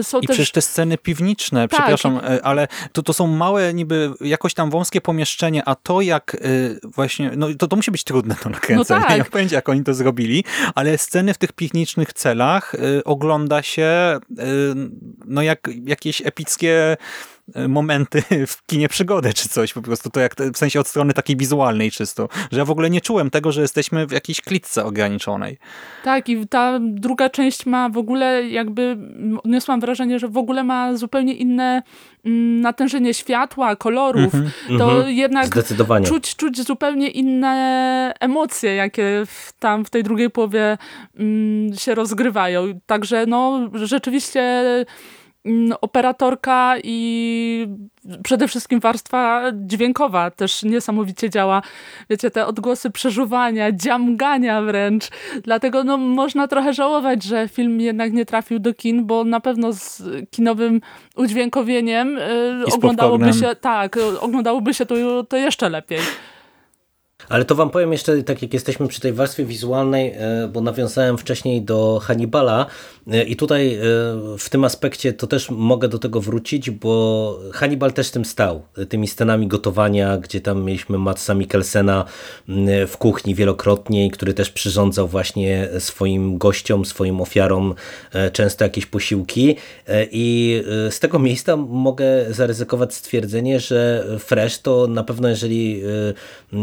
Są 0.03 0.21
I 0.21 0.27
też... 0.27 0.37
przecież 0.37 0.53
te 0.53 0.62
sceny 0.62 0.99
piwniczne, 0.99 1.69
tak. 1.69 1.71
przepraszam, 1.71 2.21
ale 2.43 2.69
to, 2.93 3.03
to 3.03 3.12
są 3.12 3.27
małe 3.27 3.75
niby 3.75 4.12
jakoś 4.21 4.55
tam 4.55 4.71
wąskie 4.71 5.01
pomieszczenie, 5.01 5.62
a 5.69 5.75
to 5.75 6.01
jak 6.01 6.37
właśnie, 6.85 7.31
no 7.37 7.47
to, 7.59 7.69
to 7.69 7.77
musi 7.77 7.91
być 7.91 8.05
trudne 8.05 8.35
to 8.43 8.51
nakręcenie, 8.51 9.01
no 9.01 9.07
tak. 9.07 9.19
ja 9.19 9.25
pamiętam 9.25 9.55
jak 9.55 9.69
oni 9.69 9.85
to 9.85 9.95
zrobili, 9.95 10.45
ale 10.75 10.99
sceny 10.99 11.35
w 11.35 11.39
tych 11.39 11.53
piwniczych 11.53 12.12
celach 12.12 12.75
ogląda 13.05 13.58
się 13.63 14.19
y, 14.31 14.45
no 15.25 15.43
jak 15.43 15.71
jakieś 15.85 16.23
epickie 16.27 16.97
momenty 17.68 18.22
w 18.46 18.66
kinie 18.66 18.88
przygody 18.88 19.34
czy 19.34 19.49
coś, 19.49 19.72
po 19.72 19.82
prostu 19.82 20.11
to 20.11 20.20
jak 20.20 20.34
w 20.55 20.59
sensie 20.59 20.80
od 20.80 20.88
strony 20.88 21.14
takiej 21.14 21.36
wizualnej 21.36 21.90
czysto, 21.90 22.28
że 22.53 22.59
ja 22.59 22.64
w 22.64 22.70
ogóle 22.70 22.90
nie 22.90 23.01
czułem 23.01 23.30
tego, 23.30 23.53
że 23.53 23.62
jesteśmy 23.62 24.07
w 24.07 24.12
jakiejś 24.12 24.40
klitce 24.40 24.84
ograniczonej. 24.84 25.59
Tak 26.05 26.28
i 26.28 26.49
ta 26.49 26.78
druga 26.82 27.30
część 27.30 27.66
ma 27.66 27.88
w 27.88 27.99
ogóle 27.99 28.49
jakby, 28.49 28.96
odniosłam 29.44 29.80
wrażenie, 29.80 30.18
że 30.18 30.28
w 30.28 30.36
ogóle 30.36 30.64
ma 30.64 30.96
zupełnie 30.96 31.34
inne 31.34 31.82
mm, 32.24 32.61
natężenie 32.61 33.14
światła, 33.14 33.76
kolorów, 33.76 34.34
mm 34.34 34.46
-hmm, 34.46 34.78
to 34.78 34.92
mm 34.92 35.03
-hmm. 35.03 35.09
jednak 35.09 35.49
czuć, 36.07 36.36
czuć 36.36 36.62
zupełnie 36.66 37.09
inne 37.09 38.14
emocje, 38.20 38.74
jakie 38.74 39.22
w, 39.26 39.53
tam 39.59 39.84
w 39.84 39.90
tej 39.90 40.03
drugiej 40.03 40.30
połowie 40.30 40.78
mm, 41.18 41.76
się 41.76 41.94
rozgrywają. 41.94 42.80
Także 42.86 43.26
no 43.26 43.70
rzeczywiście 43.74 44.64
operatorka 45.80 46.74
i 46.84 47.68
przede 48.22 48.49
wszystkim 48.49 48.80
warstwa 48.80 49.42
dźwiękowa 49.53 50.30
też 50.30 50.62
niesamowicie 50.62 51.30
działa. 51.30 51.62
Wiecie, 52.11 52.30
te 52.30 52.46
odgłosy 52.46 52.90
przeżuwania, 52.90 53.72
dziamgania 53.72 54.62
wręcz. 54.62 55.09
Dlatego 55.42 55.84
no, 55.84 55.96
można 55.96 56.49
trochę 56.49 56.72
żałować, 56.72 57.22
że 57.22 57.49
film 57.49 57.80
jednak 57.80 58.12
nie 58.12 58.26
trafił 58.26 58.59
do 58.59 58.74
kin, 58.74 59.07
bo 59.07 59.24
na 59.24 59.40
pewno 59.40 59.72
z 59.72 60.03
kinowym 60.30 60.80
udźwiękowieniem 61.16 62.18
y, 62.18 62.64
oglądałoby 62.74 63.32
się, 63.32 63.57
tak, 63.61 63.96
oglądałoby 64.20 64.74
się 64.74 64.86
to, 64.86 65.24
to 65.28 65.36
jeszcze 65.36 65.68
lepiej. 65.68 66.01
Ale 67.28 67.44
to 67.44 67.55
wam 67.55 67.70
powiem 67.70 67.92
jeszcze, 67.92 68.22
tak 68.22 68.42
jak 68.42 68.55
jesteśmy 68.55 68.88
przy 68.88 69.01
tej 69.01 69.12
warstwie 69.12 69.44
wizualnej, 69.44 70.12
e, 70.16 70.49
bo 70.53 70.61
nawiązałem 70.61 71.18
wcześniej 71.18 71.62
do 71.62 72.01
Hannibala 72.03 72.66
i 73.27 73.37
tutaj 73.37 73.75
e, 73.75 73.81
w 74.39 74.51
tym 74.51 74.65
aspekcie 74.65 75.13
to 75.13 75.27
też 75.27 75.51
mogę 75.51 75.89
do 75.89 75.99
tego 75.99 76.21
wrócić, 76.21 76.71
bo 76.71 77.39
Hannibal 77.53 77.93
też 77.93 78.11
tym 78.11 78.25
stał. 78.25 78.63
Tymi 78.89 79.09
scenami 79.09 79.47
gotowania, 79.47 80.19
gdzie 80.19 80.41
tam 80.41 80.65
mieliśmy 80.65 80.99
Matsa 80.99 81.35
Mikkelsena 81.35 82.05
w 82.89 82.97
kuchni 82.99 83.35
wielokrotnie, 83.35 84.11
który 84.11 84.35
też 84.35 84.51
przyrządzał 84.51 85.09
właśnie 85.09 85.69
swoim 85.79 86.39
gościom, 86.39 86.85
swoim 86.85 87.21
ofiarom 87.21 87.75
często 88.33 88.65
jakieś 88.65 88.87
posiłki 88.87 89.57
i 90.11 90.63
z 90.91 91.01
tego 91.01 91.19
miejsca 91.19 91.57
mogę 91.57 92.05
zaryzykować 92.31 92.95
stwierdzenie, 92.95 93.61
że 93.61 94.07
Fresh 94.19 94.59
to 94.59 94.87
na 94.87 95.05
pewno 95.05 95.29
jeżeli 95.29 95.83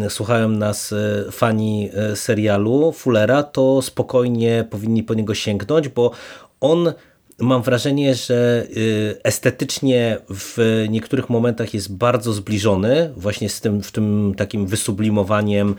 słuchałem 0.10 0.60
nas 0.60 0.94
e, 0.94 1.32
fani 1.32 1.90
e, 1.94 2.16
serialu 2.16 2.92
Fullera, 2.92 3.44
to 3.44 3.82
spokojnie 3.82 4.66
powinni 4.70 5.04
po 5.04 5.14
niego 5.14 5.34
sięgnąć, 5.34 5.90
bo 5.90 6.12
on 6.62 6.94
mam 7.40 7.62
wrażenie, 7.62 8.16
że 8.16 8.68
y, 8.78 9.18
estetycznie 9.24 10.18
w 10.30 10.86
niektórych 10.90 11.30
momentach 11.30 11.74
jest 11.74 11.96
bardzo 11.96 12.34
zbliżony 12.34 13.14
właśnie 13.18 13.50
z 13.50 13.62
tym, 13.62 13.84
w 13.84 13.92
tym 13.92 14.34
takim 14.38 14.68
wysublimowaniem, 14.68 15.76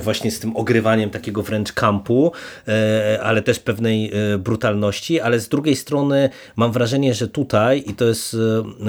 właśnie 0.00 0.30
z 0.30 0.40
tym 0.40 0.56
ogrywaniem 0.56 1.10
takiego 1.10 1.42
wręcz 1.42 1.72
kampu, 1.72 2.32
e, 2.68 3.18
ale 3.22 3.42
też 3.42 3.58
pewnej 3.58 4.12
brutalności, 4.38 5.20
ale 5.20 5.40
z 5.40 5.48
drugiej 5.48 5.76
strony 5.76 6.30
mam 6.56 6.72
wrażenie, 6.72 7.14
że 7.14 7.28
tutaj, 7.28 7.84
i 7.86 7.94
to 7.94 8.04
jest 8.04 8.36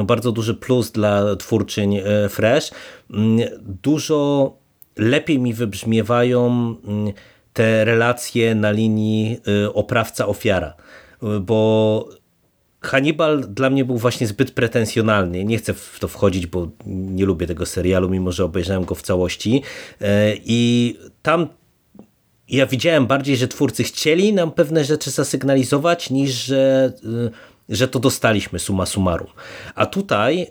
bardzo 0.03 0.31
duży 0.31 0.53
plus 0.53 0.91
dla 0.91 1.35
twórczyń 1.35 1.99
Fresh, 2.29 2.71
dużo 3.83 4.53
lepiej 4.97 5.39
mi 5.39 5.53
wybrzmiewają 5.53 6.45
mm, 6.47 7.13
te 7.53 7.85
relacje 7.85 8.55
na 8.55 8.71
linii 8.71 9.39
oprawca-ofiara, 9.73 10.73
bo 11.41 12.09
Hannibal 12.81 13.41
dla 13.41 13.69
mnie 13.69 13.85
był 13.85 13.97
właśnie 13.97 14.27
zbyt 14.27 14.51
pretensjonalny. 14.51 15.45
Nie 15.45 15.57
chcę 15.57 15.73
w 15.73 15.97
to 15.99 16.07
wchodzić, 16.07 16.47
bo 16.47 16.67
nie 16.85 17.25
lubię 17.25 17.47
tego 17.47 17.65
serialu, 17.65 18.09
mimo 18.09 18.31
że 18.31 18.45
obejrzałem 18.45 18.85
go 18.85 18.95
w 18.95 19.01
całości. 19.01 19.61
Y, 20.01 20.05
I 20.45 20.97
tam 21.21 21.47
ja 22.49 22.65
widziałem 22.65 23.07
bardziej, 23.07 23.37
że 23.37 23.47
twórcy 23.47 23.83
chcieli 23.83 24.33
nam 24.33 24.51
pewne 24.51 24.83
rzeczy 24.83 25.11
zasygnalizować, 25.11 26.09
niż 26.09 26.31
że, 26.31 26.93
że 27.69 27.87
to 27.87 27.99
dostaliśmy 27.99 28.59
suma 28.59 28.85
summarum. 28.85 29.27
A 29.75 29.85
tutaj 29.85 30.47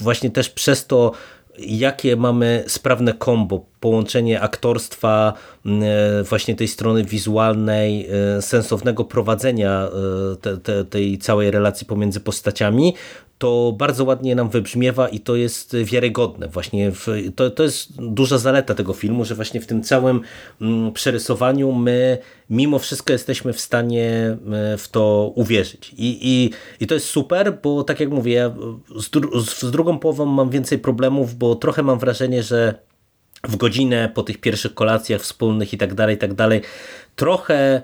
właśnie 0.00 0.30
też 0.30 0.50
przez 0.50 0.86
to 0.86 1.12
jakie 1.58 2.16
mamy 2.16 2.64
sprawne 2.66 3.12
kombo, 3.12 3.64
połączenie 3.80 4.40
aktorstwa, 4.40 5.32
e, 5.66 6.22
właśnie 6.22 6.54
tej 6.54 6.68
strony 6.68 7.04
wizualnej, 7.04 8.08
e, 8.36 8.42
sensownego 8.42 9.04
prowadzenia 9.04 9.88
e, 10.32 10.36
te, 10.36 10.56
te, 10.56 10.84
tej 10.84 11.18
całej 11.18 11.50
relacji 11.50 11.86
pomiędzy 11.86 12.20
postaciami, 12.20 12.94
to 13.38 13.74
bardzo 13.78 14.04
ładnie 14.04 14.34
nam 14.34 14.48
wybrzmiewa 14.48 15.08
i 15.08 15.20
to 15.20 15.36
jest 15.36 15.76
wiarygodne. 15.76 16.48
Właśnie 16.48 16.90
w, 16.92 17.06
to, 17.36 17.50
to 17.50 17.62
jest 17.62 18.02
duża 18.02 18.38
zaleta 18.38 18.74
tego 18.74 18.92
filmu, 18.92 19.24
że 19.24 19.34
właśnie 19.34 19.60
w 19.60 19.66
tym 19.66 19.82
całym 19.82 20.20
mm, 20.60 20.92
przerysowaniu 20.92 21.72
my 21.72 22.18
mimo 22.50 22.78
wszystko 22.78 23.12
jesteśmy 23.12 23.52
w 23.52 23.60
stanie 23.60 24.36
e, 24.52 24.76
w 24.76 24.88
to 24.88 25.32
uwierzyć. 25.34 25.94
I, 25.96 26.18
i, 26.22 26.50
i 26.84 26.86
to 26.86 26.94
jest 26.94 27.06
super, 27.06 27.58
bo 27.62 27.84
tak 27.84 28.00
jak 28.00 28.10
mówię, 28.10 28.32
ja 28.32 28.54
z, 28.96 29.10
dru 29.10 29.40
z 29.40 29.70
drugą 29.70 29.98
połową 29.98 30.26
mam 30.26 30.50
więcej 30.50 30.78
problemów, 30.78 31.34
bo 31.34 31.54
trochę 31.54 31.82
mam 31.82 31.98
wrażenie, 31.98 32.42
że 32.42 32.74
w 33.44 33.56
godzinę 33.56 34.10
po 34.14 34.22
tych 34.22 34.38
pierwszych 34.38 34.74
kolacjach 34.74 35.20
wspólnych 35.20 35.72
i 35.72 35.78
tak 35.78 35.94
dalej, 35.94 36.16
i 36.16 36.18
tak 36.18 36.34
dalej, 36.34 36.62
trochę... 37.16 37.82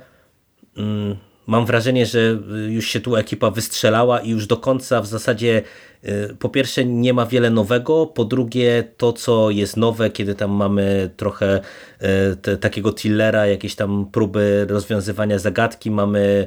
Mm, 0.76 1.16
Mam 1.46 1.66
wrażenie, 1.66 2.06
że 2.06 2.18
y, 2.18 2.72
już 2.72 2.88
się 2.88 3.00
tu 3.00 3.16
ekipa 3.16 3.50
wystrzelała 3.50 4.20
i 4.20 4.30
już 4.30 4.46
do 4.46 4.56
końca 4.56 5.00
w 5.00 5.06
zasadzie 5.06 5.62
y, 6.04 6.36
po 6.38 6.48
pierwsze 6.48 6.84
nie 6.84 7.12
ma 7.14 7.26
wiele 7.26 7.50
nowego, 7.50 8.06
po 8.06 8.24
drugie 8.24 8.84
to 8.96 9.12
co 9.12 9.50
jest 9.50 9.76
nowe, 9.76 10.10
kiedy 10.10 10.34
tam 10.34 10.50
mamy 10.50 11.10
trochę 11.16 11.60
y, 12.02 12.36
te, 12.36 12.56
takiego 12.56 12.92
tillera, 12.92 13.46
jakieś 13.46 13.74
tam 13.74 14.06
próby 14.12 14.66
rozwiązywania 14.68 15.38
zagadki, 15.38 15.90
mamy 15.90 16.46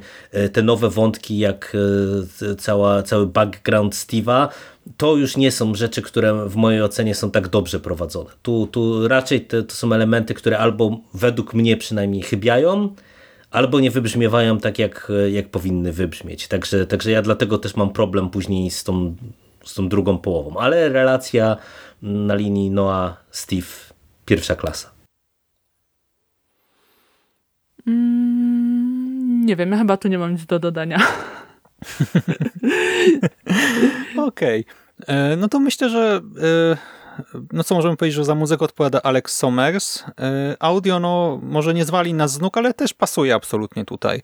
te 0.54 0.64
nowe 0.64 0.90
wątki 0.90 1.38
jak 1.38 1.78
cała, 2.58 3.04
cały 3.04 3.28
background 3.28 3.96
Steve'a, 3.96 4.48
to 4.98 5.16
już 5.16 5.38
nie 5.38 5.52
są 5.52 5.76
rzeczy, 5.76 6.02
które 6.02 6.50
w 6.50 6.56
mojej 6.56 6.82
ocenie 6.82 7.16
są 7.16 7.32
tak 7.32 7.48
dobrze 7.48 7.80
prowadzone. 7.80 8.30
Tu, 8.42 8.68
tu 8.72 9.08
raczej 9.08 9.42
te, 9.42 9.64
to 9.64 9.76
są 9.76 9.94
elementy, 9.94 10.34
które 10.34 10.58
albo 10.58 11.00
według 11.14 11.54
mnie 11.54 11.78
przynajmniej 11.78 12.22
chybiają, 12.22 12.96
albo 13.52 13.80
nie 13.80 13.92
wybrzmiewają 13.92 14.60
tak, 14.60 14.80
jak, 14.80 15.12
jak 15.32 15.50
powinny 15.50 15.94
wybrzmieć. 15.94 16.48
Także, 16.48 16.88
także 16.88 17.12
ja 17.12 17.22
dlatego 17.22 17.58
też 17.58 17.76
mam 17.76 17.90
problem 17.94 18.30
później 18.30 18.72
z 18.72 18.84
tą, 18.84 19.16
z 19.64 19.74
tą 19.74 19.90
drugą 19.90 20.18
połową. 20.18 20.58
Ale 20.58 20.90
relacja 20.90 21.58
na 22.02 22.36
linii 22.36 22.72
Noah-Steve 22.72 23.94
pierwsza 24.26 24.56
klasa. 24.56 24.92
Mm, 27.88 29.46
nie 29.46 29.56
wiem, 29.56 29.72
ja 29.72 29.78
chyba 29.78 29.98
tu 29.98 30.08
nie 30.08 30.18
mam 30.18 30.32
nic 30.32 30.46
do 30.46 30.60
dodania. 30.60 30.98
Okej. 34.18 34.66
Okay. 34.98 35.16
E, 35.16 35.36
no 35.36 35.48
to 35.48 35.60
myślę, 35.60 35.90
że 35.90 36.22
e, 36.42 36.78
no 37.52 37.64
co 37.64 37.76
możemy 37.76 37.98
powiedzieć, 37.98 38.16
że 38.16 38.26
za 38.26 38.36
muzykę 38.36 38.66
odpowiada 38.66 39.02
Alex 39.02 39.36
Somers. 39.36 40.04
E, 40.20 40.56
audio 40.60 41.00
no 41.00 41.40
może 41.44 41.74
nie 41.74 41.86
zwali 41.86 42.14
nas 42.14 42.32
z 42.32 42.40
nóg, 42.40 42.58
ale 42.58 42.74
też 42.74 42.94
pasuje 42.94 43.36
absolutnie 43.36 43.86
tutaj. 43.86 44.22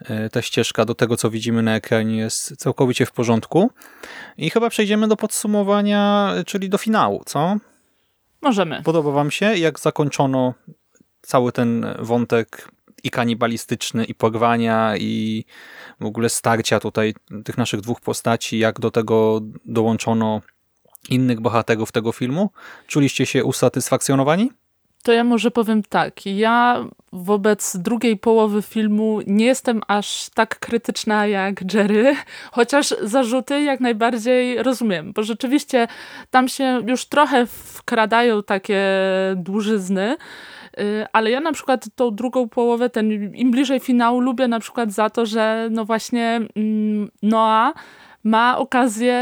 E, 0.00 0.30
ta 0.30 0.42
ścieżka 0.42 0.84
do 0.84 0.94
tego, 0.94 1.16
co 1.16 1.30
widzimy 1.30 1.62
na 1.62 1.74
ekranie 1.74 2.16
jest 2.16 2.56
całkowicie 2.56 3.06
w 3.06 3.12
porządku. 3.12 3.70
I 4.36 4.50
chyba 4.50 4.70
przejdziemy 4.70 5.08
do 5.08 5.16
podsumowania, 5.16 6.32
czyli 6.46 6.68
do 6.68 6.78
finału, 6.78 7.22
co? 7.26 7.56
Możemy. 8.42 8.82
Podoba 8.82 9.10
wam 9.10 9.30
się, 9.30 9.56
jak 9.56 9.80
zakończono 9.80 10.54
cały 11.22 11.52
ten 11.52 11.86
wątek 11.98 12.68
i 13.02 13.10
kanibalistyczny, 13.10 14.04
i 14.04 14.14
porwania, 14.14 14.96
i 14.96 15.44
w 16.00 16.06
ogóle 16.06 16.28
starcia 16.28 16.80
tutaj 16.80 17.14
tych 17.44 17.58
naszych 17.58 17.80
dwóch 17.80 18.00
postaci, 18.00 18.58
jak 18.58 18.80
do 18.80 18.90
tego 18.90 19.40
dołączono 19.64 20.40
innych 21.08 21.40
bohaterów 21.40 21.92
tego 21.92 22.12
filmu? 22.12 22.50
Czuliście 22.86 23.26
się 23.26 23.44
usatysfakcjonowani? 23.44 24.50
To 25.02 25.12
ja 25.12 25.24
może 25.24 25.50
powiem 25.50 25.82
tak. 25.82 26.26
Ja 26.26 26.84
wobec 27.12 27.76
drugiej 27.76 28.16
połowy 28.16 28.62
filmu 28.62 29.20
nie 29.26 29.46
jestem 29.46 29.80
aż 29.88 30.30
tak 30.34 30.58
krytyczna 30.58 31.26
jak 31.26 31.74
Jerry, 31.74 32.16
chociaż 32.52 32.94
zarzuty 33.02 33.62
jak 33.62 33.80
najbardziej 33.80 34.62
rozumiem, 34.62 35.12
bo 35.12 35.22
rzeczywiście 35.22 35.88
tam 36.30 36.48
się 36.48 36.82
już 36.86 37.04
trochę 37.04 37.46
wkradają 37.46 38.42
takie 38.42 38.82
dłużyzny, 39.36 40.16
y, 40.80 41.06
ale 41.12 41.30
ja 41.30 41.40
na 41.40 41.52
przykład 41.52 41.86
tą 41.94 42.14
drugą 42.14 42.48
połowę, 42.48 42.90
ten 42.90 43.34
im 43.34 43.50
bliżej 43.50 43.80
finału 43.80 44.20
lubię 44.20 44.48
na 44.48 44.60
przykład 44.60 44.92
za 44.92 45.10
to, 45.10 45.26
że 45.26 45.68
no 45.70 45.84
właśnie 45.84 46.40
mm, 46.56 47.10
Noah 47.22 47.74
ma 48.24 48.58
okazję 48.58 49.16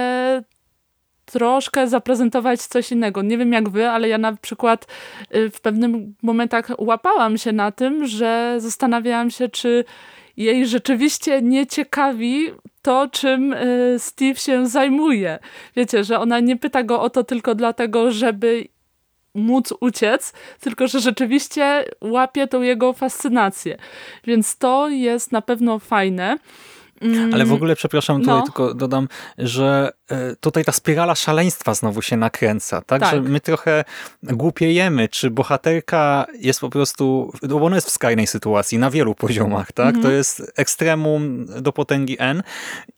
troszkę 1.32 1.88
zaprezentować 1.88 2.60
coś 2.60 2.92
innego. 2.92 3.22
Nie 3.22 3.38
wiem 3.38 3.52
jak 3.52 3.68
wy, 3.68 3.88
ale 3.88 4.08
ja 4.08 4.18
na 4.18 4.36
przykład 4.36 4.86
y, 5.34 5.50
w 5.50 5.60
pewnym 5.60 6.14
momentach 6.22 6.70
łapałam 6.78 7.38
się 7.38 7.52
na 7.52 7.72
tym, 7.72 8.06
że 8.06 8.54
zastanawiałam 8.58 9.30
się, 9.30 9.48
czy 9.48 9.84
jej 10.36 10.66
rzeczywiście 10.66 11.42
nie 11.42 11.66
ciekawi 11.66 12.46
to, 12.82 13.08
czym 13.12 13.52
y, 13.52 13.96
Steve 13.98 14.34
się 14.34 14.66
zajmuje. 14.66 15.38
Wiecie, 15.76 16.04
że 16.04 16.18
ona 16.18 16.40
nie 16.40 16.56
pyta 16.56 16.82
go 16.82 17.00
o 17.00 17.10
to 17.10 17.24
tylko 17.24 17.54
dlatego, 17.54 18.10
żeby 18.12 18.68
móc 19.34 19.74
uciec, 19.80 20.32
tylko 20.60 20.88
że 20.88 21.00
rzeczywiście 21.00 21.84
łapie 22.00 22.46
tą 22.46 22.62
jego 22.62 22.92
fascynację. 22.92 23.78
Więc 24.24 24.58
to 24.58 24.88
jest 24.88 25.32
na 25.32 25.42
pewno 25.42 25.78
fajne. 25.78 26.38
Mm, 27.01 27.34
Ale 27.34 27.44
w 27.44 27.53
ogóle, 27.53 27.76
przepraszam, 27.76 28.20
tutaj 28.20 28.34
No. 28.34 28.42
tylko 28.42 28.74
dodam, 28.74 29.09
że 29.38 29.92
e, 30.11 30.36
tutaj 30.36 30.64
ta 30.64 30.72
spirala 30.72 31.14
szaleństwa 31.14 31.74
znowu 31.74 32.03
się 32.03 32.16
nakręca, 32.16 32.80
tak? 32.82 33.01
Tak. 33.01 33.11
Że 33.14 33.20
my 33.20 33.40
trochę 33.40 33.84
głupiejemy, 34.22 35.09
czy 35.09 35.30
bohaterka 35.30 36.26
jest 36.40 36.61
po 36.61 36.70
prostu, 36.70 37.32
no 37.42 37.59
bo 37.59 37.66
ona 37.66 37.76
jest 37.76 37.86
w 37.86 37.90
skrajnej 37.90 38.26
sytuacji 38.26 38.78
na 38.78 38.90
wielu 38.90 39.14
poziomach, 39.14 39.72
tak? 39.72 39.86
Mhm. 39.86 40.03
To 40.05 40.11
jest 40.11 40.53
ekstremum 40.57 41.46
do 41.61 41.72
potęgi 41.72 42.16
N 42.18 42.42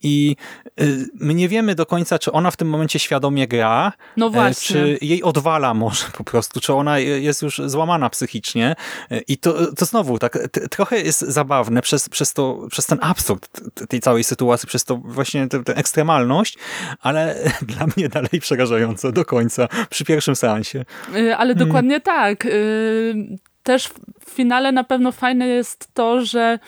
i 0.01 0.35
y, 0.81 1.05
my 1.19 1.33
nie 1.33 1.49
wiemy 1.49 1.75
do 1.75 1.85
końca, 1.85 2.19
czy 2.19 2.31
ona 2.31 2.51
w 2.51 2.57
tym 2.57 2.69
momencie 2.69 2.99
świadomie 2.99 3.47
gra, 3.47 3.93
No 4.17 4.27
e, 4.27 4.29
właśnie. 4.29 4.75
czy 4.75 4.97
jej 5.01 5.23
odwala 5.23 5.73
może 5.73 6.05
po 6.17 6.23
prostu, 6.23 6.59
czy 6.59 6.73
ona 6.73 6.99
jest 6.99 7.41
już 7.41 7.61
złamana 7.65 8.09
psychicznie 8.09 8.75
E, 9.11 9.19
i 9.19 9.37
to, 9.37 9.75
to 9.75 9.85
znowu 9.85 10.19
tak 10.19 10.37
trochę 10.71 10.99
jest 11.01 11.21
zabawne 11.21 11.81
przez, 11.81 12.09
przez, 12.09 12.33
to, 12.33 12.67
przez 12.71 12.85
ten 12.85 12.97
absurd 13.01 13.49
tej 13.93 14.01
całej 14.01 14.23
sytuacji, 14.23 14.67
przez 14.67 14.83
to 14.83 14.97
właśnie 14.97 15.47
tę 15.47 15.63
tę 15.63 15.75
ekstremalność, 15.75 16.57
ale 17.01 17.35
dla 17.71 17.87
mnie 17.97 18.09
dalej 18.09 18.39
przerażające 18.39 19.11
do 19.11 19.25
końca 19.25 19.67
przy 19.89 20.05
pierwszym 20.05 20.35
seansie. 20.35 20.85
Y, 21.15 21.35
Ale 21.35 21.55
dokładnie 21.55 22.01
tak. 22.01 22.45
Y, 22.45 23.37
Też 23.63 23.87
w 24.25 24.29
finale 24.29 24.71
na 24.71 24.83
pewno 24.83 25.11
fajne 25.11 25.47
jest 25.47 25.87
to, 25.93 26.25
że 26.25 26.59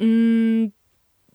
mm, 0.00 0.70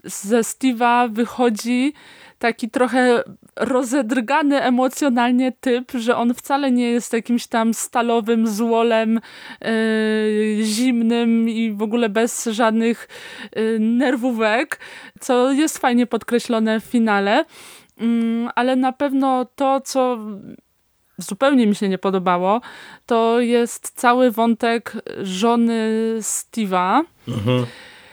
ze 0.03 0.41
Steve'a 0.41 1.13
wychodzi 1.13 1.93
taki 2.39 2.69
trochę 2.69 3.23
rozedrgany 3.55 4.61
emocjonalnie 4.61 5.51
typ, 5.51 5.91
że 5.91 6.15
on 6.17 6.33
wcale 6.33 6.71
nie 6.71 6.91
jest 6.91 7.13
jakimś 7.13 7.47
tam 7.47 7.73
stalowym 7.73 8.47
złolem, 8.47 9.17
y, 9.65 10.57
zimnym 10.63 11.49
i 11.49 11.71
w 11.71 11.81
ogóle 11.81 12.09
bez 12.09 12.45
żadnych 12.45 13.07
y, 13.57 13.77
nerwówek, 13.79 14.79
co 15.19 15.51
jest 15.51 15.77
fajnie 15.77 16.07
podkreślone 16.07 16.79
w 16.79 16.83
finale. 16.83 17.45
Mm, 17.99 18.49
Ale 18.55 18.75
na 18.75 18.91
pewno 18.91 19.45
to, 19.55 19.81
co 19.81 20.17
zupełnie 21.17 21.67
mi 21.67 21.75
się 21.75 21.89
nie 21.89 21.97
podobało, 21.97 22.61
to 23.05 23.39
jest 23.39 23.91
cały 23.95 24.31
wątek 24.31 24.93
żony 25.21 25.89
Steve'a. 26.19 27.01
Mhm. 27.27 27.65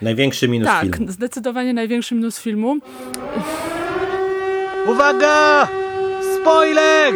Największy 0.02 0.48
minus 0.48 0.68
Tak, 0.68 0.96
filmu. 0.96 1.12
zdecydowanie 1.12 1.74
największy 1.74 2.14
minus 2.14 2.40
filmu. 2.40 2.76
Uwaga! 4.86 5.68
Spoiler! 6.40 7.14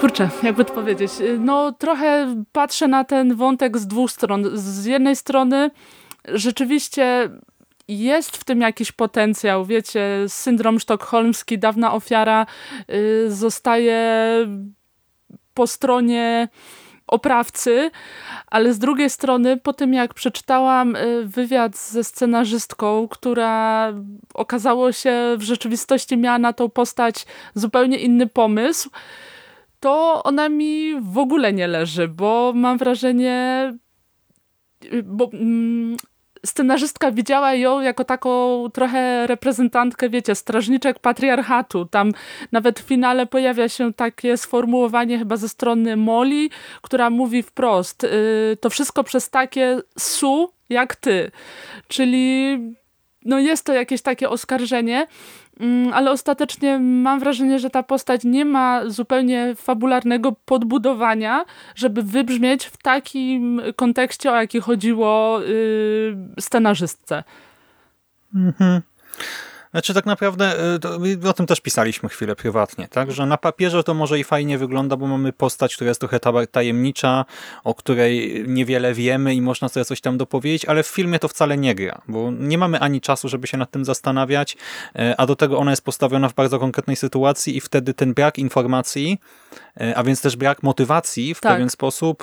Kurczę, 0.00 0.30
jakby 0.42 0.64
to 0.64 0.72
powiedzieć. 0.74 1.10
No 1.38 1.72
trochę 1.72 2.34
patrzę 2.52 2.88
na 2.88 3.04
ten 3.04 3.34
wątek 3.34 3.78
z 3.78 3.86
dwóch 3.86 4.10
stron. 4.10 4.44
Z 4.54 4.84
jednej 4.84 5.16
strony 5.16 5.70
rzeczywiście 6.28 7.30
jest 7.88 8.36
w 8.36 8.44
tym 8.44 8.60
jakiś 8.60 8.92
potencjał. 8.92 9.64
Wiecie, 9.64 10.24
syndrom 10.28 10.80
sztokholmski, 10.80 11.58
dawna 11.58 11.92
ofiara 11.92 12.46
y, 12.90 13.30
zostaje 13.30 14.06
po 15.54 15.66
stronie 15.66 16.48
oprawcy, 17.10 17.90
ale 18.46 18.74
z 18.74 18.78
drugiej 18.78 19.10
strony 19.10 19.56
po 19.56 19.72
tym 19.72 19.94
jak 19.94 20.14
przeczytałam 20.14 20.96
y, 20.96 21.24
wywiad 21.26 21.76
ze 21.76 22.04
scenarzystką, 22.04 23.08
która 23.08 23.92
okazało 24.34 24.92
się 24.92 25.34
w 25.38 25.42
rzeczywistości 25.42 26.16
miała 26.16 26.38
na 26.38 26.52
tą 26.52 26.68
postać 26.68 27.26
zupełnie 27.54 27.98
inny 27.98 28.26
pomysł, 28.26 28.90
to 29.80 30.22
ona 30.24 30.48
mi 30.48 31.00
w 31.00 31.18
ogóle 31.18 31.52
nie 31.52 31.66
leży, 31.66 32.08
bo 32.08 32.52
mam 32.54 32.78
wrażenie, 32.78 33.72
y, 34.84 35.02
bo 35.02 35.30
mm, 35.32 35.96
scenarzystka 36.46 37.10
widziała 37.10 37.54
ją 37.54 37.80
jako 37.80 38.04
taką 38.04 38.64
trochę 38.72 39.26
reprezentantkę, 39.26 40.08
wiecie, 40.08 40.34
strażniczek 40.34 40.98
patriarchatu. 40.98 41.84
Tam 41.84 42.12
nawet 42.52 42.80
w 42.80 42.82
finale 42.82 43.26
pojawia 43.26 43.68
się 43.68 43.92
takie 43.92 44.36
sformułowanie 44.36 45.18
chyba 45.18 45.36
ze 45.36 45.48
strony 45.48 45.96
Molly, 45.96 46.48
która 46.82 47.10
mówi 47.10 47.42
wprost, 47.42 48.04
y, 48.04 48.08
to 48.60 48.70
wszystko 48.70 49.04
przez 49.04 49.30
takie 49.30 49.78
su 49.98 50.52
jak 50.68 50.96
ty. 50.96 51.30
Czyli 51.88 52.58
no 53.24 53.38
jest 53.38 53.66
to 53.66 53.72
jakieś 53.72 54.02
takie 54.02 54.28
oskarżenie, 54.30 55.06
ale 55.92 56.10
ostatecznie 56.10 56.78
mam 56.78 57.20
wrażenie, 57.20 57.58
że 57.58 57.70
ta 57.70 57.82
postać 57.82 58.24
nie 58.24 58.44
ma 58.44 58.82
zupełnie 58.86 59.54
fabularnego 59.56 60.32
podbudowania, 60.32 61.44
żeby 61.74 62.02
wybrzmieć 62.02 62.64
w 62.64 62.76
takim 62.76 63.62
kontekście, 63.76 64.32
o 64.32 64.34
jaki 64.34 64.60
chodziło 64.60 65.40
yy, 65.40 66.16
scenarzystce. 66.40 67.24
Mhm. 68.34 68.82
Znaczy 69.70 69.94
tak 69.94 70.06
naprawdę, 70.06 70.54
y, 71.24 71.28
o 71.28 71.32
tym 71.32 71.46
też 71.46 71.60
pisaliśmy 71.60 72.08
chwilę 72.08 72.36
prywatnie, 72.36 72.88
tak, 72.88 73.12
że 73.12 73.26
na 73.26 73.36
papierze 73.36 73.84
to 73.84 73.94
może 73.94 74.18
i 74.18 74.24
fajnie 74.24 74.58
wygląda, 74.58 74.96
bo 74.96 75.06
mamy 75.06 75.32
postać, 75.32 75.74
która 75.74 75.88
jest 75.88 76.00
trochę 76.00 76.20
ta- 76.20 76.46
tajemnicza, 76.50 77.24
o 77.64 77.74
której 77.74 78.44
niewiele 78.48 78.94
wiemy 78.94 79.34
i 79.34 79.42
można 79.42 79.68
sobie 79.68 79.84
coś 79.84 80.00
tam 80.00 80.18
dopowiedzieć, 80.18 80.64
ale 80.64 80.82
w 80.82 80.86
filmie 80.86 81.18
to 81.18 81.28
wcale 81.28 81.56
nie 81.56 81.74
gra, 81.74 82.00
bo 82.08 82.30
nie 82.30 82.58
mamy 82.58 82.80
ani 82.80 83.00
czasu, 83.00 83.28
żeby 83.28 83.46
się 83.46 83.56
nad 83.56 83.70
tym 83.70 83.84
zastanawiać, 83.84 84.56
y, 84.96 85.16
a 85.16 85.26
do 85.26 85.36
tego 85.36 85.58
ona 85.58 85.70
jest 85.70 85.84
postawiona 85.84 86.28
w 86.28 86.34
bardzo 86.34 86.58
konkretnej 86.58 86.96
sytuacji 86.96 87.56
i 87.56 87.60
wtedy 87.60 87.94
ten 87.94 88.14
brak 88.14 88.38
informacji, 88.38 89.18
y, 89.80 89.96
a 89.96 90.02
więc 90.02 90.20
też 90.22 90.36
brak 90.36 90.62
motywacji 90.62 91.34
w 91.34 91.40
Tak. 91.40 91.52
pewien 91.52 91.70
sposób 91.70 92.22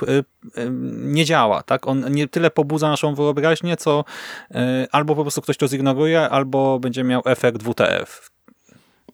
nie 0.92 1.24
działa, 1.24 1.62
tak, 1.62 1.86
on 1.88 2.12
nie 2.12 2.28
tyle 2.28 2.50
pobudza 2.50 2.88
naszą 2.88 3.14
wyobraźnię, 3.14 3.76
co 3.76 4.04
albo 4.92 5.14
po 5.14 5.22
prostu 5.22 5.42
ktoś 5.42 5.56
to 5.56 5.68
zignoruje, 5.68 6.28
albo 6.30 6.78
będzie 6.78 7.04
miał 7.04 7.22
efekt 7.26 7.37
WTF. 7.38 8.30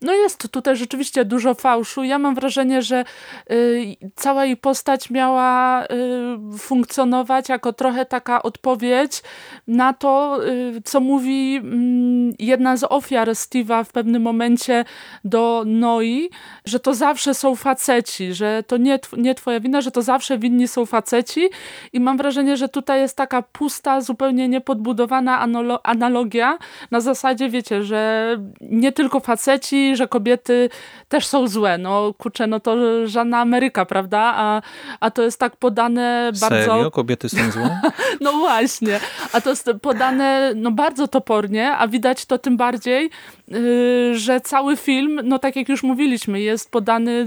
No 0.02 0.12
jest 0.14 0.48
tutaj 0.50 0.76
rzeczywiście 0.76 1.24
dużo 1.24 1.54
fałszu. 1.54 2.04
Ja 2.04 2.18
mam 2.18 2.34
wrażenie, 2.34 2.82
że 2.82 3.04
y, 3.50 3.96
cała 4.16 4.44
jej 4.44 4.56
postać 4.56 5.10
miała 5.10 5.84
y, 5.84 6.58
funkcjonować 6.58 7.48
jako 7.48 7.72
trochę 7.72 8.06
taka 8.06 8.42
odpowiedź 8.42 9.22
na 9.66 9.92
to, 9.92 10.38
y, 10.48 10.82
co 10.84 11.00
mówi 11.00 11.56
mm, 11.56 12.34
jedna 12.38 12.76
z 12.76 12.84
ofiar 12.84 13.28
Steve'a 13.28 13.84
w 13.84 13.92
pewnym 13.92 14.22
momencie 14.22 14.84
do 15.24 15.62
Noi, 15.66 16.30
że 16.64 16.80
to 16.80 16.94
zawsze 16.94 17.34
są 17.34 17.56
faceci, 17.56 18.34
że 18.34 18.62
to 18.66 18.76
nie, 18.76 18.98
tw- 18.98 19.18
nie 19.18 19.34
twoja 19.34 19.60
wina, 19.60 19.80
że 19.80 19.90
to 19.90 20.02
zawsze 20.02 20.38
winni 20.38 20.68
są 20.68 20.86
faceci 20.86 21.48
i 21.92 22.00
mam 22.00 22.16
wrażenie, 22.16 22.56
że 22.56 22.68
tutaj 22.68 23.00
jest 23.00 23.16
taka 23.16 23.42
pusta, 23.42 24.00
zupełnie 24.00 24.48
niepodbudowana 24.48 25.46
analo- 25.46 25.78
analogia 25.82 26.58
na 26.90 27.00
zasadzie, 27.00 27.48
wiecie, 27.50 27.82
że 27.82 28.24
nie 28.60 28.92
tylko 28.92 29.20
faceci, 29.20 29.83
że 29.92 30.08
kobiety 30.08 30.70
też 31.08 31.26
są 31.26 31.48
złe. 31.48 31.78
No 31.78 32.14
kurczę, 32.18 32.46
no 32.46 32.60
to 32.60 32.76
żadna 33.06 33.38
Ameryka, 33.38 33.84
prawda? 33.84 34.32
A, 34.36 34.62
a 35.00 35.10
to 35.10 35.22
jest 35.22 35.40
tak 35.40 35.56
podane 35.56 36.32
bardzo... 36.40 36.72
Serio? 36.72 36.90
Kobiety 36.90 37.28
są 37.28 37.50
złe? 37.50 37.80
No 38.20 38.32
właśnie, 38.32 39.00
a 39.32 39.40
to 39.40 39.50
jest 39.50 39.70
podane 39.82 40.52
no 40.56 40.70
bardzo 40.70 41.08
topornie, 41.08 41.72
a 41.72 41.88
widać 41.88 42.26
to 42.26 42.38
tym 42.38 42.56
bardziej, 42.56 43.10
yy, 43.48 44.18
że 44.18 44.40
cały 44.40 44.76
film, 44.76 45.20
no 45.24 45.38
tak 45.38 45.56
jak 45.56 45.68
już 45.68 45.82
mówiliśmy, 45.82 46.40
jest 46.40 46.70
podany 46.70 47.26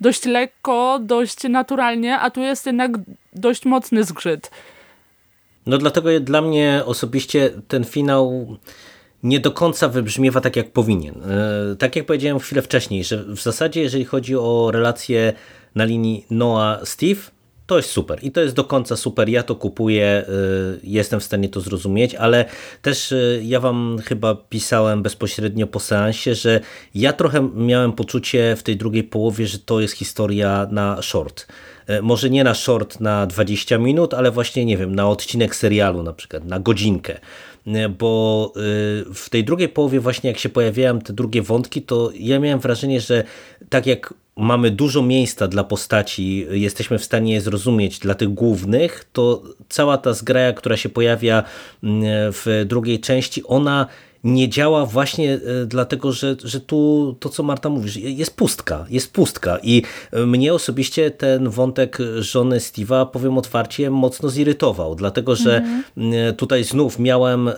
dość 0.00 0.24
lekko, 0.24 0.98
dość 1.02 1.48
naturalnie, 1.48 2.18
a 2.18 2.30
tu 2.30 2.40
jest 2.40 2.66
jednak 2.66 2.90
dość 3.32 3.64
mocny 3.64 4.04
zgrzyt. 4.04 4.50
No 5.66 5.78
dlatego 5.78 6.20
dla 6.20 6.42
mnie 6.42 6.82
osobiście 6.86 7.50
ten 7.68 7.84
finał 7.84 8.56
nie 9.22 9.40
do 9.40 9.50
końca 9.50 9.88
wybrzmiewa 9.88 10.40
tak, 10.40 10.56
jak 10.56 10.72
powinien. 10.72 11.14
E, 11.22 11.76
Tak 11.76 11.96
jak 11.96 12.06
powiedziałem 12.06 12.38
chwilę 12.38 12.62
wcześniej, 12.62 13.04
że 13.04 13.24
w 13.24 13.40
zasadzie 13.40 13.80
jeżeli 13.80 14.04
chodzi 14.04 14.36
o 14.36 14.70
relacje 14.72 15.32
na 15.74 15.84
linii 15.84 16.26
Noah-Steve, 16.30 17.30
to 17.66 17.76
jest 17.76 17.90
super 17.90 18.18
i 18.22 18.32
to 18.32 18.40
jest 18.40 18.54
do 18.54 18.64
końca 18.64 18.96
super, 18.96 19.28
ja 19.28 19.42
to 19.42 19.54
kupuję, 19.56 20.04
e, 20.04 20.24
jestem 20.82 21.20
w 21.20 21.24
stanie 21.24 21.48
to 21.48 21.60
zrozumieć, 21.60 22.14
ale 22.14 22.44
też 22.82 23.12
e, 23.12 23.16
ja 23.42 23.60
wam 23.60 23.98
chyba 24.04 24.34
pisałem 24.34 25.02
bezpośrednio 25.02 25.66
po 25.66 25.80
seansie, 25.80 26.34
że 26.34 26.60
ja 26.94 27.12
trochę 27.12 27.50
miałem 27.54 27.92
poczucie 27.92 28.56
w 28.56 28.62
tej 28.62 28.76
drugiej 28.76 29.04
połowie, 29.04 29.46
że 29.46 29.58
to 29.58 29.80
jest 29.80 29.94
historia 29.94 30.68
na 30.70 31.02
short. 31.02 31.46
Może 32.02 32.30
nie 32.30 32.44
na 32.44 32.54
short 32.54 33.00
na 33.00 33.26
20 33.26 33.78
minut, 33.78 34.14
ale 34.14 34.30
właśnie, 34.30 34.64
nie 34.64 34.76
wiem, 34.76 34.94
na 34.94 35.08
odcinek 35.08 35.56
serialu 35.56 36.02
na 36.02 36.12
przykład, 36.12 36.44
na 36.44 36.60
godzinkę. 36.60 37.20
E, 37.66 37.88
Bo 37.88 38.52
y, 38.56 39.14
w 39.14 39.28
tej 39.30 39.44
drugiej 39.44 39.68
połowie 39.68 40.00
właśnie 40.00 40.30
jak 40.30 40.38
się 40.38 40.48
pojawiają 40.48 40.98
te 40.98 41.12
drugie 41.12 41.42
wątki, 41.42 41.82
to 41.82 42.10
ja 42.14 42.38
miałem 42.38 42.60
wrażenie, 42.60 43.00
że 43.00 43.24
tak 43.68 43.86
jak 43.86 44.14
mamy 44.36 44.70
dużo 44.70 45.02
miejsca 45.02 45.48
dla 45.48 45.64
postaci, 45.64 46.46
jesteśmy 46.50 46.98
w 46.98 47.04
stanie 47.04 47.32
je 47.32 47.40
zrozumieć 47.40 47.98
dla 47.98 48.14
tych 48.14 48.28
głównych, 48.28 49.04
to 49.12 49.42
cała 49.68 49.98
ta 49.98 50.12
zgraja, 50.12 50.52
która 50.52 50.76
się 50.76 50.88
pojawia 50.88 51.42
mm, 51.82 52.02
w 52.32 52.64
drugiej 52.66 53.00
części, 53.00 53.42
ona 53.44 53.86
nie 54.24 54.48
działa 54.48 54.86
właśnie 54.86 55.34
e, 55.34 55.66
dlatego, 55.66 56.12
że, 56.12 56.36
że 56.44 56.60
tu 56.60 57.16
to, 57.20 57.28
co 57.28 57.42
Marta 57.42 57.68
mówisz, 57.68 57.96
jest 57.96 58.36
pustka, 58.36 58.86
jest 58.90 59.12
pustka 59.12 59.58
i 59.62 59.82
e, 60.12 60.26
mnie 60.26 60.54
osobiście 60.54 61.10
ten 61.10 61.48
wątek 61.48 61.98
żony 62.18 62.58
Steve'a, 62.58 63.06
powiem 63.06 63.38
otwarcie, 63.38 63.90
mocno 63.90 64.28
zirytował, 64.28 64.94
dlatego, 64.94 65.36
że 65.36 65.62
mm. 65.96 66.36
tutaj 66.36 66.64
znów 66.64 66.98
miałem 66.98 67.50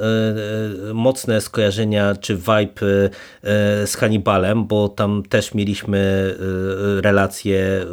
mocne 0.95 1.41
skojarzenia 1.41 2.15
czy 2.15 2.37
vibe 2.37 3.11
z 3.87 3.97
Hannibalem, 3.97 4.67
bo 4.67 4.89
tam 4.89 5.23
też 5.29 5.55
mieliśmy 5.55 6.35
relację 7.01 7.87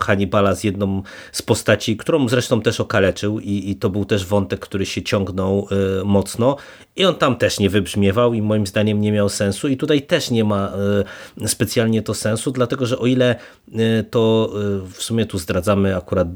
Hannibala 0.00 0.54
z 0.54 0.64
jedną 0.64 1.02
z 1.32 1.42
postaci, 1.42 1.96
którą 1.96 2.28
zresztą 2.28 2.60
też 2.60 2.80
okaleczył 2.80 3.40
i, 3.40 3.70
i 3.70 3.76
to 3.76 3.90
był 3.90 4.04
też 4.04 4.26
wątek, 4.26 4.60
który 4.60 4.86
się 4.86 5.02
ciągnął 5.02 5.68
mocno 6.04 6.56
i 6.96 7.04
on 7.04 7.14
tam 7.14 7.36
też 7.36 7.58
nie 7.58 7.70
wybrzmiewał 7.70 8.34
i 8.34 8.42
moim 8.42 8.66
zdaniem 8.66 9.00
nie 9.00 9.12
miał 9.12 9.28
sensu. 9.28 9.68
I 9.68 9.76
tutaj 9.76 10.02
też 10.02 10.30
nie 10.30 10.44
ma 10.44 10.72
e, 11.42 11.48
specjalnie 11.48 12.02
to 12.02 12.14
sensu, 12.14 12.50
dlatego 12.50 12.86
że 12.86 12.98
o 12.98 13.06
ile 13.06 13.36
e, 13.74 14.02
to 14.02 14.52
e, 14.54 14.86
w 14.92 15.02
sumie 15.02 15.26
tu 15.26 15.38
zdradzamy 15.38 15.96
akurat 15.96 16.28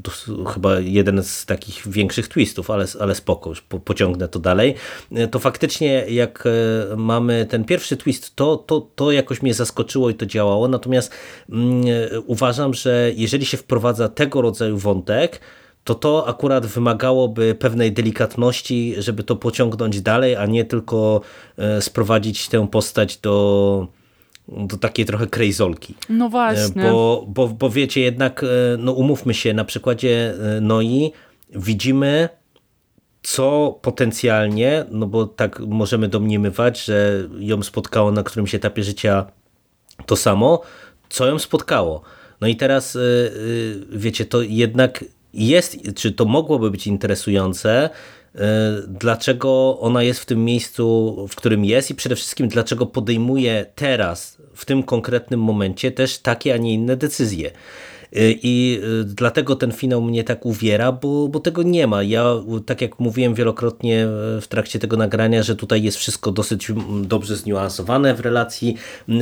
chyba 0.53 0.79
jeden 0.79 1.23
z 1.23 1.45
takich 1.45 1.87
większych 1.87 2.27
twistów, 2.27 2.69
ale, 2.69 2.85
ale 2.99 3.15
spoko, 3.15 3.49
już 3.49 3.61
pociągnę 3.61 4.27
to 4.27 4.39
dalej, 4.39 4.75
to 5.31 5.39
faktycznie 5.39 6.05
jak 6.09 6.43
mamy 6.97 7.45
ten 7.45 7.63
pierwszy 7.63 7.97
twist, 7.97 8.35
to, 8.35 8.57
to, 8.57 8.87
to 8.95 9.11
jakoś 9.11 9.41
mnie 9.41 9.53
zaskoczyło 9.53 10.09
i 10.09 10.13
to 10.13 10.25
działało, 10.25 10.67
natomiast 10.67 11.11
mm, 11.49 11.83
uważam, 12.25 12.73
że 12.73 13.11
jeżeli 13.15 13.45
się 13.45 13.57
wprowadza 13.57 14.09
tego 14.09 14.41
rodzaju 14.41 14.77
wątek, 14.77 15.39
to 15.83 15.95
to 15.95 16.27
akurat 16.27 16.65
wymagałoby 16.65 17.55
pewnej 17.55 17.91
delikatności, 17.91 18.95
żeby 18.97 19.23
to 19.23 19.35
pociągnąć 19.35 20.01
dalej, 20.01 20.35
a 20.35 20.45
nie 20.45 20.65
tylko 20.65 21.21
e, 21.57 21.81
sprowadzić 21.81 22.49
tę 22.49 22.67
postać 22.67 23.17
do, 23.17 23.87
do 24.47 24.77
takiej 24.77 25.05
trochę 25.05 25.27
krejzolki. 25.27 25.95
No 26.09 26.29
właśnie. 26.29 26.83
Bo, 26.91 27.25
bo, 27.27 27.47
bo 27.47 27.69
wiecie, 27.69 28.01
jednak, 28.01 28.43
e, 28.43 28.47
no 28.77 28.91
umówmy 28.91 29.33
się, 29.33 29.53
na 29.53 29.65
przykładzie 29.65 30.33
e, 30.57 30.61
Noi 30.61 31.11
widzimy 31.55 32.29
co 33.23 33.79
potencjalnie, 33.81 34.85
no 34.91 35.07
bo 35.07 35.25
tak 35.25 35.59
możemy 35.59 36.07
domniemywać, 36.07 36.83
że 36.83 37.27
ją 37.39 37.63
spotkało 37.63 38.11
na 38.11 38.23
którymś 38.23 38.55
etapie 38.55 38.83
życia 38.83 39.25
to 40.05 40.15
samo, 40.15 40.61
co 41.09 41.27
ją 41.27 41.39
spotkało. 41.39 42.01
No 42.41 42.47
i 42.47 42.55
teraz, 42.55 42.97
wiecie, 43.89 44.25
to 44.25 44.41
jednak 44.41 45.03
jest, 45.33 45.77
czy 45.95 46.11
to 46.11 46.25
mogłoby 46.25 46.71
być 46.71 46.87
interesujące, 46.87 47.89
e, 48.35 48.39
dlaczego 48.87 49.79
ona 49.79 50.03
jest 50.03 50.19
w 50.19 50.25
tym 50.25 50.45
miejscu, 50.45 51.15
w 51.29 51.35
którym 51.35 51.65
jest 51.65 51.91
i 51.91 51.95
przede 51.95 52.15
wszystkim 52.15 52.47
dlaczego 52.47 52.85
podejmuje 52.85 53.65
teraz, 53.75 54.37
w 54.53 54.65
tym 54.65 54.83
konkretnym 54.83 55.39
momencie 55.39 55.91
też 55.91 56.17
takie, 56.17 56.53
a 56.53 56.57
nie 56.57 56.73
inne 56.73 56.97
decyzje. 56.97 57.51
Y, 58.17 58.39
I 58.43 58.81
y, 59.01 59.03
dlatego 59.03 59.55
ten 59.55 59.71
finał 59.71 60.01
mnie 60.01 60.23
tak 60.23 60.45
uwiera, 60.45 60.91
bo, 60.91 61.27
bo 61.27 61.39
tego 61.39 61.63
nie 61.63 61.87
ma. 61.87 62.03
Ja, 62.03 62.25
tak 62.65 62.81
jak 62.81 62.99
mówiłem 62.99 63.33
wielokrotnie 63.33 64.07
w 64.41 64.45
trakcie 64.49 64.79
tego 64.79 64.97
nagrania, 64.97 65.43
że 65.43 65.55
tutaj 65.55 65.83
jest 65.83 65.97
wszystko 65.97 66.31
dosyć 66.31 66.71
dobrze 67.01 67.35
zniuansowane 67.35 68.15
w 68.15 68.19
relacji 68.19 68.75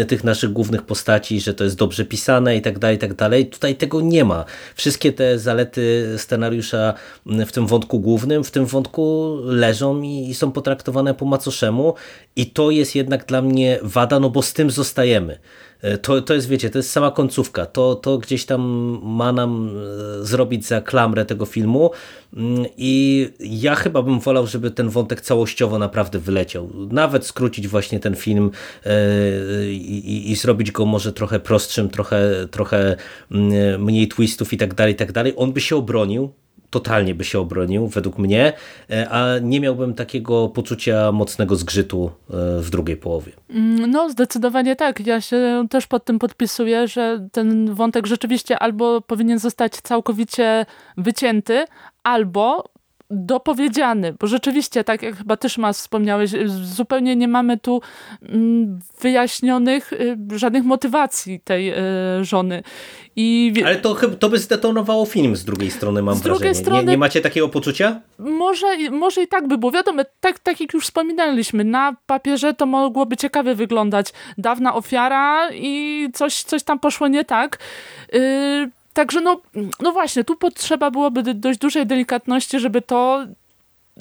tych 0.07 0.23
naszych 0.23 0.53
głównych 0.53 0.81
postaci, 0.81 1.41
że 1.41 1.53
to 1.53 1.63
jest 1.63 1.75
dobrze 1.75 2.05
pisane 2.05 2.57
i 2.57 2.61
tak 2.61 2.79
dalej, 2.79 2.95
i 2.95 2.99
tak 2.99 3.13
dalej. 3.13 3.45
Tutaj 3.45 3.75
tego 3.75 4.01
nie 4.01 4.25
ma. 4.25 4.45
Wszystkie 4.75 5.13
te 5.13 5.39
zalety 5.39 6.13
scenariusza 6.17 6.93
w 7.25 7.51
tym 7.51 7.67
wątku 7.67 7.99
głównym, 7.99 8.43
w 8.43 8.51
tym 8.51 8.65
wątku 8.65 9.35
leżą 9.43 10.01
i, 10.01 10.29
i 10.29 10.33
są 10.33 10.51
potraktowane 10.51 11.13
po 11.13 11.25
macoszemu 11.25 11.93
i 12.35 12.45
to 12.45 12.71
jest 12.71 12.95
jednak 12.95 13.25
dla 13.25 13.41
mnie 13.41 13.79
wada, 13.81 14.19
no 14.19 14.29
bo 14.29 14.41
z 14.41 14.53
tym 14.53 14.71
zostajemy. 14.71 15.39
E, 15.81 15.97
to, 15.97 16.21
to 16.21 16.33
jest, 16.33 16.47
wiecie, 16.47 16.69
to 16.69 16.79
jest 16.79 16.91
sama 16.91 17.11
końcówka. 17.11 17.65
To, 17.65 17.95
to 17.95 18.17
gdzieś 18.17 18.45
tam 18.45 18.61
ma 19.03 19.31
nam 19.31 19.69
e, 20.21 20.25
zrobić 20.25 20.65
za 20.65 20.81
klamrę 20.81 21.25
tego 21.25 21.45
filmu 21.45 21.91
mm, 22.37 22.65
i 22.77 23.27
ja 23.39 23.75
chyba 23.75 24.01
bym 24.01 24.19
wolał, 24.19 24.47
żeby 24.47 24.71
ten 24.71 24.89
wątek 24.89 25.21
całościowo 25.21 25.79
naprawdę 25.79 26.19
wyleciał. 26.19 26.69
Nawet 26.91 27.25
skrócić 27.25 27.67
właśnie 27.67 27.99
ten 27.99 28.15
film 28.15 28.51
e, 28.85 28.91
i, 29.71 30.31
i 30.31 30.35
zrobić 30.35 30.71
go 30.71 30.85
może 30.85 31.13
trochę 31.13 31.39
prostszym, 31.39 31.89
trochę, 31.89 32.47
trochę 32.51 32.95
mm, 33.31 33.83
mniej 33.83 34.07
twistów 34.07 34.53
i 34.53 34.57
tak 34.57 34.73
dalej, 34.73 34.93
i 34.93 34.97
tak 34.97 35.11
dalej. 35.11 35.33
On 35.37 35.53
by 35.53 35.61
się 35.61 35.75
obronił, 35.75 36.33
totalnie 36.69 37.15
by 37.15 37.23
się 37.23 37.39
obronił, 37.39 37.87
według 37.87 38.17
mnie, 38.17 38.53
e, 38.89 39.09
a 39.09 39.39
nie 39.39 39.59
miałbym 39.59 39.93
takiego 39.93 40.49
poczucia 40.49 41.11
mocnego 41.11 41.55
zgrzytu 41.55 42.11
e, 42.29 42.33
w 42.61 42.69
drugiej 42.69 42.97
połowie. 42.97 43.31
Mm, 43.49 43.91
no, 43.91 44.09
zdecydowanie 44.09 44.75
tak. 44.75 45.07
Ja 45.07 45.21
się 45.21 45.67
też 45.69 45.87
pod 45.87 46.05
tym 46.05 46.19
podpisuję, 46.19 46.87
że 46.87 47.27
ten 47.31 47.73
wątek 47.73 48.07
rzeczywiście 48.07 48.59
albo 48.59 49.01
powinien 49.01 49.39
zostać 49.39 49.73
całkowicie 49.73 50.65
wycięty, 50.97 51.65
albo 52.03 52.63
dopowiedziany, 53.11 54.13
bo 54.19 54.27
rzeczywiście, 54.27 54.83
tak 54.83 55.01
jak 55.01 55.15
chyba 55.15 55.37
też 55.37 55.57
ma 55.57 55.73
wspomniałeś, 55.73 56.31
zupełnie 56.47 57.15
nie 57.15 57.27
mamy 57.27 57.57
tu 57.57 57.81
mm, 58.21 58.79
wyjaśnionych 59.01 59.93
y, 59.93 60.17
żadnych 60.35 60.63
motywacji 60.63 61.39
tej 61.39 61.73
y, 61.73 61.75
żony. 62.25 62.63
I... 63.19 63.53
Ale 63.65 63.75
to, 63.75 63.95
to 63.95 64.29
by 64.29 64.39
zdetonowało 64.39 65.05
film 65.05 65.35
z 65.35 65.45
drugiej 65.45 65.71
strony, 65.71 66.01
mam 66.01 66.15
z 66.15 66.21
wrażenie. 66.21 66.39
Drugiej 66.39 66.55
strony, 66.55 66.83
nie, 66.83 66.91
nie, 66.91 66.97
macie 66.97 67.21
takiego 67.21 67.49
poczucia? 67.49 68.01
Może, 68.19 68.67
może 68.91 69.23
i 69.23 69.27
tak 69.27 69.47
by 69.47 69.57
było. 69.57 69.71
Wiadomo, 69.71 70.03
tak, 70.19 70.39
tak 70.39 70.61
jak 70.61 70.73
już 70.73 70.83
wspominaliśmy, 70.83 71.63
na 71.63 71.95
papierze 72.05 72.53
to 72.53 72.65
mogłoby 72.65 73.17
ciekawie 73.17 73.55
wyglądać. 73.55 74.13
Dawna 74.37 74.75
ofiara 74.75 75.49
i 75.53 76.07
coś, 76.13 76.43
coś 76.43 76.63
tam 76.63 76.79
poszło 76.79 77.07
nie 77.07 77.25
tak. 77.25 77.59
Yy, 78.13 78.69
Także 78.93 79.21
no, 79.21 79.41
no 79.81 79.91
właśnie, 79.91 80.23
tu 80.23 80.35
potrzeba 80.35 80.91
byłoby 80.91 81.33
dość 81.33 81.59
dużej 81.59 81.85
delikatności, 81.85 82.59
żeby 82.59 82.81
to 82.81 83.25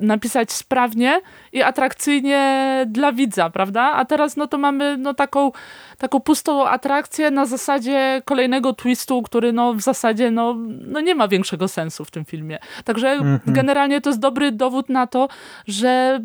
napisać 0.00 0.52
sprawnie 0.52 1.20
i 1.52 1.62
atrakcyjnie 1.62 2.84
dla 2.86 3.12
widza, 3.12 3.50
prawda? 3.50 3.82
A 3.82 4.04
teraz 4.04 4.36
no 4.36 4.46
to 4.46 4.58
mamy 4.58 4.96
no 4.96 5.14
taką, 5.14 5.52
taką 5.98 6.20
pustą 6.20 6.68
atrakcję 6.68 7.30
na 7.30 7.46
zasadzie 7.46 8.22
kolejnego 8.24 8.72
twistu, 8.72 9.22
który 9.22 9.52
no 9.52 9.74
w 9.74 9.80
zasadzie 9.80 10.30
no, 10.30 10.56
no 10.86 11.00
nie 11.00 11.14
ma 11.14 11.28
większego 11.28 11.68
sensu 11.68 12.04
w 12.04 12.10
tym 12.10 12.24
filmie. 12.24 12.58
Także 12.84 13.18
-hmm. 13.18 13.38
generalnie 13.46 14.00
to 14.00 14.10
jest 14.10 14.20
dobry 14.20 14.52
dowód 14.52 14.88
na 14.88 15.06
to, 15.06 15.28
że 15.66 16.20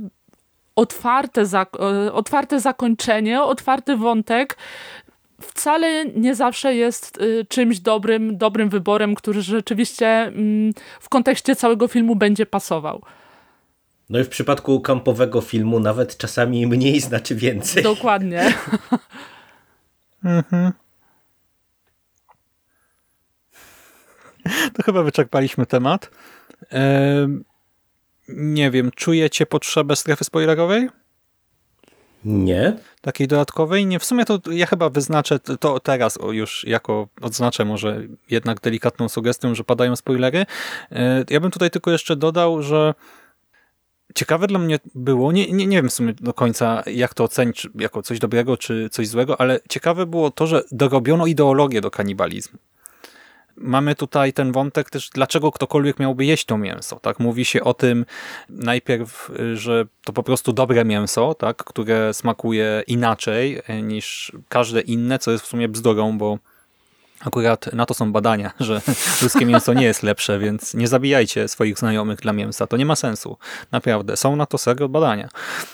otwarte, 0.76 1.46
zak 1.46 1.70
e, 1.80 2.14
otwarte 2.14 2.60
zakończenie, 2.60 3.42
otwarty 3.42 3.98
wątek 3.98 4.58
wcale 5.42 6.06
nie 6.06 6.36
zawsze 6.36 6.76
jest 6.76 7.22
y, 7.22 7.46
czymś 7.50 7.80
dobrym, 7.80 8.38
dobrym 8.38 8.70
wyborem, 8.70 9.16
który 9.16 9.42
rzeczywiście 9.42 10.08
mm, 10.08 10.74
w 11.00 11.10
kontekście 11.10 11.56
całego 11.56 11.88
filmu 11.88 12.16
będzie 12.16 12.46
pasował. 12.46 13.02
No 14.10 14.20
i 14.20 14.24
w 14.24 14.30
przypadku 14.30 14.82
kampowego 14.82 15.42
filmu 15.42 15.80
nawet 15.80 16.18
czasami 16.18 16.68
mniej 16.68 17.00
znaczy 17.00 17.36
więcej. 17.36 17.84
Dokładnie. 17.84 18.54
mhm. 20.24 20.72
To 24.74 24.84
chyba 24.84 25.04
wyczerpaliśmy 25.04 25.66
temat. 25.66 26.10
nie 28.28 28.72
wiem, 28.72 28.92
czujecie 28.96 29.46
potrzebę 29.46 29.96
strefy 29.96 30.24
spoilerowej? 30.24 30.90
Nie. 32.26 32.78
Takiej 33.02 33.28
dodatkowej? 33.28 33.86
Nie, 33.86 34.00
w 34.00 34.06
sumie 34.06 34.26
to 34.26 34.40
ja 34.52 34.66
chyba 34.66 34.90
wyznaczę 34.90 35.40
to 35.40 35.80
teraz 35.80 36.20
już 36.32 36.64
jako 36.68 37.08
odznaczę 37.22 37.66
może 37.66 38.02
jednak 38.30 38.62
delikatną 38.62 39.10
sugestią, 39.10 39.56
że 39.56 39.64
padają 39.64 39.96
spoilery. 39.96 40.46
E, 40.92 41.24
ja 41.30 41.40
bym 41.40 41.52
tutaj 41.52 41.70
tylko 41.70 41.92
jeszcze 41.92 42.16
dodał, 42.16 42.62
że 42.62 42.94
ciekawe 44.16 44.48
dla 44.48 44.60
mnie 44.60 44.80
było, 44.96 45.32
nie, 45.32 45.52
nie, 45.52 45.68
nie 45.68 45.78
wiem 45.78 45.90
w 45.90 45.94
sumie 45.94 46.14
do 46.14 46.34
końca 46.34 46.84
jak 46.86 47.14
to 47.14 47.24
ocenić 47.24 47.68
jako 47.76 48.02
coś 48.02 48.20
dobrego 48.20 48.58
czy 48.58 48.90
coś 48.92 49.08
złego, 49.08 49.42
ale 49.42 49.60
ciekawe 49.70 50.06
było 50.06 50.32
to, 50.32 50.48
że 50.48 50.64
dorobiono 50.72 51.26
ideologię 51.26 51.82
do 51.82 51.92
kanibalizmu 51.92 52.60
mamy 53.58 53.96
tutaj 53.96 54.34
ten 54.34 54.52
wątek 54.52 54.90
też, 54.90 55.10
dlaczego 55.14 55.52
ktokolwiek 55.52 56.00
miałby 56.00 56.26
jeść 56.26 56.46
to 56.46 56.58
mięso. 56.58 57.00
Tak? 57.00 57.20
Mówi 57.20 57.46
się 57.46 57.64
o 57.64 57.74
tym 57.74 58.06
najpierw, 58.50 59.32
że 59.54 59.86
to 60.04 60.14
po 60.14 60.24
prostu 60.24 60.54
dobre 60.54 60.86
mięso, 60.86 61.34
tak? 61.34 61.58
które 61.58 62.14
smakuje 62.14 62.84
inaczej 62.88 63.62
e, 63.68 63.82
niż 63.82 64.32
każde 64.50 64.82
inne, 64.82 65.20
co 65.20 65.32
jest 65.32 65.44
w 65.44 65.48
sumie 65.48 65.68
bzdurą, 65.68 66.18
bo 66.18 66.40
Akurat 67.26 67.74
na 67.74 67.86
to 67.86 67.94
są 67.94 68.12
badania, 68.12 68.52
że 68.60 68.82
ludzkie 69.22 69.46
mięso 69.46 69.74
nie 69.74 69.86
jest 69.86 70.04
lepsze, 70.04 70.40
więc 70.40 70.74
nie 70.74 70.88
zabijajcie 70.88 71.48
swoich 71.48 71.80
znajomych 71.80 72.20
dla 72.20 72.34
mięsa. 72.34 72.68
To 72.68 72.78
nie 72.78 72.86
ma 72.86 72.96
sensu. 72.96 73.38
Naprawdę. 73.72 74.18
Są 74.18 74.36
na 74.36 74.46
to 74.46 74.58
serio 74.58 74.90
badania. 74.90 75.30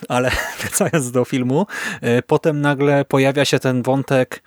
Ale 0.09 0.31
wracając 0.61 1.11
do 1.11 1.25
filmu, 1.25 1.67
e, 2.01 2.21
potem 2.21 2.61
nagle 2.61 3.05
pojawia 3.05 3.45
się 3.45 3.59
ten 3.59 3.83
wątek 3.83 4.43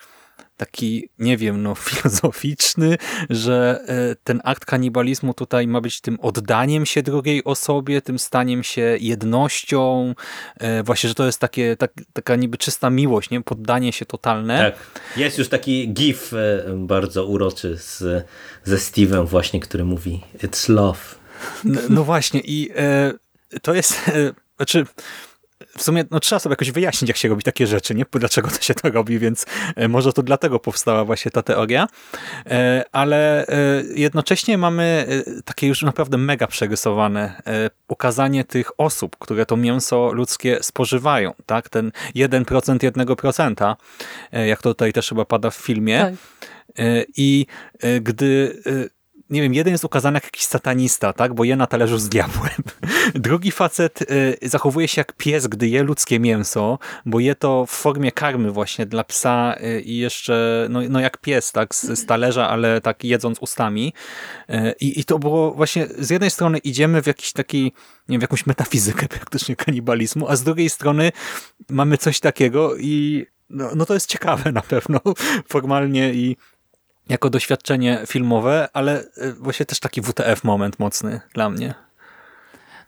taki, 0.65 1.09
nie 1.19 1.37
wiem, 1.37 1.63
no 1.63 1.75
filozoficzny, 1.89 2.99
że 3.31 3.81
e, 3.87 4.17
ten 4.25 4.41
akt 4.45 4.65
kanibalizmu 4.65 5.35
tutaj 5.35 5.67
ma 5.67 5.81
być 5.81 6.01
tym 6.01 6.21
oddaniem 6.21 6.87
się 6.87 7.03
drugiej 7.03 7.45
osobie, 7.45 8.03
tym 8.03 8.19
staniem 8.19 8.63
się 8.63 8.97
jednością, 9.01 10.15
e, 10.59 10.83
właśnie, 10.83 11.09
że 11.09 11.15
to 11.15 11.27
jest 11.27 11.39
takie, 11.39 11.77
tak, 11.77 11.93
taka 12.13 12.37
niby 12.37 12.59
czysta 12.59 12.91
miłość, 12.91 13.31
nie? 13.31 13.41
Poddanie 13.41 13.93
się 13.93 14.07
totalne. 14.07 14.59
Tak. 14.59 15.03
Jest 15.17 15.39
już 15.39 15.49
taki 15.49 15.93
gif 15.93 16.33
e, 16.33 16.65
bardzo 16.77 17.27
uroczy 17.27 17.77
z, 17.77 18.27
ze 18.65 18.77
Steve'em 18.77 19.27
właśnie, 19.27 19.61
który 19.61 19.85
mówi 19.85 20.21
it's 20.39 20.69
love. 20.69 21.01
No, 21.65 21.81
no 21.89 22.05
właśnie 22.05 22.41
i 22.41 22.71
e, 22.77 23.13
to 23.63 23.75
jest, 23.75 24.09
e, 24.09 24.33
znaczy 24.57 24.87
w 25.79 25.83
sumie 25.83 26.05
no, 26.11 26.21
trzeba 26.21 26.39
sobie 26.39 26.53
jakoś 26.53 26.71
wyjaśnić, 26.71 27.09
jak 27.09 27.17
się 27.17 27.29
robi 27.29 27.43
takie 27.43 27.67
rzeczy, 27.67 27.95
nie? 27.95 28.05
Dlaczego 28.13 28.51
to 28.51 28.61
się 28.61 28.75
to 28.75 28.91
robi, 28.91 29.19
więc 29.19 29.47
e, 29.77 29.89
może 29.89 30.13
to 30.13 30.23
dlatego 30.23 30.59
powstała 30.59 31.05
właśnie 31.05 31.31
ta 31.31 31.43
teoria. 31.43 31.87
E, 32.47 32.85
ale 32.93 33.47
e, 33.47 33.83
jednocześnie 33.95 34.59
mamy 34.59 35.07
takie 35.45 35.67
już 35.67 35.83
naprawdę 35.83 36.19
mega 36.19 36.47
przerysowane 36.47 37.43
ukazanie 37.89 38.45
tych 38.45 38.81
osób, 38.81 39.17
które 39.19 39.47
to 39.47 39.57
mięso 39.57 40.13
ludzkie 40.13 40.59
spożywają. 40.63 41.35
tak? 41.47 41.69
Ten 41.69 41.93
1% 42.17 42.45
1%, 42.79 43.77
jak 44.33 44.63
to 44.63 44.75
tutaj 44.75 44.93
też 44.93 45.09
chyba 45.09 45.25
pada 45.25 45.51
w 45.51 45.57
filmie. 45.57 45.99
Tak. 45.99 46.15
I 47.17 47.47
gdy 48.01 48.63
nie 49.33 49.43
wiem, 49.43 49.55
jeden 49.55 49.73
jest 49.73 49.85
ukazany 49.85 50.17
jak 50.17 50.25
jakiś 50.25 50.43
satanista, 50.43 51.13
tak, 51.13 51.35
bo 51.35 51.45
je 51.45 51.57
na 51.57 51.67
talerzu 51.67 51.99
z 51.99 52.09
diabłem. 52.09 52.63
Drugi 53.15 53.51
facet 53.51 54.03
y, 54.03 54.39
zachowuje 54.43 54.89
się 54.89 55.01
jak 55.01 55.13
pies, 55.13 55.47
gdy 55.47 55.69
je 55.69 55.83
ludzkie 55.83 56.21
mięso, 56.21 56.79
bo 57.07 57.21
je 57.21 57.35
to 57.35 57.67
w 57.67 57.71
formie 57.71 58.13
karmy 58.13 58.51
właśnie 58.51 58.87
dla 58.87 59.05
psa 59.05 59.55
y, 59.61 59.81
i 59.81 59.97
jeszcze, 59.97 60.67
no, 60.71 60.81
no 60.89 61.01
jak 61.01 61.19
pies, 61.19 61.53
tak, 61.53 61.75
z, 61.75 61.83
z 61.83 62.07
talerza, 62.07 62.49
ale 62.49 62.81
tak 62.81 63.05
jedząc 63.05 63.39
ustami. 63.39 63.93
Y, 64.51 64.75
I, 64.81 65.01
I 65.01 65.05
to 65.05 65.19
było 65.19 65.51
właśnie, 65.55 65.87
z 65.99 66.11
jednej 66.11 66.31
strony 66.31 66.59
idziemy 66.59 67.03
w 67.03 67.07
jakiś 67.07 67.33
taki, 67.33 67.63
nie 67.65 67.73
wiem, 68.09 68.21
w 68.21 68.23
jakąś 68.23 68.47
metafizykę 68.47 69.09
praktycznie 69.19 69.57
kanibalizmu, 69.57 70.29
a 70.29 70.37
z 70.37 70.43
drugiej 70.43 70.71
strony 70.71 71.13
mamy 71.71 71.99
coś 71.99 72.21
takiego 72.21 72.77
i 72.77 73.27
no, 73.53 73.71
no 73.75 73.87
to 73.87 73.95
jest 73.95 74.07
ciekawe 74.07 74.53
na 74.53 74.61
pewno 74.61 75.01
formalnie 75.53 76.15
i 76.15 76.37
jako 77.09 77.31
doświadczenie 77.31 77.99
filmowe, 78.07 78.69
ale 78.73 79.01
y, 79.01 79.33
właśnie 79.33 79.67
też 79.67 79.81
taki 79.81 80.03
WTF 80.03 80.45
moment 80.45 80.79
mocny 80.79 81.21
dla 81.35 81.51
mnie. 81.51 81.75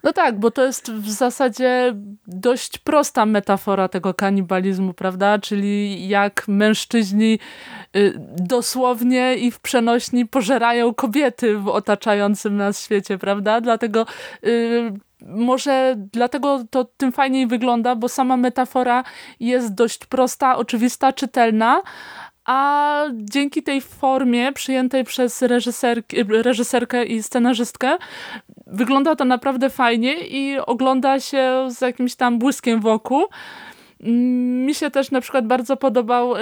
No 0.04 0.12
tak, 0.12 0.38
bo 0.38 0.50
to 0.50 0.64
jest 0.64 0.92
w 0.92 1.10
zasadzie 1.10 1.94
dość 2.26 2.78
prosta 2.78 3.26
metafora 3.26 3.88
tego 3.88 4.14
kanibalizmu, 4.14 4.94
prawda? 4.94 5.38
Czyli 5.38 6.08
jak 6.08 6.44
mężczyźni 6.48 7.38
y, 7.96 8.14
dosłownie 8.36 9.36
i 9.36 9.50
w 9.50 9.60
przenośni 9.60 10.26
pożerają 10.26 10.94
kobiety 10.94 11.58
w 11.58 11.68
otaczającym 11.68 12.56
nas 12.56 12.80
świecie, 12.84 13.18
prawda? 13.18 13.60
Dlatego 13.60 14.06
y, 14.44 14.92
może 15.26 15.94
dlatego 16.12 16.64
to 16.70 16.84
tym 16.84 17.12
fajniej 17.12 17.46
wygląda, 17.46 17.96
bo 17.96 18.08
sama 18.08 18.36
metafora 18.36 19.04
jest 19.40 19.74
dość 19.74 20.06
prosta, 20.06 20.56
oczywista, 20.56 21.12
czytelna, 21.12 21.82
a 22.44 23.04
dzięki 23.12 23.62
tej 23.62 23.80
formie 23.80 24.52
przyjętej 24.52 25.04
przez 25.04 25.42
reżyserkę 26.28 27.04
i 27.04 27.22
scenarzystkę 27.22 27.98
wygląda 28.66 29.16
to 29.16 29.24
naprawdę 29.24 29.70
fajnie 29.70 30.14
i 30.14 30.58
ogląda 30.58 31.20
się 31.20 31.68
z 31.70 31.80
jakimś 31.80 32.14
tam 32.14 32.38
błyskiem 32.38 32.80
wokół. 32.80 33.26
Mm, 34.00 34.66
mi 34.66 34.74
się 34.74 34.90
też 34.90 35.10
na 35.10 35.20
przykład 35.20 35.46
bardzo 35.46 35.76
podobał 35.76 36.36
y, 36.36 36.40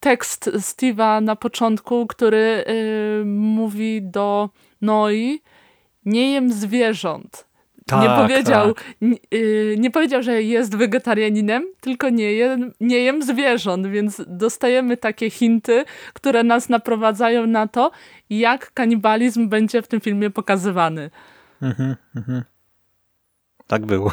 tekst 0.00 0.50
Steve'a 0.54 1.22
na 1.22 1.36
początku, 1.36 2.06
który 2.06 2.64
y, 2.68 3.24
mówi 3.24 4.02
do 4.02 4.50
Noi 4.80 5.42
nie 6.04 6.32
jem 6.32 6.52
zwierząt. 6.52 7.49
Tak, 7.90 8.02
nie, 8.02 8.08
powiedział, 8.08 8.74
tak. 8.74 8.84
nie, 9.00 9.16
nie 9.76 9.90
powiedział, 9.90 10.22
że 10.22 10.42
jest 10.42 10.76
wegetarianinem, 10.76 11.66
tylko 11.80 12.08
nie 12.08 12.32
jem, 12.32 12.72
nie 12.80 12.98
jem 12.98 13.22
zwierząt, 13.22 13.86
więc 13.86 14.22
dostajemy 14.26 14.96
takie 14.96 15.30
hinty, 15.30 15.84
które 16.12 16.42
nas 16.42 16.68
naprowadzają 16.68 17.46
na 17.46 17.68
to, 17.68 17.90
jak 18.30 18.72
kanibalizm 18.72 19.48
będzie 19.48 19.82
w 19.82 19.88
tym 19.88 20.00
filmie 20.00 20.30
pokazywany. 20.30 21.10
Mhm, 21.62 21.96
mhm. 22.16 22.42
Tak 23.66 23.86
było. 23.86 24.12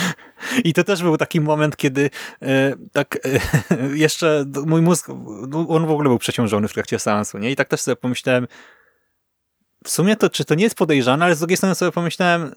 I 0.64 0.72
to 0.72 0.84
też 0.84 1.02
był 1.02 1.16
taki 1.16 1.40
moment, 1.40 1.76
kiedy 1.76 2.10
e, 2.42 2.74
tak 2.92 3.18
e, 3.24 3.40
jeszcze 4.06 4.44
mój 4.66 4.82
mózg, 4.82 5.08
on 5.68 5.86
w 5.86 5.90
ogóle 5.90 6.08
był 6.08 6.18
przeciążony 6.18 6.68
w 6.68 6.72
trakcie 6.72 6.98
seansu, 6.98 7.38
nie? 7.38 7.50
I 7.50 7.56
tak 7.56 7.68
też 7.68 7.80
sobie 7.80 7.96
pomyślałem, 7.96 8.46
w 9.84 9.90
sumie 9.90 10.16
to, 10.16 10.30
czy 10.30 10.44
to 10.44 10.54
nie 10.54 10.64
jest 10.64 10.76
podejrzane, 10.76 11.24
ale 11.24 11.34
z 11.34 11.38
drugiej 11.38 11.56
strony 11.56 11.74
sobie 11.74 11.92
pomyślałem, 11.92 12.54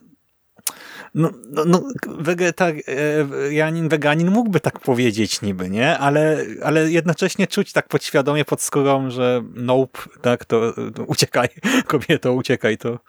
no, 1.16 1.32
no, 1.50 1.66
no 1.66 1.84
wegetarianin, 2.06 3.90
weganin 3.90 4.32
mógłby 4.32 4.60
tak 4.60 4.80
powiedzieć 4.80 5.42
niby, 5.42 5.70
nie? 5.70 5.98
Ale, 5.98 6.46
ale 6.64 6.92
jednocześnie 6.92 7.48
czuć 7.48 7.74
tak 7.74 7.88
podświadomie 7.88 8.46
pod 8.46 8.62
skórą, 8.62 9.10
że 9.10 9.44
nope, 9.54 10.00
tak, 10.22 10.46
to, 10.46 10.74
to 10.96 11.04
uciekaj, 11.04 11.48
kobieto, 11.88 12.34
uciekaj, 12.34 12.78
to, 12.78 13.00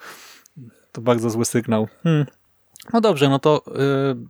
to 0.93 1.01
bardzo 1.01 1.31
zły 1.31 1.45
sygnał. 1.45 1.89
Hmm. 2.03 2.27
No 2.93 3.01
dobrze, 3.01 3.29
no 3.29 3.39
to 3.39 3.63
y, 3.69 3.73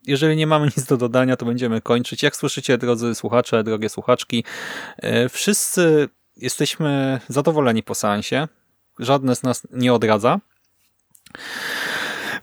jeżeli 0.06 0.36
nie 0.36 0.46
mamy 0.46 0.66
nic 0.66 0.84
do 0.84 0.96
dodania, 0.96 1.36
to 1.36 1.46
będziemy 1.46 1.80
kończyć. 1.80 2.22
Jak 2.22 2.36
słyszycie, 2.36 2.78
drodzy 2.78 3.14
słuchacze, 3.14 3.64
drogie 3.64 3.88
słuchaczki, 3.88 4.44
y, 5.04 5.28
wszyscy 5.28 6.08
jesteśmy 6.36 7.20
zadowoleni 7.28 7.82
po 7.82 7.94
seansie. 7.94 8.48
Żadne 8.98 9.36
z 9.36 9.42
nas 9.42 9.66
nie 9.72 9.94
odradza. 9.94 10.40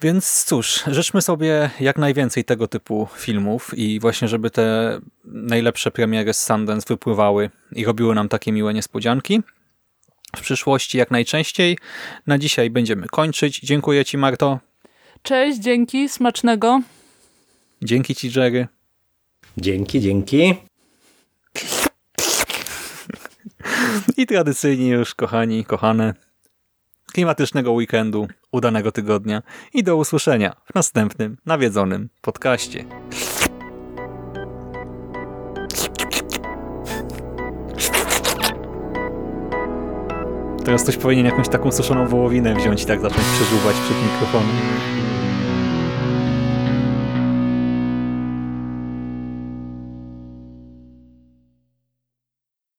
Więc 0.02 0.44
cóż, 0.44 0.84
życzmy 0.88 1.22
sobie 1.22 1.70
jak 1.80 1.98
najwięcej 1.98 2.46
tego 2.46 2.68
typu 2.68 3.08
filmów 3.16 3.72
i 3.78 4.00
właśnie, 4.00 4.28
żeby 4.28 4.50
te 4.50 5.00
najlepsze 5.26 5.92
premiery 5.92 6.34
z 6.34 6.46
Sundance 6.46 6.86
wypływały 6.88 7.50
i 7.72 7.86
robiły 7.86 8.16
nam 8.16 8.30
takie 8.30 8.52
miłe 8.52 8.74
niespodzianki. 8.74 9.42
W 10.36 10.42
przyszłości 10.42 10.98
jak 10.98 11.12
najczęściej. 11.12 11.78
Na 12.28 12.38
dzisiaj 12.38 12.70
będziemy 12.70 13.08
kończyć. 13.08 13.60
Dziękuję 13.60 14.06
Ci, 14.06 14.18
Marto. 14.18 14.60
Cześć, 15.24 15.60
dzięki, 15.60 16.10
smacznego. 16.10 16.82
Dzięki 17.82 18.16
Ci, 18.16 18.32
Jerry. 18.36 18.68
Dzięki, 19.58 20.02
dzięki. 20.02 20.56
I 24.18 24.28
tradycyjnie 24.28 24.90
już, 24.90 25.16
kochani, 25.16 25.66
kochane, 25.66 26.14
klimatycznego 27.14 27.72
weekendu, 27.72 28.28
udanego 28.52 28.92
tygodnia 28.92 29.42
i 29.74 29.84
do 29.84 29.98
usłyszenia 29.98 30.56
w 30.72 30.76
następnym 30.76 31.38
nawiedzonym 31.46 32.10
podcaście. 32.22 32.86
Teraz 40.66 40.84
ktoś 40.84 40.98
powinien 40.98 41.26
jakąś 41.26 41.50
taką 41.50 41.72
suszoną 41.72 42.08
wołowinę 42.08 42.56
wziąć 42.56 42.84
i 42.84 42.86
tak 42.86 43.02
zacząć 43.02 43.24
przeżuwać 43.28 43.76
przed 43.76 43.98
mikrofonem. 44.04 45.03